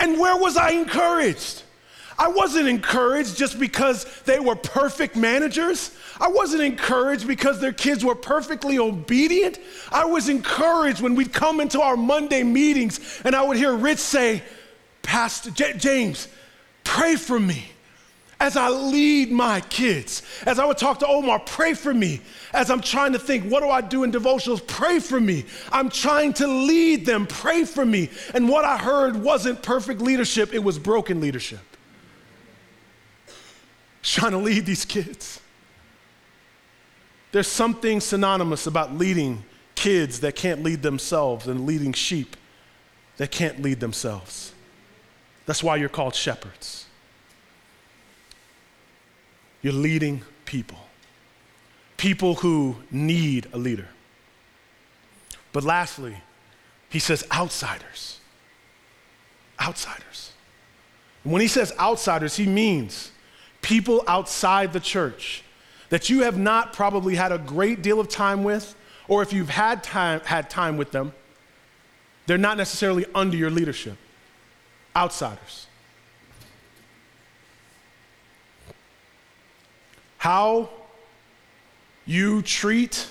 And 0.01 0.19
where 0.19 0.37
was 0.37 0.57
I 0.57 0.71
encouraged? 0.71 1.63
I 2.19 2.29
wasn't 2.29 2.69
encouraged 2.69 3.37
just 3.37 3.61
because 3.61 4.07
they 4.25 4.39
were 4.39 4.57
perfect 4.57 5.17
managers. 5.17 5.97
I 6.19 6.29
wasn't 6.29 6.63
encouraged 6.63 7.27
because 7.27 7.61
their 7.61 7.73
kids 7.73 8.05
were 8.05 8.15
perfectly 8.15 8.79
obedient. 8.79 9.59
I 9.93 10.07
was 10.07 10.29
encouraged 10.29 11.03
when 11.03 11.15
we'd 11.15 11.33
come 11.33 11.61
into 11.61 11.81
our 11.81 11.97
Monday 11.97 12.43
meetings 12.43 13.21
and 13.25 13.37
I 13.37 13.43
would 13.43 13.59
hear 13.59 13.75
Rich 13.75 13.99
say, 13.99 14.43
Pastor 15.03 15.51
J- 15.51 15.75
James, 15.77 16.29
pray 16.85 17.17
for 17.17 17.39
me 17.39 17.67
as 18.41 18.57
I 18.57 18.71
lead 18.71 19.31
my 19.31 19.61
kids. 19.61 20.23
As 20.47 20.59
I 20.59 20.65
would 20.65 20.79
talk 20.79 20.99
to 21.01 21.07
Omar, 21.07 21.41
pray 21.41 21.75
for 21.75 21.93
me. 21.93 22.21
As 22.53 22.71
I'm 22.71 22.81
trying 22.81 23.13
to 23.13 23.19
think, 23.19 23.45
what 23.51 23.61
do 23.61 23.69
I 23.69 23.83
do 23.83 24.05
in 24.05 24.13
devotionals? 24.13 24.67
Pray 24.67 25.01
for 25.01 25.21
me. 25.21 25.45
I'm 25.71 25.91
trying 25.91 26.33
to 26.35 26.47
lead 26.47 27.05
them, 27.05 27.27
pray 27.27 27.65
for 27.65 27.85
me. 27.85 28.09
And 28.35 28.49
what 28.49 28.65
I 28.65 28.79
heard 28.79 29.17
wasn't 29.17 29.63
perfect 29.63 30.01
leadership, 30.01 30.55
it 30.55 30.65
was 30.65 30.79
broken 30.79 31.21
leadership 31.21 31.61
trying 34.13 34.33
to 34.33 34.39
lead 34.39 34.67
these 34.67 34.85
kids. 34.85 35.41
There's 37.33 37.49
something 37.49 38.01
synonymous 38.01 38.67
about 38.67 38.95
leading 38.95 39.45
kids 39.75 40.21
that 40.21 40.37
can't 40.37 40.63
lead 40.63 40.83
themselves 40.83 41.47
and 41.47 41.67
leading 41.67 41.93
sheep 41.93 42.37
that 43.17 43.31
can't 43.31 43.61
lead 43.61 43.81
themselves. 43.81 44.53
That's 45.45 45.63
why 45.63 45.77
you're 45.77 45.89
called 45.89 46.15
shepherds. 46.15 46.87
You're 49.63 49.73
leading 49.73 50.23
people, 50.45 50.79
people 51.97 52.37
who 52.37 52.77
need 52.91 53.49
a 53.53 53.59
leader. 53.59 53.89
But 55.53 55.65
lastly, 55.65 56.17
he 56.89 56.99
says 56.99 57.25
outsiders. 57.33 58.21
Outsiders. 59.61 60.33
And 61.25 61.33
when 61.33 61.43
he 61.43 61.49
says 61.49 61.73
outsiders, 61.79 62.37
he 62.37 62.47
means 62.47 63.11
people 63.67 64.05
outside 64.07 64.73
the 64.73 64.79
church 64.79 65.43
that 65.89 66.09
you 66.09 66.23
have 66.23 66.39
not 66.39 66.73
probably 66.73 67.17
had 67.17 67.33
a 67.33 67.39
great 67.39 67.83
deal 67.83 67.99
of 67.99 68.09
time 68.09 68.45
with, 68.45 68.77
or 69.09 69.23
if 69.23 69.33
you've 69.33 69.49
had 69.51 69.83
time, 69.83 70.21
had 70.21 70.49
time 70.49 70.77
with 70.77 70.93
them, 70.93 71.13
they're 72.27 72.39
not 72.39 72.57
necessarily 72.57 73.05
under 73.13 73.37
your 73.37 73.51
leadership. 73.51 73.97
Outsiders. 74.95 75.67
How 80.19 80.71
you 82.05 82.43
treat 82.43 83.09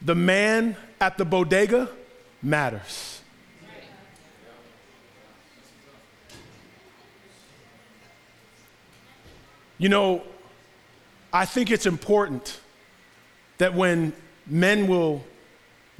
the 0.00 0.14
man 0.14 0.74
at 1.02 1.18
the 1.18 1.26
bodega 1.26 1.90
matters. 2.42 3.20
You 9.78 9.88
know, 9.88 10.22
I 11.32 11.44
think 11.44 11.70
it's 11.70 11.86
important 11.86 12.60
that 13.58 13.74
when 13.74 14.12
men 14.46 14.86
will 14.86 15.22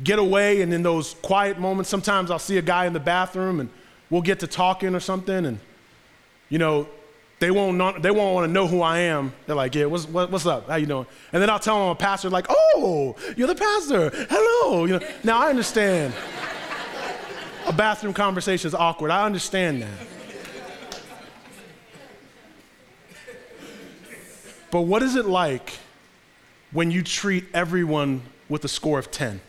get 0.03 0.19
away 0.19 0.63
and 0.63 0.73
in 0.73 0.83
those 0.83 1.15
quiet 1.23 1.59
moments, 1.59 1.91
sometimes 1.91 2.31
I'll 2.31 2.39
see 2.39 2.59
a 2.59 2.63
guy 2.63 2.87
in 2.87 2.93
the 2.93 3.01
bathroom 3.01 3.61
and 3.61 3.71
we'll 4.11 4.23
get 4.23 4.41
to 4.41 4.47
talking 4.47 4.95
or 4.95 5.01
something 5.01 5.47
and, 5.47 5.59
you 6.49 6.59
know, 6.59 6.89
they 7.39 7.51
won't, 7.51 7.77
not, 7.77 8.01
they 8.01 8.11
won't 8.11 8.35
want 8.35 8.49
to 8.49 8.53
know 8.53 8.67
who 8.67 8.81
I 8.81 9.01
am. 9.01 9.35
They're 9.47 9.57
like, 9.57 9.75
yeah, 9.75 9.85
what's, 9.85 10.09
what, 10.09 10.31
what's 10.31 10.47
up? 10.47 10.69
How 10.69 10.77
you 10.77 10.87
doing? 10.87 11.07
And 11.35 11.43
then 11.43 11.51
I'll 11.51 11.59
tell 11.59 11.77
them 11.77 11.85
I'm 11.85 11.91
a 11.91 11.95
pastor, 11.95 12.31
like, 12.31 12.47
oh, 12.49 13.15
you're 13.37 13.49
the 13.49 13.55
pastor. 13.55 14.11
Hello. 14.31 14.87
You 14.87 14.99
know, 14.99 15.07
now 15.23 15.39
I 15.39 15.51
understand 15.51 16.15
a 17.67 17.73
bathroom 17.75 18.15
conversation 18.15 18.69
is 18.69 18.75
awkward. 18.75 19.11
I 19.11 19.27
understand 19.27 19.83
that. 19.83 20.16
But 24.77 24.83
what 24.83 25.03
is 25.03 25.17
it 25.17 25.25
like 25.25 25.73
when 26.71 26.91
you 26.91 27.03
treat 27.03 27.47
everyone 27.55 28.21
with 28.51 28.63
a 28.63 28.69
score 28.69 28.99
of 28.99 29.11
10? 29.11 29.41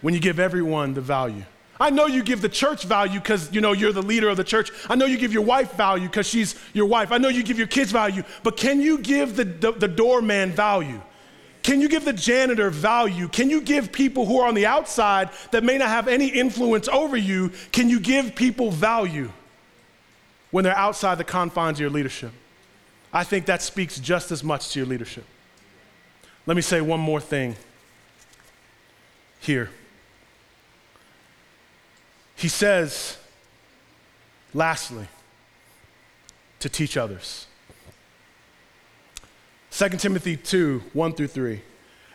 When 0.00 0.14
you 0.14 0.20
give 0.20 0.40
everyone 0.40 0.94
the 0.94 1.02
value? 1.02 1.42
I 1.78 1.90
know 1.90 2.06
you 2.06 2.22
give 2.22 2.40
the 2.40 2.48
church 2.48 2.84
value 2.84 3.20
because 3.20 3.52
you 3.52 3.60
know 3.60 3.72
you're 3.72 3.92
the 3.92 4.00
leader 4.00 4.30
of 4.30 4.38
the 4.38 4.42
church. 4.42 4.70
I 4.88 4.94
know 4.94 5.04
you 5.04 5.18
give 5.18 5.34
your 5.34 5.42
wife 5.42 5.74
value 5.74 6.06
because 6.08 6.26
she's 6.26 6.54
your 6.72 6.86
wife. 6.86 7.12
I 7.12 7.18
know 7.18 7.28
you 7.28 7.42
give 7.42 7.58
your 7.58 7.66
kids 7.66 7.92
value, 7.92 8.22
but 8.42 8.56
can 8.56 8.80
you 8.80 8.96
give 9.00 9.36
the, 9.36 9.44
the, 9.44 9.72
the 9.72 9.88
doorman 9.88 10.52
value? 10.52 11.02
Can 11.62 11.82
you 11.82 11.88
give 11.90 12.06
the 12.06 12.14
janitor 12.14 12.70
value? 12.70 13.28
Can 13.28 13.50
you 13.50 13.60
give 13.60 13.92
people 13.92 14.24
who 14.24 14.40
are 14.40 14.48
on 14.48 14.54
the 14.54 14.64
outside 14.64 15.28
that 15.50 15.62
may 15.62 15.76
not 15.76 15.88
have 15.88 16.08
any 16.08 16.28
influence 16.28 16.88
over 16.88 17.18
you, 17.18 17.52
can 17.70 17.90
you 17.90 18.00
give 18.00 18.34
people 18.34 18.70
value 18.70 19.30
when 20.52 20.64
they're 20.64 20.74
outside 20.74 21.18
the 21.18 21.24
confines 21.24 21.76
of 21.76 21.82
your 21.82 21.90
leadership? 21.90 22.32
I 23.12 23.24
think 23.24 23.46
that 23.46 23.62
speaks 23.62 23.98
just 23.98 24.30
as 24.30 24.44
much 24.44 24.70
to 24.70 24.78
your 24.78 24.86
leadership. 24.86 25.24
Let 26.46 26.56
me 26.56 26.62
say 26.62 26.80
one 26.80 27.00
more 27.00 27.20
thing 27.20 27.56
here. 29.40 29.70
He 32.36 32.48
says, 32.48 33.18
lastly, 34.54 35.08
to 36.60 36.68
teach 36.68 36.96
others. 36.96 37.46
2 39.72 39.88
Timothy 39.90 40.36
2 40.36 40.82
1 40.92 41.12
through 41.12 41.26
3. 41.26 41.62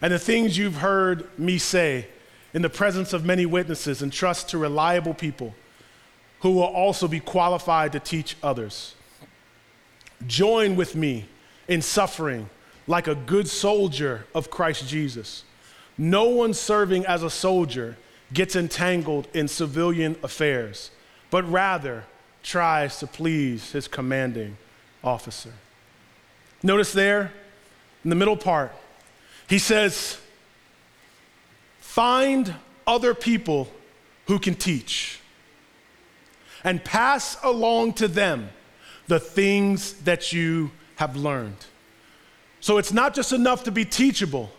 And 0.02 0.14
the 0.14 0.20
things 0.20 0.58
you've 0.58 0.76
heard 0.76 1.28
me 1.38 1.58
say 1.58 2.08
in 2.56 2.62
the 2.62 2.70
presence 2.70 3.12
of 3.12 3.26
many 3.26 3.46
witnesses, 3.46 4.02
entrust 4.02 4.48
to 4.48 4.58
reliable 4.58 5.14
people 5.14 5.54
who 6.39 6.52
will 6.52 6.64
also 6.64 7.06
be 7.06 7.20
qualified 7.20 7.91
to 7.91 8.00
teach 8.00 8.38
others. 8.41 8.96
Join 10.28 10.76
with 10.76 10.95
me 10.95 11.26
in 11.67 11.82
suffering 11.82 12.49
like 12.88 13.07
a 13.07 13.15
good 13.15 13.47
soldier 13.47 14.26
of 14.34 14.49
Christ 14.49 14.88
Jesus. 14.88 15.43
No 15.97 16.26
one 16.26 16.53
serving 16.53 17.05
as 17.05 17.23
a 17.23 17.30
soldier 17.30 17.97
gets 18.34 18.55
entangled 18.55 19.28
in 19.34 19.47
civilian 19.47 20.17
affairs, 20.23 20.91
but 21.30 21.49
rather 21.49 22.03
tries 22.43 22.99
to 22.99 23.07
please 23.07 23.71
his 23.71 23.88
commanding 23.88 24.57
officer. 25.03 25.53
Notice 26.61 26.91
there 26.93 27.32
in 28.03 28.09
the 28.09 28.15
middle 28.15 28.38
part, 28.38 28.71
he 29.47 29.59
says, 29.59 30.19
Find 31.80 32.53
other 32.86 33.13
people 33.13 33.69
who 34.28 34.38
can 34.38 34.55
teach 34.55 35.19
and 36.63 36.84
pass 36.84 37.38
along 37.43 37.93
to 37.93 38.07
them 38.07 38.49
the 39.08 39.20
things 39.20 39.93
that 40.03 40.34
you 40.34 40.72
have 40.95 41.16
learned. 41.16 41.66
So 42.60 42.78
it's 42.78 42.93
not 42.93 43.14
just 43.14 43.32
enough 43.32 43.64
to 43.66 43.72
be 43.72 43.86
teachable, 43.86 44.49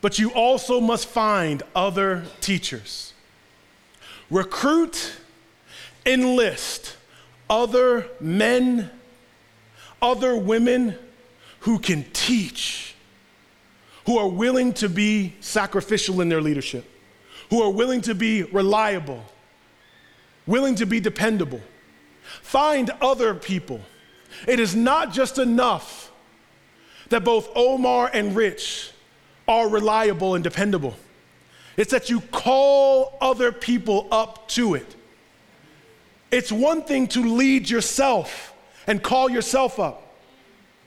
but 0.00 0.18
you 0.18 0.32
also 0.32 0.80
must 0.80 1.06
find 1.06 1.62
other 1.74 2.24
teachers. 2.40 3.12
Recruit, 4.30 5.16
enlist 6.06 6.96
other 7.48 8.08
men, 8.20 8.90
other 10.00 10.36
women 10.36 10.96
who 11.60 11.78
can 11.78 12.04
teach, 12.12 12.94
who 14.06 14.16
are 14.18 14.28
willing 14.28 14.72
to 14.74 14.88
be 14.88 15.34
sacrificial 15.40 16.20
in 16.20 16.28
their 16.28 16.40
leadership, 16.40 16.84
who 17.50 17.62
are 17.62 17.70
willing 17.70 18.00
to 18.00 18.14
be 18.14 18.44
reliable, 18.44 19.22
willing 20.46 20.74
to 20.76 20.86
be 20.86 21.00
dependable. 21.00 21.60
Find 22.42 22.90
other 23.00 23.34
people. 23.34 23.80
It 24.46 24.60
is 24.60 24.74
not 24.74 25.12
just 25.12 25.38
enough 25.38 26.10
that 27.08 27.24
both 27.24 27.48
Omar 27.54 28.10
and 28.12 28.34
Rich 28.34 28.92
are 29.46 29.68
reliable 29.68 30.34
and 30.34 30.44
dependable. 30.44 30.96
It's 31.76 31.90
that 31.90 32.10
you 32.10 32.20
call 32.20 33.16
other 33.20 33.52
people 33.52 34.06
up 34.10 34.48
to 34.50 34.74
it. 34.74 34.96
It's 36.30 36.52
one 36.52 36.82
thing 36.82 37.08
to 37.08 37.20
lead 37.20 37.68
yourself 37.68 38.54
and 38.86 39.02
call 39.02 39.30
yourself 39.30 39.78
up, 39.80 40.14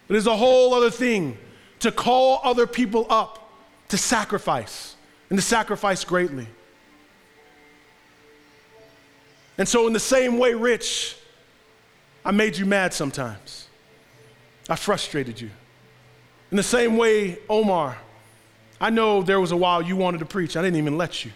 but 0.07 0.15
it's 0.15 0.25
a 0.25 0.35
whole 0.35 0.73
other 0.73 0.91
thing 0.91 1.37
to 1.79 1.91
call 1.91 2.39
other 2.43 2.65
people 2.65 3.05
up 3.09 3.51
to 3.89 3.97
sacrifice 3.97 4.95
and 5.29 5.37
to 5.37 5.43
sacrifice 5.43 6.03
greatly. 6.03 6.47
And 9.57 9.67
so, 9.67 9.85
in 9.87 9.93
the 9.93 9.99
same 9.99 10.37
way, 10.37 10.53
Rich 10.53 11.17
I 12.25 12.31
made 12.31 12.57
you 12.57 12.65
mad 12.65 12.93
sometimes. 12.93 13.67
I 14.69 14.75
frustrated 14.75 15.39
you. 15.41 15.49
In 16.51 16.57
the 16.57 16.63
same 16.63 16.97
way, 16.97 17.39
Omar, 17.49 17.97
I 18.79 18.89
know 18.89 19.21
there 19.23 19.39
was 19.39 19.51
a 19.51 19.57
while 19.57 19.81
you 19.81 19.95
wanted 19.95 20.19
to 20.19 20.25
preach. 20.25 20.55
I 20.55 20.61
didn't 20.61 20.77
even 20.77 20.97
let 20.97 21.25
you. 21.25 21.31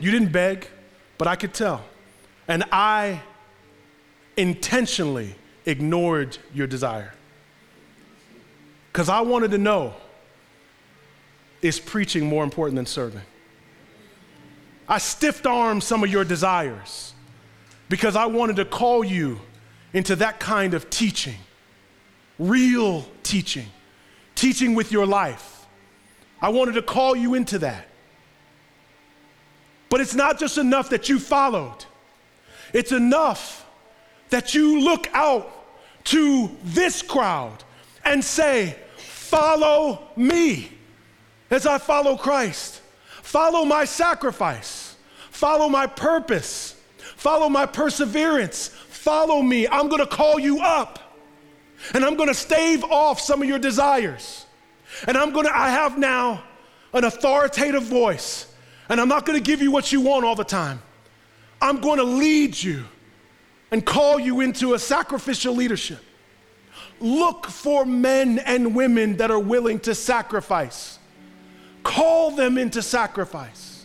You 0.00 0.10
didn't 0.10 0.32
beg, 0.32 0.68
but 1.18 1.26
I 1.28 1.36
could 1.36 1.54
tell. 1.54 1.84
And 2.48 2.64
I 2.70 3.20
intentionally 4.36 5.34
ignored 5.66 6.38
your 6.54 6.66
desire. 6.66 7.14
Because 8.92 9.08
I 9.08 9.20
wanted 9.20 9.52
to 9.52 9.58
know 9.58 9.94
is 11.62 11.78
preaching 11.78 12.26
more 12.26 12.42
important 12.44 12.76
than 12.76 12.86
serving? 12.86 13.22
I 14.88 14.98
stiff 14.98 15.46
armed 15.46 15.82
some 15.82 16.02
of 16.02 16.10
your 16.10 16.24
desires 16.24 17.14
because 17.88 18.16
I 18.16 18.26
wanted 18.26 18.56
to 18.56 18.64
call 18.64 19.04
you 19.04 19.40
into 19.92 20.16
that 20.16 20.40
kind 20.40 20.74
of 20.74 20.90
teaching, 20.90 21.38
real 22.38 23.06
teaching, 23.22 23.66
teaching 24.34 24.74
with 24.74 24.90
your 24.90 25.06
life. 25.06 25.66
I 26.40 26.48
wanted 26.48 26.72
to 26.72 26.82
call 26.82 27.14
you 27.14 27.34
into 27.34 27.58
that. 27.60 27.88
But 29.88 30.00
it's 30.00 30.14
not 30.14 30.38
just 30.38 30.56
enough 30.56 30.88
that 30.90 31.08
you 31.08 31.18
followed, 31.18 31.84
it's 32.72 32.92
enough 32.92 33.66
that 34.30 34.54
you 34.54 34.80
look 34.80 35.06
out 35.12 35.50
to 36.04 36.50
this 36.64 37.02
crowd 37.02 37.62
and 38.04 38.24
say, 38.24 38.76
Follow 38.96 40.08
me 40.14 40.70
as 41.50 41.66
I 41.66 41.78
follow 41.78 42.16
Christ. 42.16 42.80
Follow 43.22 43.64
my 43.64 43.84
sacrifice. 43.86 44.96
Follow 45.30 45.70
my 45.70 45.86
purpose. 45.86 46.76
Follow 47.16 47.48
my 47.48 47.64
perseverance. 47.64 48.68
Follow 49.02 49.42
me. 49.42 49.66
I'm 49.66 49.88
going 49.88 49.98
to 49.98 50.06
call 50.06 50.38
you 50.38 50.60
up. 50.60 51.00
And 51.92 52.04
I'm 52.04 52.14
going 52.14 52.28
to 52.28 52.34
stave 52.34 52.84
off 52.84 53.18
some 53.18 53.42
of 53.42 53.48
your 53.48 53.58
desires. 53.58 54.46
And 55.08 55.16
I'm 55.16 55.32
going 55.32 55.44
to, 55.44 55.58
I 55.58 55.70
have 55.70 55.98
now 55.98 56.44
an 56.92 57.02
authoritative 57.02 57.82
voice. 57.82 58.46
And 58.88 59.00
I'm 59.00 59.08
not 59.08 59.26
going 59.26 59.36
to 59.36 59.42
give 59.42 59.60
you 59.60 59.72
what 59.72 59.90
you 59.90 60.00
want 60.00 60.24
all 60.24 60.36
the 60.36 60.44
time. 60.44 60.80
I'm 61.60 61.80
going 61.80 61.98
to 61.98 62.04
lead 62.04 62.62
you 62.62 62.84
and 63.72 63.84
call 63.84 64.20
you 64.20 64.40
into 64.40 64.74
a 64.74 64.78
sacrificial 64.78 65.52
leadership. 65.52 65.98
Look 67.00 67.46
for 67.48 67.84
men 67.84 68.38
and 68.38 68.72
women 68.72 69.16
that 69.16 69.32
are 69.32 69.40
willing 69.40 69.80
to 69.80 69.96
sacrifice. 69.96 71.00
Call 71.82 72.30
them 72.30 72.56
into 72.56 72.82
sacrifice. 72.82 73.84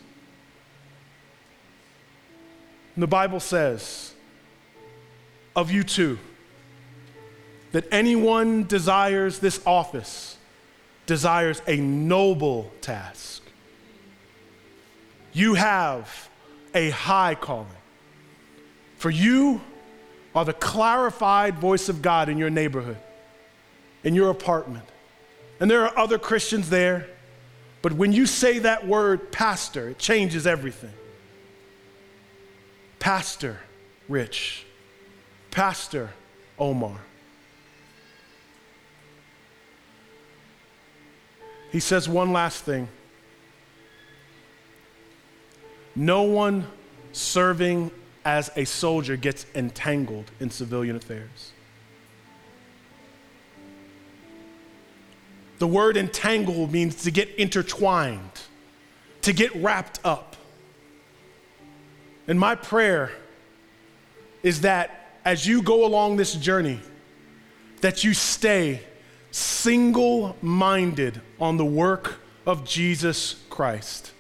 And 2.94 3.02
the 3.02 3.08
Bible 3.08 3.40
says 3.40 4.14
of 5.58 5.70
you 5.70 5.84
too 5.84 6.18
that 7.74 7.86
anyone 7.92 8.64
desires 8.66 9.40
this 9.40 9.62
office 9.66 10.38
desires 11.06 11.62
a 11.68 11.76
noble 11.76 12.72
task. 12.80 13.44
You 15.34 15.56
have 15.56 16.30
a 16.74 16.92
high 16.92 17.36
calling. 17.36 17.68
For 18.98 19.10
you 19.10 19.60
are 20.34 20.46
the 20.46 20.54
clarified 20.54 21.60
voice 21.60 21.90
of 21.90 22.02
God 22.02 22.30
in 22.30 22.38
your 22.38 22.50
neighborhood, 22.50 22.98
in 24.06 24.16
your 24.16 24.30
apartment. 24.30 24.86
And 25.60 25.70
there 25.70 25.82
are 25.82 25.98
other 25.98 26.18
Christians 26.18 26.70
there 26.70 27.08
but 27.88 27.94
when 27.94 28.12
you 28.12 28.26
say 28.26 28.60
that 28.60 28.86
word 28.86 29.32
pastor, 29.32 29.88
it 29.88 29.98
changes 29.98 30.46
everything. 30.46 30.92
Pastor 33.00 33.62
Rich, 34.10 34.66
Pastor 35.52 36.12
Omar. 36.60 36.98
He 41.72 41.80
says 41.80 42.08
one 42.08 42.32
last 42.32 42.64
thing. 42.64 42.88
No 45.96 46.24
one 46.24 46.68
serving 47.12 47.92
as 48.24 48.52
a 48.56 48.66
soldier 48.66 49.16
gets 49.16 49.46
entangled 49.56 50.32
in 50.40 50.50
civilian 50.50 50.96
affairs. 50.96 51.52
The 55.60 55.68
word 55.68 55.98
entangle 55.98 56.68
means 56.68 57.04
to 57.04 57.12
get 57.12 57.30
intertwined, 57.36 58.42
to 59.22 59.34
get 59.34 59.56
wrapped 59.56 60.00
up. 60.04 60.36
And 62.28 62.40
my 62.40 62.56
prayer 62.56 63.12
is 64.44 64.62
that 64.62 64.97
as 65.28 65.46
you 65.46 65.62
go 65.62 65.86
along 65.86 66.16
this 66.16 66.36
journey, 66.36 66.80
that 67.82 68.02
you 68.02 68.14
stay 68.14 68.80
single 69.30 70.38
minded 70.42 71.20
on 71.38 71.58
the 71.58 71.66
work 71.66 72.22
of 72.46 72.64
Jesus 72.64 73.36
Christ. 73.50 74.14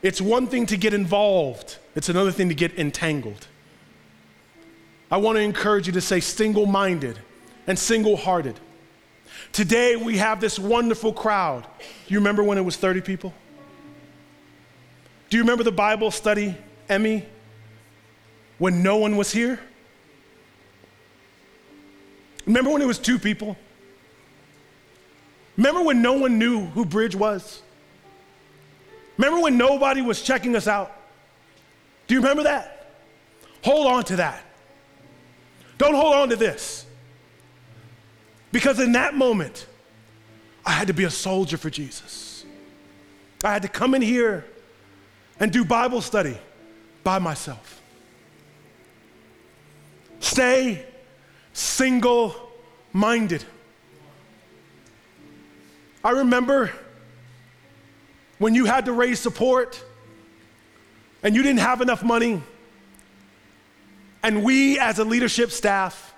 It's 0.00 0.18
one 0.18 0.46
thing 0.46 0.64
to 0.64 0.78
get 0.78 0.94
involved, 0.94 1.76
it's 1.94 2.08
another 2.08 2.32
thing 2.32 2.48
to 2.48 2.54
get 2.54 2.78
entangled. 2.78 3.46
I 5.10 5.18
want 5.18 5.36
to 5.36 5.42
encourage 5.42 5.86
you 5.86 5.92
to 5.92 6.00
say 6.00 6.20
single 6.20 6.64
minded 6.64 7.18
and 7.66 7.78
single 7.78 8.16
hearted. 8.16 8.58
Today 9.52 9.96
we 9.96 10.16
have 10.16 10.40
this 10.40 10.58
wonderful 10.58 11.12
crowd. 11.12 11.66
You 12.08 12.16
remember 12.16 12.42
when 12.42 12.56
it 12.56 12.62
was 12.62 12.78
30 12.78 13.02
people? 13.02 13.34
Do 15.28 15.36
you 15.36 15.42
remember 15.42 15.64
the 15.64 15.70
Bible 15.70 16.10
study, 16.10 16.56
Emmy, 16.88 17.26
when 18.56 18.82
no 18.82 18.96
one 18.96 19.18
was 19.18 19.30
here? 19.30 19.60
Remember 22.46 22.70
when 22.70 22.82
it 22.82 22.86
was 22.86 22.98
two 22.98 23.18
people? 23.18 23.56
Remember 25.56 25.82
when 25.82 26.02
no 26.02 26.14
one 26.14 26.38
knew 26.38 26.66
who 26.66 26.84
Bridge 26.84 27.14
was? 27.14 27.62
Remember 29.16 29.40
when 29.40 29.56
nobody 29.56 30.00
was 30.00 30.22
checking 30.22 30.56
us 30.56 30.66
out? 30.66 30.92
Do 32.06 32.14
you 32.14 32.20
remember 32.20 32.44
that? 32.44 32.90
Hold 33.64 33.86
on 33.86 34.04
to 34.04 34.16
that. 34.16 34.42
Don't 35.78 35.94
hold 35.94 36.14
on 36.14 36.28
to 36.30 36.36
this. 36.36 36.86
Because 38.50 38.80
in 38.80 38.92
that 38.92 39.14
moment, 39.14 39.66
I 40.64 40.72
had 40.72 40.88
to 40.88 40.94
be 40.94 41.04
a 41.04 41.10
soldier 41.10 41.56
for 41.56 41.70
Jesus. 41.70 42.44
I 43.44 43.52
had 43.52 43.62
to 43.62 43.68
come 43.68 43.94
in 43.94 44.02
here 44.02 44.44
and 45.40 45.52
do 45.52 45.64
Bible 45.64 46.00
study 46.00 46.38
by 47.02 47.18
myself. 47.18 47.80
Stay 50.20 50.86
single 51.52 52.34
minded. 52.92 53.44
I 56.04 56.10
remember 56.10 56.72
when 58.38 58.54
you 58.54 58.64
had 58.64 58.86
to 58.86 58.92
raise 58.92 59.20
support 59.20 59.82
and 61.22 61.36
you 61.36 61.42
didn't 61.42 61.60
have 61.60 61.80
enough 61.80 62.02
money, 62.02 62.42
and 64.24 64.42
we 64.42 64.78
as 64.78 64.98
a 64.98 65.04
leadership 65.04 65.52
staff 65.52 66.14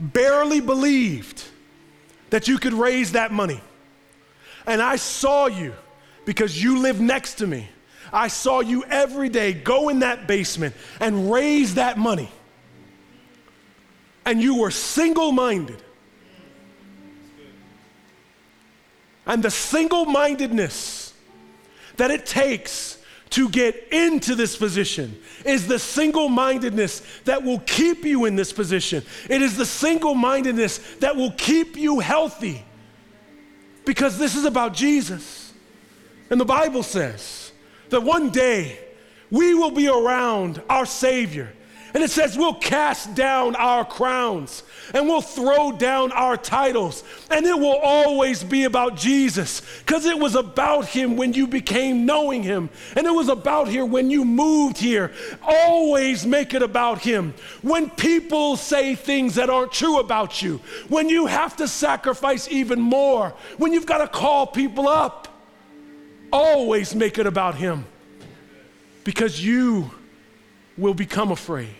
barely 0.00 0.60
believed 0.60 1.44
that 2.30 2.48
you 2.48 2.58
could 2.58 2.72
raise 2.72 3.12
that 3.12 3.32
money. 3.32 3.60
And 4.66 4.82
I 4.82 4.96
saw 4.96 5.46
you 5.46 5.74
because 6.24 6.62
you 6.62 6.80
live 6.80 7.00
next 7.00 7.34
to 7.34 7.46
me. 7.46 7.68
I 8.12 8.28
saw 8.28 8.60
you 8.60 8.84
every 8.84 9.28
day 9.28 9.52
go 9.52 9.88
in 9.88 10.00
that 10.00 10.26
basement 10.26 10.74
and 10.98 11.30
raise 11.30 11.74
that 11.74 11.96
money. 11.98 12.30
And 14.30 14.40
you 14.40 14.54
were 14.54 14.70
single 14.70 15.32
minded. 15.32 15.82
And 19.26 19.42
the 19.42 19.50
single 19.50 20.04
mindedness 20.04 21.12
that 21.96 22.12
it 22.12 22.26
takes 22.26 22.98
to 23.30 23.48
get 23.48 23.88
into 23.90 24.36
this 24.36 24.56
position 24.56 25.20
is 25.44 25.66
the 25.66 25.80
single 25.80 26.28
mindedness 26.28 27.02
that 27.24 27.42
will 27.42 27.58
keep 27.58 28.04
you 28.04 28.24
in 28.26 28.36
this 28.36 28.52
position. 28.52 29.02
It 29.28 29.42
is 29.42 29.56
the 29.56 29.66
single 29.66 30.14
mindedness 30.14 30.78
that 31.00 31.16
will 31.16 31.32
keep 31.32 31.76
you 31.76 31.98
healthy 31.98 32.64
because 33.84 34.16
this 34.16 34.36
is 34.36 34.44
about 34.44 34.74
Jesus. 34.74 35.52
And 36.30 36.40
the 36.40 36.44
Bible 36.44 36.84
says 36.84 37.50
that 37.88 38.04
one 38.04 38.30
day 38.30 38.78
we 39.28 39.54
will 39.54 39.72
be 39.72 39.88
around 39.88 40.62
our 40.68 40.86
Savior 40.86 41.52
and 41.94 42.02
it 42.02 42.10
says 42.10 42.36
we'll 42.36 42.54
cast 42.54 43.14
down 43.14 43.56
our 43.56 43.84
crowns 43.84 44.62
and 44.94 45.06
we'll 45.06 45.20
throw 45.20 45.72
down 45.72 46.12
our 46.12 46.36
titles. 46.36 47.02
And 47.30 47.46
it 47.46 47.58
will 47.58 47.78
always 47.82 48.44
be 48.44 48.64
about 48.64 48.96
Jesus 48.96 49.60
because 49.80 50.06
it 50.06 50.18
was 50.18 50.34
about 50.34 50.86
him 50.86 51.16
when 51.16 51.32
you 51.32 51.46
became 51.46 52.06
knowing 52.06 52.42
him. 52.42 52.70
And 52.96 53.06
it 53.06 53.10
was 53.10 53.28
about 53.28 53.68
here 53.68 53.84
when 53.84 54.10
you 54.10 54.24
moved 54.24 54.78
here. 54.78 55.12
Always 55.42 56.24
make 56.26 56.54
it 56.54 56.62
about 56.62 57.00
him. 57.00 57.34
When 57.62 57.90
people 57.90 58.56
say 58.56 58.94
things 58.94 59.34
that 59.34 59.50
aren't 59.50 59.72
true 59.72 59.98
about 59.98 60.42
you, 60.42 60.60
when 60.88 61.08
you 61.08 61.26
have 61.26 61.56
to 61.56 61.68
sacrifice 61.68 62.48
even 62.48 62.80
more, 62.80 63.34
when 63.58 63.72
you've 63.72 63.86
got 63.86 63.98
to 63.98 64.08
call 64.08 64.46
people 64.46 64.88
up, 64.88 65.28
always 66.32 66.94
make 66.94 67.18
it 67.18 67.26
about 67.26 67.56
him 67.56 67.84
because 69.04 69.44
you 69.44 69.90
will 70.76 70.94
become 70.94 71.30
afraid. 71.32 71.79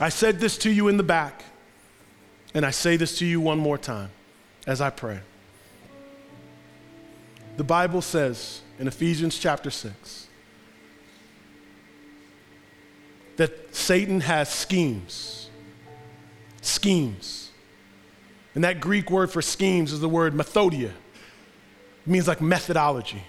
I 0.00 0.10
said 0.10 0.38
this 0.40 0.58
to 0.58 0.70
you 0.70 0.88
in 0.88 0.96
the 0.96 1.02
back, 1.02 1.44
and 2.54 2.64
I 2.64 2.70
say 2.70 2.96
this 2.96 3.18
to 3.18 3.26
you 3.26 3.40
one 3.40 3.58
more 3.58 3.78
time 3.78 4.10
as 4.66 4.80
I 4.80 4.90
pray. 4.90 5.20
The 7.56 7.64
Bible 7.64 8.02
says 8.02 8.60
in 8.78 8.86
Ephesians 8.86 9.38
chapter 9.38 9.70
6 9.70 10.28
that 13.36 13.74
Satan 13.74 14.20
has 14.20 14.48
schemes. 14.48 15.48
Schemes. 16.60 17.50
And 18.54 18.64
that 18.64 18.80
Greek 18.80 19.10
word 19.10 19.30
for 19.30 19.40
schemes 19.40 19.92
is 19.92 20.00
the 20.00 20.08
word 20.08 20.34
methodia. 20.34 20.90
It 20.90 22.06
means 22.06 22.26
like 22.26 22.40
methodology. 22.40 23.22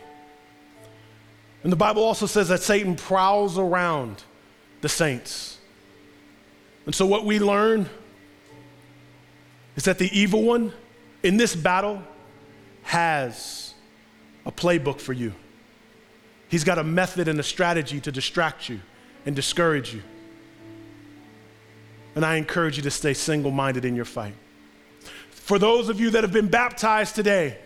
And 1.63 1.71
the 1.71 1.77
Bible 1.77 2.03
also 2.03 2.25
says 2.25 2.49
that 2.49 2.61
Satan 2.61 2.95
prowls 2.95 3.57
around 3.57 4.23
the 4.81 4.89
saints. 4.89 5.58
And 6.89 6.95
so, 6.95 7.05
what 7.05 7.23
we 7.23 7.37
learn 7.37 7.87
is 9.75 9.83
that 9.83 9.99
the 9.99 10.09
evil 10.11 10.41
one 10.41 10.73
in 11.21 11.37
this 11.37 11.55
battle 11.55 12.01
has 12.81 13.75
a 14.43 14.51
playbook 14.51 14.99
for 14.99 15.13
you. 15.13 15.31
He's 16.47 16.63
got 16.63 16.79
a 16.79 16.83
method 16.83 17.27
and 17.27 17.39
a 17.39 17.43
strategy 17.43 18.01
to 18.01 18.11
distract 18.11 18.69
you 18.69 18.79
and 19.27 19.35
discourage 19.35 19.93
you. 19.93 20.01
And 22.15 22.25
I 22.25 22.37
encourage 22.37 22.77
you 22.77 22.81
to 22.81 22.89
stay 22.89 23.13
single 23.13 23.51
minded 23.51 23.85
in 23.85 23.95
your 23.95 24.03
fight. 24.03 24.33
For 25.29 25.59
those 25.59 25.89
of 25.89 25.99
you 25.99 26.09
that 26.09 26.23
have 26.23 26.33
been 26.33 26.47
baptized 26.47 27.13
today, 27.13 27.59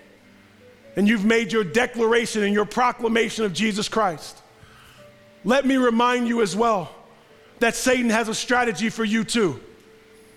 and 0.98 1.08
you've 1.08 1.24
made 1.24 1.54
your 1.54 1.64
declaration 1.64 2.44
and 2.44 2.54
your 2.54 2.66
proclamation 2.66 3.46
of 3.46 3.54
Jesus 3.54 3.88
Christ, 3.88 4.42
let 5.46 5.66
me 5.66 5.78
remind 5.78 6.28
you 6.28 6.42
as 6.42 6.58
well 6.58 6.94
that 7.64 7.76
Satan 7.76 8.10
has 8.10 8.28
a 8.28 8.36
strategy 8.36 8.90
for 8.90 9.06
you 9.06 9.24
too. 9.24 9.58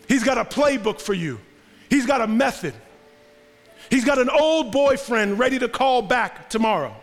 He's 0.07 0.23
got 0.23 0.39
a 0.39 0.45
playbook 0.45 1.01
for 1.01 1.13
you, 1.13 1.41
he's 1.91 2.07
got 2.07 2.21
a 2.21 2.27
method. 2.29 2.73
He's 3.91 4.05
got 4.05 4.19
an 4.19 4.31
old 4.31 4.73
boyfriend 4.73 5.39
ready 5.39 5.61
to 5.61 5.69
call 5.69 6.03
back 6.03 6.51
tomorrow. 6.51 6.95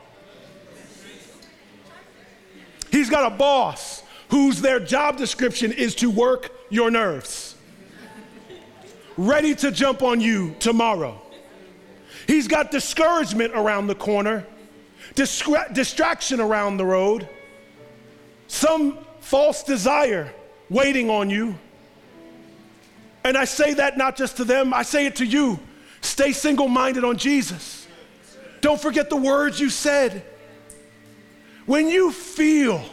He's 2.92 3.10
got 3.10 3.32
a 3.32 3.36
boss 3.36 4.04
whose 4.30 4.60
their 4.60 4.80
job 4.80 5.18
description 5.18 5.72
is 5.72 5.96
to 5.96 6.10
work 6.10 6.52
your 6.70 6.90
nerves, 6.90 7.56
ready 9.18 9.56
to 9.56 9.72
jump 9.72 10.04
on 10.04 10.22
you 10.22 10.56
tomorrow. 10.60 11.22
He's 12.28 12.48
got 12.48 12.72
discouragement 12.72 13.54
around 13.56 13.88
the 13.88 13.96
corner, 13.96 14.46
distra- 15.16 15.74
distraction 15.74 16.40
around 16.40 16.78
the 16.78 16.86
road, 16.86 17.28
some 18.48 18.98
false 19.24 19.64
desire 19.64 20.32
waiting 20.70 21.10
on 21.10 21.30
you. 21.30 21.56
And 23.24 23.38
I 23.38 23.46
say 23.46 23.74
that 23.76 23.98
not 23.98 24.18
just 24.18 24.38
to 24.38 24.44
them, 24.44 24.74
I 24.74 24.84
say 24.84 25.06
it 25.06 25.16
to 25.18 25.26
you. 25.26 25.60
Stay 26.02 26.34
single 26.34 26.68
minded 26.68 27.04
on 27.04 27.18
Jesus. 27.18 27.88
Don't 28.60 28.80
forget 28.80 29.10
the 29.10 29.16
words 29.16 29.60
you 29.60 29.70
said. 29.70 30.26
When 31.66 31.88
you 31.88 32.12
feel 32.12 32.84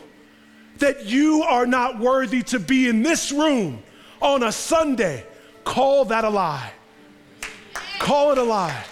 that 0.78 1.06
you 1.06 1.42
are 1.42 1.66
not 1.66 1.98
worthy 1.98 2.42
to 2.44 2.60
be 2.60 2.88
in 2.88 3.02
this 3.02 3.32
room 3.32 3.82
on 4.22 4.44
a 4.44 4.52
Sunday, 4.52 5.26
call 5.64 6.04
that 6.06 6.24
a 6.24 6.30
lie. 6.30 6.72
Call 7.98 8.30
it 8.32 8.38
a 8.38 8.42
lie 8.42 8.84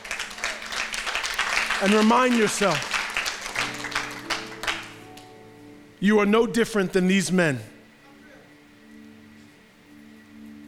and 1.82 1.92
remind 1.92 2.36
yourself 2.36 2.97
you 6.00 6.18
are 6.18 6.26
no 6.26 6.46
different 6.46 6.92
than 6.92 7.06
these 7.06 7.32
men. 7.32 7.60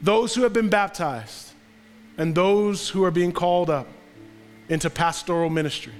Those 0.02 0.34
who 0.34 0.42
have 0.42 0.52
been 0.52 0.68
baptized 0.68 1.52
and 2.16 2.34
those 2.34 2.88
who 2.88 3.04
are 3.04 3.10
being 3.10 3.32
called 3.32 3.70
up 3.70 3.86
into 4.68 4.88
pastoral 4.88 5.50
ministry, 5.50 5.92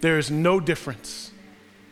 there 0.00 0.18
is 0.18 0.30
no 0.30 0.60
difference. 0.60 1.32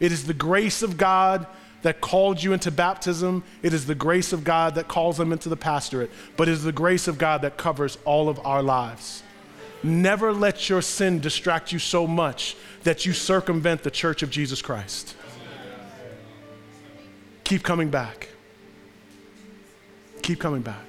It 0.01 0.13
is 0.13 0.27
the 0.27 0.35
grace 0.35 0.83
of 0.83 0.97
God 0.97 1.47
that 1.83 2.01
called 2.01 2.43
you 2.43 2.53
into 2.53 2.71
baptism. 2.71 3.45
It 3.63 3.73
is 3.73 3.87
the 3.87 3.95
grace 3.95 4.33
of 4.33 4.45
God 4.45 4.75
that 4.75 4.89
calls 4.89 5.17
them 5.17 5.33
into 5.33 5.49
the 5.49 5.57
pastorate, 5.57 6.11
but 6.37 6.49
it 6.49 6.53
is 6.53 6.65
the 6.65 6.73
grace 6.73 7.07
of 7.07 7.17
God 7.17 7.43
that 7.43 7.57
covers 7.57 7.97
all 8.05 8.29
of 8.29 8.45
our 8.45 8.63
lives. 8.63 9.23
Never 9.83 10.33
let 10.33 10.69
your 10.69 10.83
sin 10.83 11.21
distract 11.21 11.71
you 11.71 11.79
so 11.79 12.07
much 12.07 12.57
that 12.83 13.07
you 13.07 13.13
circumvent 13.13 13.83
the 13.83 13.91
church 13.91 14.23
of 14.23 14.31
Jesus 14.31 14.61
Christ. 14.63 15.15
Keep 17.47 17.63
coming 17.63 17.91
back. 17.91 18.29
Keep 20.21 20.41
coming 20.41 20.63
back. 20.63 20.85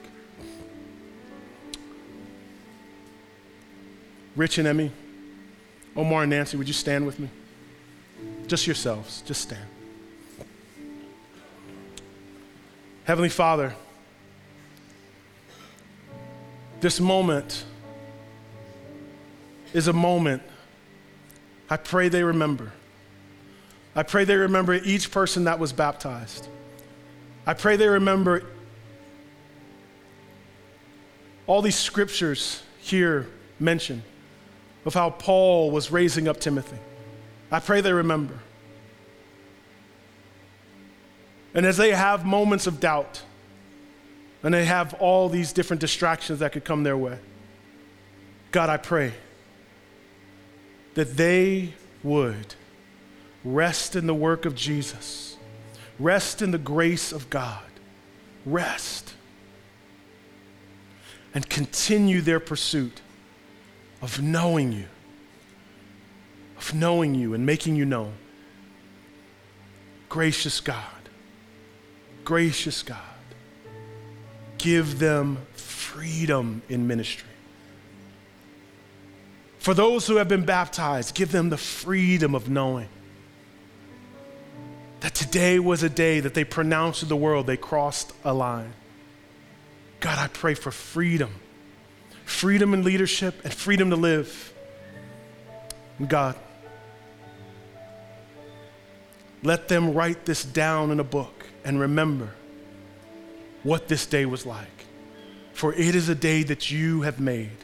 Rich 4.36 4.58
and 4.58 4.68
Emmy, 4.68 4.92
Omar 5.96 6.24
and 6.24 6.32
Nancy, 6.32 6.58
would 6.58 6.68
you 6.68 6.74
stand 6.74 7.06
with 7.06 7.20
me? 7.20 7.30
Just 8.48 8.66
yourselves, 8.66 9.22
just 9.22 9.40
stand. 9.40 9.68
Heavenly 13.04 13.30
Father, 13.30 13.76
this 16.82 17.00
moment 17.00 17.66
is 19.76 19.88
a 19.88 19.94
moment 19.94 20.42
I 21.70 21.78
pray 21.78 22.10
they 22.10 22.24
remember. 22.24 22.72
I 23.98 24.04
pray 24.04 24.26
they 24.26 24.36
remember 24.36 24.76
each 24.76 25.10
person 25.10 25.46
that 25.46 25.58
was 25.58 25.74
baptized. 25.74 26.48
I 27.48 27.56
pray 27.56 27.78
they 27.78 27.88
remember 27.88 28.44
all 31.48 31.64
these 31.64 31.76
scriptures 31.76 32.62
here 32.78 33.28
mentioned 33.60 34.04
of 34.86 34.94
how 34.94 35.10
Paul 35.10 35.72
was 35.72 35.92
raising 35.92 36.28
up 36.28 36.40
Timothy. 36.40 36.78
I 37.52 37.60
pray 37.60 37.82
they 37.82 37.92
remember. 37.92 38.38
And 41.56 41.66
as 41.66 41.78
they 41.78 41.90
have 41.90 42.24
moments 42.24 42.68
of 42.68 42.80
doubt, 42.80 43.24
and 44.44 44.54
they 44.54 44.66
have 44.66 44.94
all 44.96 45.28
these 45.28 45.52
different 45.52 45.82
distractions 45.82 46.38
that 46.40 46.52
could 46.52 46.64
come 46.64 46.84
their 46.84 46.98
way, 46.98 47.18
God, 48.52 48.70
I 48.70 48.78
pray 48.78 49.14
that 50.94 51.18
they 51.18 51.74
would 52.04 52.54
rest 53.44 53.96
in 53.96 54.08
the 54.08 54.14
work 54.14 54.46
of 54.46 54.56
Jesus, 54.56 55.38
rest 56.00 56.42
in 56.42 56.52
the 56.52 56.58
grace 56.58 57.12
of 57.12 57.30
God, 57.30 57.64
rest, 58.46 59.14
and 61.34 61.48
continue 61.50 62.22
their 62.22 62.40
pursuit 62.40 63.02
of 64.02 64.22
knowing 64.22 64.72
you, 64.72 64.86
of 66.58 66.74
knowing 66.74 67.16
you 67.16 67.34
and 67.34 67.46
making 67.46 67.76
you 67.76 67.86
known. 67.86 68.14
Gracious 70.10 70.62
God, 70.62 71.10
gracious 72.24 72.82
God, 72.82 72.98
give 74.58 75.00
them 75.00 75.38
freedom 75.54 76.62
in 76.70 76.88
ministry. 76.88 77.28
For 79.60 79.74
those 79.74 80.08
who 80.08 80.16
have 80.16 80.30
been 80.30 80.46
baptized, 80.46 81.14
give 81.14 81.32
them 81.34 81.50
the 81.50 81.58
freedom 81.58 82.34
of 82.34 82.50
knowing 82.50 82.88
today 85.18 85.60
was 85.60 85.84
a 85.84 85.90
day 85.90 86.20
that 86.20 86.34
they 86.34 86.44
pronounced 86.44 87.00
to 87.00 87.06
the 87.06 87.16
world 87.16 87.48
they 87.48 87.58
crossed 87.58 88.14
a 88.24 88.34
line. 88.34 88.74
God, 90.00 90.18
I 90.20 90.28
pray 90.28 90.54
for 90.54 90.72
freedom 90.72 91.34
freedom 92.26 92.74
in 92.74 92.84
leadership 92.84 93.40
and 93.46 93.54
freedom 93.54 93.90
to 93.90 93.96
live. 93.96 94.54
God, 96.06 96.36
let 99.44 99.70
them 99.70 99.94
write 99.94 100.26
this 100.26 100.44
down 100.44 100.92
in 100.92 101.00
a 101.00 101.06
book 101.06 101.48
and 101.64 101.80
remember 101.80 102.32
what 103.64 103.88
this 103.88 104.06
day 104.06 104.26
was 104.26 104.46
like. 104.46 104.68
For 105.54 105.74
it 105.74 105.96
is 105.96 106.10
a 106.10 106.16
day 106.16 106.44
that 106.44 106.70
you 106.70 107.04
have 107.04 107.20
made 107.20 107.58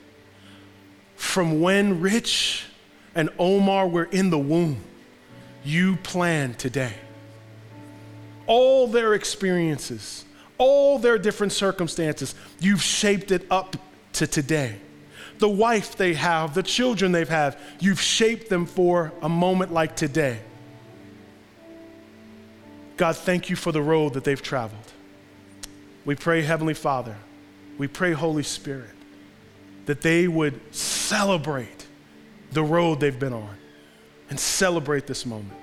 from 1.16 1.62
when 1.62 2.02
Rich 2.02 2.66
and 3.16 3.30
Omar 3.40 3.88
were 3.88 4.04
in 4.06 4.30
the 4.30 4.38
womb, 4.38 4.84
you 5.64 5.96
planned 5.98 6.60
today. 6.60 6.94
All 8.46 8.88
their 8.88 9.14
experiences, 9.14 10.26
all 10.58 11.00
their 11.00 11.18
different 11.18 11.54
circumstances, 11.54 12.36
you've 12.60 12.82
shaped 12.82 13.32
it 13.32 13.46
up 13.50 13.76
to 14.14 14.28
today. 14.28 14.78
The 15.40 15.50
wife 15.50 15.96
they 15.96 16.14
have, 16.14 16.54
the 16.54 16.64
children 16.64 17.12
they've 17.12 17.28
had, 17.28 17.58
you've 17.80 18.02
shaped 18.02 18.50
them 18.50 18.66
for 18.66 19.12
a 19.22 19.30
moment 19.30 19.74
like 19.74 19.96
today. 19.96 20.40
God, 22.98 23.18
thank 23.18 23.50
you 23.50 23.56
for 23.56 23.72
the 23.72 23.82
road 23.82 24.14
that 24.14 24.24
they've 24.24 24.42
traveled. 24.42 24.92
We 26.06 26.16
pray, 26.16 26.42
Heavenly 26.42 26.74
Father, 26.74 27.16
we 27.78 27.88
pray, 27.88 28.12
Holy 28.12 28.44
Spirit, 28.44 28.90
that 29.86 30.02
they 30.02 30.28
would 30.28 30.60
celebrate 30.74 31.88
the 32.52 32.64
road 32.64 33.00
they've 33.00 33.18
been 33.18 33.34
on 33.34 33.58
and 34.30 34.40
celebrate 34.40 35.08
this 35.08 35.26
moment. 35.26 35.60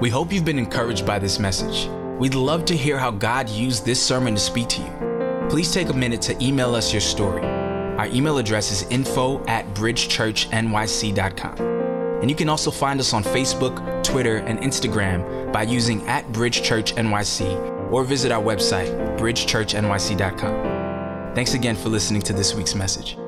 We 0.00 0.10
hope 0.10 0.32
you've 0.32 0.44
been 0.44 0.60
encouraged 0.60 1.04
by 1.04 1.18
this 1.18 1.40
message. 1.40 1.88
We'd 2.20 2.34
love 2.34 2.64
to 2.66 2.76
hear 2.76 2.98
how 2.98 3.10
God 3.10 3.48
used 3.48 3.84
this 3.84 4.00
sermon 4.00 4.34
to 4.34 4.40
speak 4.40 4.68
to 4.68 4.80
you. 4.80 5.48
Please 5.50 5.72
take 5.72 5.88
a 5.88 5.92
minute 5.92 6.22
to 6.22 6.44
email 6.44 6.76
us 6.76 6.92
your 6.92 7.00
story. 7.00 7.44
Our 7.44 8.06
email 8.06 8.38
address 8.38 8.70
is 8.70 8.84
info 8.90 9.44
at 9.46 9.66
bridgechurchnyc.com. 9.74 11.58
And 12.20 12.30
you 12.30 12.36
can 12.36 12.48
also 12.48 12.70
find 12.70 13.00
us 13.00 13.12
on 13.12 13.24
Facebook, 13.24 14.04
Twitter, 14.04 14.36
and 14.36 14.60
Instagram 14.60 15.52
by 15.52 15.64
using 15.64 16.06
at 16.06 16.30
Bridge 16.30 16.62
Church 16.62 16.94
NYC 16.94 17.90
or 17.90 18.04
visit 18.04 18.30
our 18.30 18.42
website, 18.42 19.18
bridgechurchnyc.com. 19.18 21.34
Thanks 21.34 21.54
again 21.54 21.74
for 21.74 21.88
listening 21.88 22.22
to 22.22 22.32
this 22.32 22.54
week's 22.54 22.76
message. 22.76 23.18